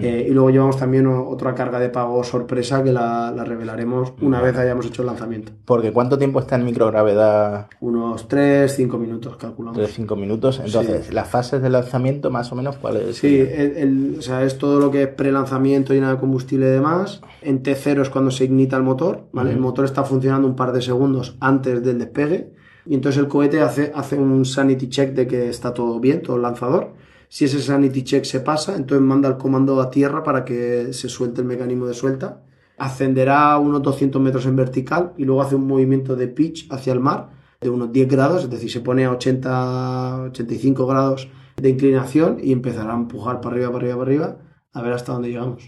Eh, 0.00 0.28
y 0.30 0.32
luego 0.32 0.48
llevamos 0.48 0.78
también 0.78 1.06
otra 1.06 1.54
carga 1.54 1.78
de 1.78 1.90
pago 1.90 2.24
sorpresa 2.24 2.82
que 2.82 2.90
la, 2.90 3.30
la 3.36 3.44
revelaremos 3.44 4.14
una 4.22 4.40
vez 4.40 4.56
hayamos 4.56 4.86
hecho 4.86 5.02
el 5.02 5.06
lanzamiento. 5.08 5.52
Porque 5.66 5.92
¿cuánto 5.92 6.16
tiempo 6.16 6.40
está 6.40 6.56
en 6.56 6.64
microgravedad? 6.64 7.66
Unos 7.80 8.26
3-5 8.26 8.98
minutos, 8.98 9.36
calculamos. 9.36 9.78
3-5 9.78 10.16
minutos. 10.16 10.62
Entonces, 10.64 11.12
las 11.12 11.28
fases 11.28 11.60
de 11.60 11.68
lanzamiento, 11.68 12.30
más 12.30 12.50
o 12.50 12.54
menos, 12.54 12.76
¿cuáles? 12.78 13.16
Sí, 13.16 13.38
el, 13.38 13.76
el- 13.76 14.16
o 14.18 14.22
sea, 14.22 14.42
es 14.44 14.56
todo 14.56 14.80
lo 14.80 14.90
que 14.90 15.02
es 15.02 15.08
pre-lanzamiento, 15.08 15.92
llena 15.92 16.12
de 16.12 16.18
combustible 16.18 16.66
y 16.66 16.70
demás. 16.70 17.20
En 17.42 17.62
T0 17.62 18.00
es 18.00 18.08
cuando 18.08 18.30
se 18.30 18.44
ignita 18.44 18.78
el 18.78 18.84
motor, 18.84 19.24
¿vale? 19.32 19.50
El 19.52 19.58
motor 19.60 19.84
está 19.84 20.02
funcionando 20.04 20.48
un 20.48 20.56
par 20.56 20.72
de 20.72 20.80
segundos 20.80 21.36
antes 21.40 21.82
del 21.84 21.98
despegue. 21.98 22.54
Y 22.86 22.94
entonces 22.94 23.20
el 23.20 23.28
cohete 23.28 23.60
hace, 23.60 23.92
hace 23.94 24.16
un 24.18 24.44
sanity 24.44 24.88
check 24.88 25.14
de 25.14 25.26
que 25.26 25.48
está 25.48 25.72
todo 25.72 25.98
bien, 26.00 26.22
todo 26.22 26.36
el 26.36 26.42
lanzador. 26.42 26.92
Si 27.28 27.46
ese 27.46 27.60
sanity 27.60 28.04
check 28.04 28.24
se 28.24 28.40
pasa, 28.40 28.76
entonces 28.76 29.04
manda 29.04 29.28
el 29.28 29.36
comando 29.36 29.80
a 29.80 29.90
tierra 29.90 30.22
para 30.22 30.44
que 30.44 30.92
se 30.92 31.08
suelte 31.08 31.40
el 31.40 31.46
mecanismo 31.46 31.86
de 31.86 31.94
suelta. 31.94 32.42
Ascenderá 32.76 33.56
unos 33.58 33.82
200 33.82 34.20
metros 34.20 34.46
en 34.46 34.56
vertical 34.56 35.12
y 35.16 35.24
luego 35.24 35.42
hace 35.42 35.54
un 35.54 35.66
movimiento 35.66 36.16
de 36.16 36.28
pitch 36.28 36.70
hacia 36.70 36.92
el 36.92 37.00
mar 37.00 37.30
de 37.60 37.70
unos 37.70 37.92
10 37.92 38.08
grados, 38.08 38.44
es 38.44 38.50
decir, 38.50 38.70
se 38.70 38.80
pone 38.80 39.06
a 39.06 39.12
80, 39.12 40.22
85 40.24 40.86
grados 40.86 41.28
de 41.56 41.70
inclinación 41.70 42.38
y 42.42 42.52
empezará 42.52 42.92
a 42.92 42.96
empujar 42.96 43.40
para 43.40 43.56
arriba, 43.56 43.72
para 43.72 43.78
arriba, 43.78 43.98
para 43.98 44.10
arriba, 44.10 44.36
a 44.74 44.82
ver 44.82 44.92
hasta 44.92 45.12
dónde 45.12 45.28
llegamos. 45.28 45.62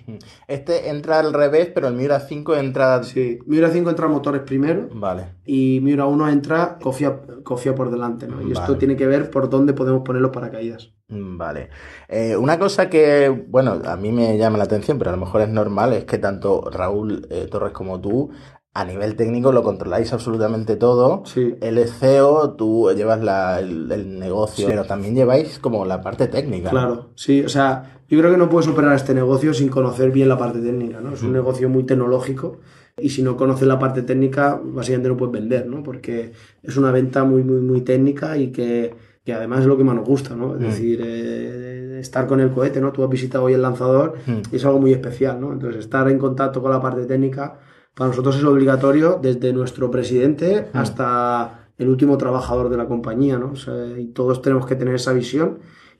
Este 0.48 0.90
entra 0.90 1.20
al 1.20 1.32
revés, 1.32 1.70
pero 1.74 1.88
el 1.88 1.94
Miura 1.94 2.20
5 2.20 2.56
entra... 2.56 3.02
Sí, 3.04 3.38
Miura 3.46 3.70
5 3.70 3.88
entra 3.90 4.08
motores 4.08 4.42
primero 4.42 4.88
Vale. 4.92 5.36
y 5.44 5.78
Miura 5.80 6.06
1 6.06 6.28
entra 6.28 6.78
cofia, 6.82 7.20
cofia 7.44 7.74
por 7.74 7.90
delante, 7.90 8.26
¿no? 8.26 8.42
Y 8.42 8.52
esto 8.52 8.76
tiene 8.76 8.96
que 8.96 9.06
ver 9.06 9.30
por 9.30 9.48
dónde 9.48 9.72
podemos 9.72 10.02
poner 10.02 10.20
los 10.22 10.32
paracaídas. 10.32 10.92
Mm, 11.08 11.38
Vale. 11.38 11.70
Eh, 12.08 12.36
una 12.36 12.58
cosa 12.58 12.90
que, 12.90 13.28
bueno, 13.48 13.80
a 13.84 13.96
mí 13.96 14.10
me 14.10 14.36
llama 14.36 14.58
la 14.58 14.64
atención, 14.64 14.98
pero 14.98 15.10
a 15.10 15.14
lo 15.16 15.20
mejor 15.24 15.40
es 15.42 15.48
normal, 15.48 15.92
es 15.92 16.04
que 16.04 16.18
tanto 16.18 16.68
Raúl 16.70 17.26
eh, 17.30 17.46
Torres 17.48 17.72
como 17.72 18.00
tú, 18.00 18.30
a 18.74 18.84
nivel 18.84 19.16
técnico, 19.16 19.52
lo 19.52 19.62
controláis 19.62 20.12
absolutamente 20.12 20.76
todo. 20.76 21.22
Sí. 21.24 21.54
Él 21.62 21.78
es 21.78 21.96
CEO, 21.98 22.56
tú 22.56 22.90
llevas 22.94 23.22
la- 23.22 23.58
el, 23.60 23.90
el 23.90 24.18
negocio, 24.18 24.66
Sí. 24.66 24.70
pero 24.70 24.84
también 24.84 25.14
lleváis 25.14 25.58
como 25.60 25.86
la 25.86 26.02
parte 26.02 26.26
técnica. 26.26 26.66
¿no? 26.66 26.78
Claro, 26.78 27.10
sí, 27.14 27.42
o 27.42 27.48
sea, 27.48 27.95
yo 28.08 28.18
creo 28.18 28.30
que 28.30 28.36
no 28.36 28.48
puedes 28.48 28.68
operar 28.68 28.94
este 28.94 29.14
negocio 29.14 29.52
sin 29.52 29.68
conocer 29.68 30.10
bien 30.10 30.28
la 30.28 30.38
parte 30.38 30.60
técnica, 30.60 31.00
¿no? 31.00 31.14
Es 31.14 31.22
un 31.22 31.32
negocio 31.32 31.68
muy 31.68 31.84
tecnológico 31.84 32.60
y 32.98 33.10
si 33.10 33.22
no 33.22 33.36
conoces 33.36 33.66
la 33.66 33.78
parte 33.78 34.02
técnica, 34.02 34.60
básicamente 34.62 35.08
no 35.08 35.16
puedes 35.16 35.32
vender, 35.32 35.66
¿no? 35.66 35.82
Porque 35.82 36.32
es 36.62 36.76
una 36.76 36.92
venta 36.92 37.24
muy, 37.24 37.42
muy, 37.42 37.60
muy 37.60 37.80
técnica 37.80 38.38
y 38.38 38.52
que, 38.52 38.94
que 39.24 39.32
además 39.32 39.60
es 39.60 39.66
lo 39.66 39.76
que 39.76 39.84
más 39.84 39.96
nos 39.96 40.06
gusta, 40.06 40.36
¿no? 40.36 40.54
Es 40.54 40.60
decir, 40.60 41.00
eh, 41.04 41.98
estar 42.00 42.26
con 42.26 42.40
el 42.40 42.50
cohete, 42.50 42.80
¿no? 42.80 42.92
Tú 42.92 43.02
has 43.02 43.10
visitado 43.10 43.44
hoy 43.44 43.54
el 43.54 43.62
lanzador 43.62 44.14
y 44.50 44.56
es 44.56 44.64
algo 44.64 44.78
muy 44.78 44.92
especial, 44.92 45.40
¿no? 45.40 45.52
Entonces, 45.52 45.80
estar 45.80 46.08
en 46.08 46.18
contacto 46.18 46.62
con 46.62 46.70
la 46.70 46.80
parte 46.80 47.04
técnica 47.06 47.58
para 47.94 48.08
nosotros 48.08 48.36
es 48.36 48.44
obligatorio 48.44 49.18
desde 49.20 49.52
nuestro 49.52 49.90
presidente 49.90 50.68
hasta 50.72 51.68
el 51.78 51.88
último 51.88 52.16
trabajador 52.16 52.68
de 52.68 52.76
la 52.76 52.86
compañía, 52.86 53.36
¿no? 53.38 53.52
O 53.52 53.56
sea, 53.56 53.98
y 53.98 54.06
todos 54.06 54.40
tenemos 54.42 54.66
que 54.66 54.76
tener 54.76 54.94
esa 54.94 55.12
visión 55.12 55.58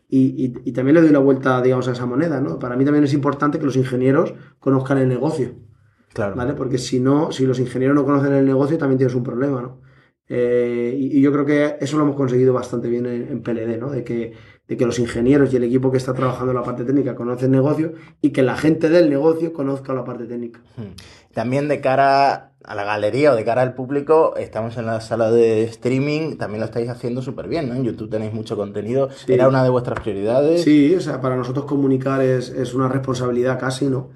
y, 0.09 0.44
y- 0.46 0.54
y 0.64 0.72
también 0.72 0.94
le 0.94 1.02
doy 1.02 1.11
la 1.11 1.18
vuelta, 1.18 1.61
digamos, 1.62 1.88
a 1.88 1.92
esa 1.92 2.07
moneda, 2.07 2.40
¿no? 2.40 2.59
Para 2.59 2.76
mí 2.76 2.84
también 2.84 3.04
es 3.04 3.12
importante 3.12 3.59
que 3.59 3.64
los 3.66 3.76
ingenieros 3.76 4.34
conozcan 4.59 4.98
el 4.98 5.09
negocio. 5.09 5.54
Claro. 6.12 6.34
¿vale? 6.34 6.54
Porque 6.54 6.78
si 6.78 6.98
no, 7.00 7.30
si 7.32 7.44
los 7.46 7.59
ingenieros 7.61 7.94
no 7.94 8.04
conocen 8.04 8.32
el 8.32 8.46
negocio, 8.46 8.78
también 8.78 8.96
tienes 8.98 9.14
un 9.14 9.22
problema, 9.22 9.61
¿no? 9.61 9.80
Eh, 10.28 10.96
y, 10.98 11.18
y 11.18 11.20
yo 11.20 11.30
creo 11.32 11.44
que 11.46 11.76
eso 11.80 11.96
lo 11.98 12.04
hemos 12.04 12.16
conseguido 12.16 12.52
bastante 12.52 12.88
bien 12.88 13.07
en, 13.07 13.28
en 13.28 13.42
PLD, 13.42 13.78
¿no? 13.78 13.90
De 13.90 14.02
que, 14.02 14.32
de 14.66 14.76
que 14.76 14.84
los 14.86 14.98
ingenieros 14.98 15.52
y 15.52 15.57
el 15.57 15.64
equipo 15.64 15.90
que 15.92 15.98
está 15.98 16.14
trabajando 16.14 16.50
en 16.52 16.57
la 16.57 16.64
parte 16.64 16.84
técnica 16.84 17.14
conocen 17.14 17.46
el 17.46 17.61
negocio 17.61 17.92
y 18.20 18.30
que 18.30 18.42
la 18.42 18.57
gente 18.57 18.88
del 18.88 19.09
negocio 19.11 19.52
conozca 19.52 19.92
la 19.94 20.04
parte 20.04 20.24
técnica. 20.24 20.61
También 21.37 21.68
de 21.68 21.82
cara 21.82 22.53
a 22.64 22.74
la 22.74 22.84
galería 22.84 23.30
o 23.30 23.37
de 23.37 23.45
cara 23.45 23.61
al 23.61 23.74
público, 23.74 24.32
estamos 24.39 24.78
en 24.78 24.87
la 24.87 25.03
sala 25.03 25.30
de 25.30 25.64
streaming, 25.64 26.39
también 26.39 26.61
lo 26.61 26.64
estáis 26.64 26.89
haciendo 26.89 27.20
súper 27.20 27.47
bien, 27.47 27.68
¿no? 27.68 27.74
En 27.74 27.84
YouTube 27.84 28.09
tenéis 28.09 28.32
mucho 28.32 28.57
contenido. 28.57 29.11
Sí. 29.11 29.34
¿Era 29.34 29.47
una 29.47 29.62
de 29.62 29.68
vuestras 29.68 30.01
prioridades? 30.01 30.62
Sí, 30.62 30.95
o 30.95 31.01
sea, 31.03 31.20
para 31.20 31.37
nosotros 31.37 31.66
comunicar 31.66 32.22
es, 32.22 32.49
es 32.49 32.72
una 32.72 32.89
responsabilidad 32.89 33.61
casi, 33.61 33.84
¿no? 33.84 34.09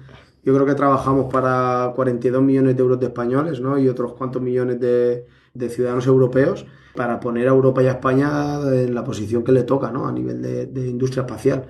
Yo 0.43 0.51
creo 0.55 0.65
que 0.65 0.73
trabajamos 0.73 1.31
para 1.31 1.93
42 1.95 2.41
millones 2.41 2.75
de 2.75 2.81
euros 2.81 2.99
de 2.99 3.05
españoles, 3.05 3.61
¿no? 3.61 3.77
Y 3.77 3.87
otros 3.87 4.13
cuantos 4.13 4.41
millones 4.41 4.79
de, 4.79 5.27
de 5.53 5.69
ciudadanos 5.69 6.07
europeos 6.07 6.65
para 6.95 7.19
poner 7.19 7.47
a 7.47 7.51
Europa 7.51 7.83
y 7.83 7.85
a 7.85 7.91
España 7.91 8.61
en 8.63 8.95
la 8.95 9.03
posición 9.03 9.43
que 9.43 9.51
le 9.51 9.61
toca, 9.61 9.91
¿no? 9.91 10.07
A 10.07 10.11
nivel 10.11 10.41
de, 10.41 10.65
de 10.65 10.87
industria 10.87 11.21
espacial. 11.21 11.65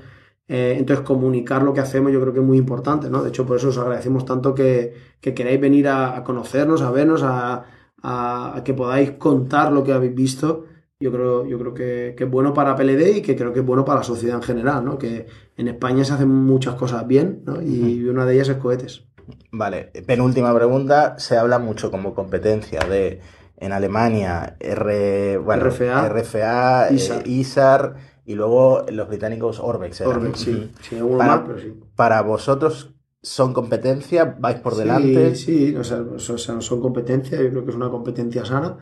Eh, 0.54 0.76
entonces, 0.78 1.06
comunicar 1.06 1.64
lo 1.64 1.72
que 1.74 1.80
hacemos 1.80 2.12
yo 2.12 2.20
creo 2.20 2.34
que 2.34 2.39
es 2.41 2.45
muy 2.45 2.58
importante, 2.58 3.10
¿no? 3.10 3.24
De 3.24 3.30
hecho, 3.30 3.45
por 3.45 3.56
eso 3.58 3.70
os 3.70 3.78
agradecemos 3.78 4.26
tanto 4.26 4.54
que, 4.54 4.93
que 5.22 5.34
queráis 5.34 5.62
venir 5.62 5.88
a, 5.88 6.18
a 6.18 6.24
conocernos, 6.26 6.82
a 6.82 6.91
vernos, 6.91 7.24
a, 7.24 7.64
a- 8.02 8.58
a 8.58 8.64
que 8.64 8.74
podáis 8.74 9.12
contar 9.12 9.72
lo 9.72 9.84
que 9.84 9.93
habéis 9.93 10.14
visto. 10.16 10.66
Yo 10.99 11.12
creo, 11.12 11.45
yo 11.47 11.58
creo 11.58 11.74
que, 11.74 12.14
que 12.18 12.26
es 12.26 12.30
bueno 12.30 12.54
para 12.54 12.76
PLD 12.76 13.18
y 13.18 13.22
que 13.22 13.36
creo 13.36 13.54
que 13.54 13.62
es 13.62 13.66
bueno 13.66 13.86
para 13.86 13.99
la 13.99 14.04
sociedad 14.04 14.36
en 14.38 14.43
general, 14.43 14.84
¿no? 14.84 14.97
Que 14.97 15.26
en 15.58 15.68
España 15.70 16.04
se 16.04 16.14
hacen 16.14 16.30
muchas 16.30 16.76
cosas 16.76 17.08
bien, 17.08 17.41
¿no? 17.45 17.62
Y 17.62 18.04
una 18.10 18.26
de 18.26 18.34
ellas 18.36 18.49
es 18.49 18.58
cohetes. 18.58 19.06
Vale, 19.52 19.91
penúltima 20.06 20.54
pregunta. 20.54 21.16
Se 21.18 21.38
habla 21.38 21.60
mucho 21.60 21.89
como 21.91 22.14
competencia 22.14 22.82
de 22.82 23.22
en 23.58 23.72
Alemania 23.72 24.58
R, 24.60 25.38
bueno, 25.38 25.66
RFA, 25.66 26.10
RFA, 26.10 26.89
eh, 26.89 27.24
ISAR. 27.26 27.95
Y 28.26 28.36
luego 28.36 28.86
los 28.91 29.07
británicos 29.07 29.59
Orbex. 29.59 30.01
Orbex, 30.01 30.39
sí. 30.39 30.72
Sí, 30.82 30.97
Para- 31.17 31.43
pero 31.45 31.59
sí. 31.59 31.74
Para 31.95 32.22
vosotros 32.22 32.93
son 33.22 33.53
competencia, 33.53 34.36
vais 34.39 34.59
por 34.59 34.74
Sí, 34.74 34.80
delante. 34.80 35.36
Sí, 35.36 35.76
o 35.76 35.84
sea, 35.84 36.01
o 36.01 36.19
sea, 36.19 36.61
son 36.61 36.82
competencias, 36.82 37.41
yo 37.41 37.49
creo 37.49 37.63
que 37.65 37.72
es 37.72 37.76
una 37.76 37.89
competencia 37.89 38.45
sana. 38.45 38.78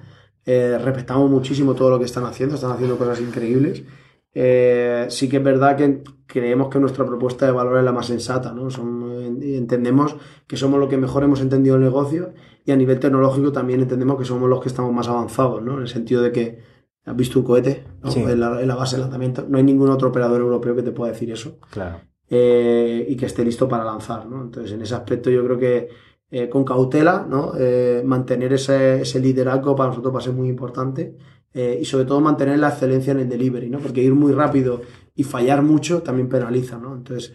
Eh, 0.45 0.77
respetamos 0.83 1.29
muchísimo 1.29 1.73
todo 1.75 1.89
lo 1.89 1.99
que 1.99 2.05
están 2.05 2.23
haciendo, 2.25 2.55
están 2.55 2.71
haciendo 2.71 2.97
cosas 2.97 3.19
increíbles. 3.21 3.83
Eh, 4.33 5.07
sí 5.09 5.27
que 5.27 5.37
es 5.37 5.43
verdad 5.43 5.75
que 5.75 6.03
creemos 6.27 6.69
que 6.69 6.79
nuestra 6.79 7.05
propuesta 7.05 7.45
de 7.45 7.51
valor 7.51 7.77
es 7.79 7.83
la 7.83 7.91
más 7.91 8.05
sensata, 8.07 8.53
¿no? 8.53 8.69
Son- 8.69 9.39
entendemos 9.41 10.15
que 10.47 10.55
somos 10.57 10.79
los 10.79 10.87
que 10.89 10.97
mejor 10.97 11.23
hemos 11.23 11.41
entendido 11.41 11.75
el 11.75 11.81
negocio 11.81 12.33
y 12.65 12.71
a 12.71 12.75
nivel 12.75 12.99
tecnológico 12.99 13.51
también 13.51 13.81
entendemos 13.81 14.17
que 14.17 14.25
somos 14.25 14.49
los 14.49 14.61
que 14.61 14.69
estamos 14.69 14.93
más 14.93 15.07
avanzados, 15.07 15.61
¿no? 15.63 15.75
En 15.75 15.81
el 15.81 15.87
sentido 15.87 16.21
de 16.21 16.31
que 16.31 16.59
has 17.11 17.17
visto 17.17 17.39
un 17.39 17.45
cohete 17.45 17.85
¿no? 18.03 18.11
Sí. 18.11 18.19
en, 18.21 18.39
la, 18.39 18.61
en 18.61 18.67
la 18.67 18.75
base 18.75 18.95
de 18.95 19.01
lanzamiento. 19.03 19.45
No 19.47 19.57
hay 19.57 19.63
ningún 19.63 19.89
otro 19.89 20.09
operador 20.09 20.41
europeo 20.41 20.75
que 20.75 20.83
te 20.83 20.91
pueda 20.91 21.11
decir 21.11 21.31
eso 21.31 21.57
Claro. 21.71 22.01
eh, 22.29 23.05
y 23.09 23.15
que 23.15 23.25
esté 23.25 23.43
listo 23.43 23.67
para 23.67 23.83
lanzar, 23.83 24.25
¿no? 24.27 24.41
Entonces, 24.41 24.71
en 24.73 24.81
ese 24.81 24.95
aspecto 24.95 25.29
yo 25.29 25.43
creo 25.45 25.57
que 25.57 25.89
eh, 26.31 26.47
con 26.47 26.63
cautela, 26.63 27.25
¿no? 27.27 27.53
Eh, 27.57 28.03
mantener 28.05 28.53
ese, 28.53 29.01
ese 29.01 29.19
liderazgo 29.19 29.75
para 29.75 29.89
nosotros 29.89 30.13
va 30.13 30.19
a 30.19 30.21
ser 30.21 30.33
muy 30.33 30.47
importante 30.47 31.17
eh, 31.53 31.79
y 31.81 31.85
sobre 31.85 32.05
todo 32.05 32.21
mantener 32.21 32.59
la 32.59 32.69
excelencia 32.69 33.11
en 33.11 33.19
el 33.21 33.29
delivery, 33.29 33.69
¿no? 33.69 33.79
Porque 33.79 34.03
ir 34.03 34.13
muy 34.13 34.31
rápido 34.31 34.81
y 35.15 35.23
fallar 35.23 35.63
mucho 35.63 36.03
también 36.03 36.29
penaliza, 36.29 36.77
¿no? 36.77 36.95
Entonces, 36.95 37.33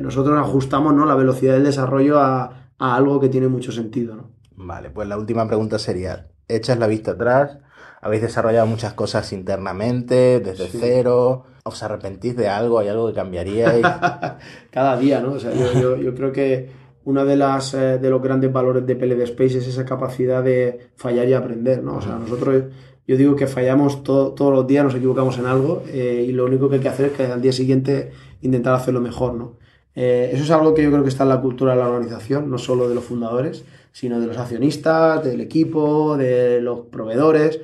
nosotros 0.00 0.36
ajustamos, 0.38 0.94
¿no? 0.94 1.06
La 1.06 1.14
velocidad 1.14 1.54
del 1.54 1.64
desarrollo 1.64 2.18
a, 2.18 2.70
a 2.78 2.96
algo 2.96 3.20
que 3.20 3.28
tiene 3.28 3.46
mucho 3.48 3.70
sentido, 3.72 4.16
¿no? 4.16 4.30
Vale, 4.56 4.90
pues 4.90 5.06
la 5.08 5.16
última 5.18 5.46
pregunta 5.46 5.78
sería, 5.78 6.28
echas 6.48 6.78
la 6.78 6.86
vista 6.86 7.12
atrás, 7.12 7.58
habéis 8.04 8.22
desarrollado 8.22 8.66
muchas 8.66 8.92
cosas 8.92 9.32
internamente, 9.32 10.40
desde 10.40 10.68
Sí. 10.68 10.78
cero, 10.80 11.44
¿os 11.64 11.82
arrepentís 11.82 12.36
de 12.36 12.48
algo? 12.48 12.78
¿Hay 12.78 12.88
algo 12.88 13.08
que 13.08 13.14
cambiaríais? 13.14 13.82
cada 14.70 14.96
día, 14.98 15.20
¿no? 15.20 15.32
O 15.32 15.38
sea, 15.40 15.52
yo, 15.52 15.72
yo, 15.80 15.96
yo 15.96 16.14
creo 16.14 16.30
que 16.32 16.68
uno 17.04 17.24
de, 17.24 17.36
las, 17.36 17.74
eh, 17.74 17.98
de 17.98 18.10
los 18.10 18.22
grandes 18.22 18.52
valores 18.52 18.86
de 18.86 18.96
PLD 18.96 19.22
Space 19.24 19.58
es 19.58 19.66
esa 19.68 19.84
capacidad 19.84 20.42
de 20.42 20.88
fallar 20.96 21.28
y 21.28 21.32
aprender, 21.34 21.82
¿no? 21.82 21.96
O 21.96 22.00
sea, 22.02 22.16
nosotros, 22.16 22.64
yo 23.06 23.16
digo 23.16 23.36
que 23.36 23.46
fallamos 23.46 24.02
to- 24.04 24.32
todos 24.32 24.52
los 24.52 24.66
días, 24.66 24.84
nos 24.84 24.94
equivocamos 24.94 25.38
en 25.38 25.46
algo 25.46 25.82
eh, 25.88 26.24
y 26.28 26.32
lo 26.32 26.44
único 26.46 26.68
que 26.68 26.76
hay 26.76 26.80
que 26.82 26.88
hacer 26.88 27.06
es 27.06 27.12
que 27.12 27.24
al 27.26 27.42
día 27.42 27.52
siguiente 27.52 28.10
intentar 28.42 28.74
hacerlo 28.74 29.00
mejor, 29.00 29.34
¿no? 29.34 29.52
Eh, 29.96 30.30
eso 30.32 30.42
es 30.42 30.50
algo 30.50 30.74
que 30.74 30.82
yo 30.82 30.90
creo 30.90 31.02
que 31.04 31.08
está 31.08 31.22
en 31.22 31.28
la 31.30 31.40
cultura 31.40 31.72
de 31.74 31.78
la 31.80 31.88
organización, 31.88 32.50
no 32.50 32.58
solo 32.58 32.88
de 32.88 32.94
los 32.96 33.04
fundadores, 33.04 33.64
sino 33.92 34.18
de 34.20 34.26
los 34.26 34.36
accionistas, 34.38 35.22
del 35.22 35.40
equipo, 35.40 36.16
de 36.16 36.60
los 36.60 36.80
proveedores, 36.80 37.60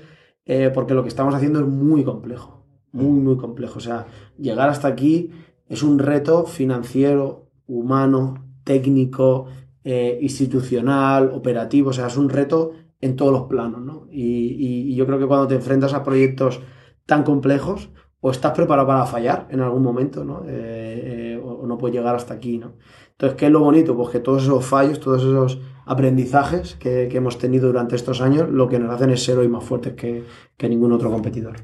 eh, 0.53 0.71
porque 0.75 0.95
lo 0.95 1.03
que 1.03 1.09
estamos 1.09 1.35
haciendo 1.35 1.61
es 1.61 1.67
muy 1.67 2.03
complejo, 2.05 2.67
muy, 2.93 3.21
muy 3.21 3.37
complejo. 3.37 3.79
O 3.79 3.81
sea, 3.81 4.07
llegar 4.39 4.69
hasta 4.69 4.89
aquí 4.89 5.31
es 5.69 5.83
un 5.83 5.99
reto 5.99 6.45
financiero, 6.47 7.47
humano, 7.67 8.35
técnico, 8.65 9.47
eh, 9.85 10.19
institucional, 10.21 11.31
operativo, 11.35 11.91
o 11.91 11.93
sea, 11.93 12.07
es 12.09 12.17
un 12.17 12.29
reto 12.29 12.73
en 13.01 13.17
todos 13.17 13.33
los 13.33 13.43
planos, 13.45 13.81
¿no? 13.83 14.07
Y, 14.11 14.23
y- 14.67 14.93
y 14.93 14.95
yo 14.97 15.07
creo 15.07 15.19
que 15.19 15.27
cuando 15.27 15.47
te 15.49 15.55
enfrentas 15.55 15.95
a 15.95 16.03
proyectos 16.03 16.61
tan 17.07 17.23
complejos, 17.25 17.91
o 18.23 18.31
estás 18.31 18.53
preparado 18.53 18.87
para 18.89 19.07
fallar 19.07 19.47
en 19.51 19.61
algún 19.61 19.83
momento, 19.83 20.25
¿no? 20.25 20.43
Eh, 20.47 21.35
eh, 21.37 21.41
o, 21.43 21.51
o 21.63 21.67
no 21.67 21.79
puedes 21.79 21.97
llegar 21.97 22.15
hasta 22.15 22.35
aquí, 22.35 22.59
¿no? 22.59 22.75
Entonces, 23.21 23.39
¿qué 23.39 23.47
es 23.47 23.53
lo 23.53 23.61
bonito? 23.61 23.95
Pues 23.95 24.09
que 24.09 24.19
todos 24.19 24.45
esos 24.45 24.65
fallos, 24.65 24.99
todos 24.99 25.21
esos 25.21 25.59
aprendizajes 25.85 26.75
que, 26.77 27.07
que 27.11 27.19
hemos 27.19 27.37
tenido 27.37 27.67
durante 27.67 27.95
estos 27.95 28.23
años, 28.23 28.49
lo 28.49 28.67
que 28.67 28.79
nos 28.79 28.95
hacen 28.95 29.11
es 29.11 29.23
ser 29.23 29.37
hoy 29.37 29.47
más 29.47 29.63
fuertes 29.63 29.93
que, 29.93 30.25
que 30.57 30.71
ningún 30.71 30.91
otro 30.93 31.11
competidor. 31.11 31.57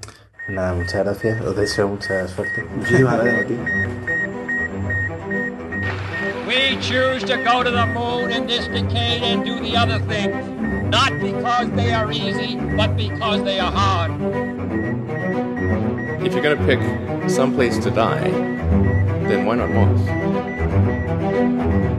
Nada, 0.50 0.74
muchas 0.74 1.02
gracias, 1.02 1.40
os 1.40 1.56
deseo 1.56 1.88
mucha 1.88 2.28
suerte. 2.28 2.62
Muchísimas 2.76 3.22
gracias 3.22 3.42
a 3.42 3.46
ti. 3.46 3.54
We 6.46 6.76
choose 6.82 7.24
to 7.24 7.38
go 7.38 7.62
to 7.62 7.70
the 7.70 7.86
moon 7.86 8.30
in 8.30 8.46
this 8.46 8.68
decade 8.68 9.22
and 9.22 9.42
do 9.42 9.58
the 9.58 9.78
other 9.78 9.98
things, 10.00 10.36
not 10.90 11.10
because 11.22 11.70
they 11.74 11.90
are 11.94 12.12
easy, 12.12 12.58
but 12.76 12.94
because 12.98 13.42
they 13.44 13.60
are 13.60 13.72
hard. 13.72 14.10
If 16.22 16.34
you're 16.34 16.42
gonna 16.42 16.66
pick 16.66 16.80
some 17.30 17.54
place 17.54 17.78
to 17.78 17.90
die, 17.90 18.30
then 19.26 19.46
why 19.46 19.56
not 19.56 19.70
Mars? 19.70 20.25
Thank 20.76 21.90
you. 21.90 21.95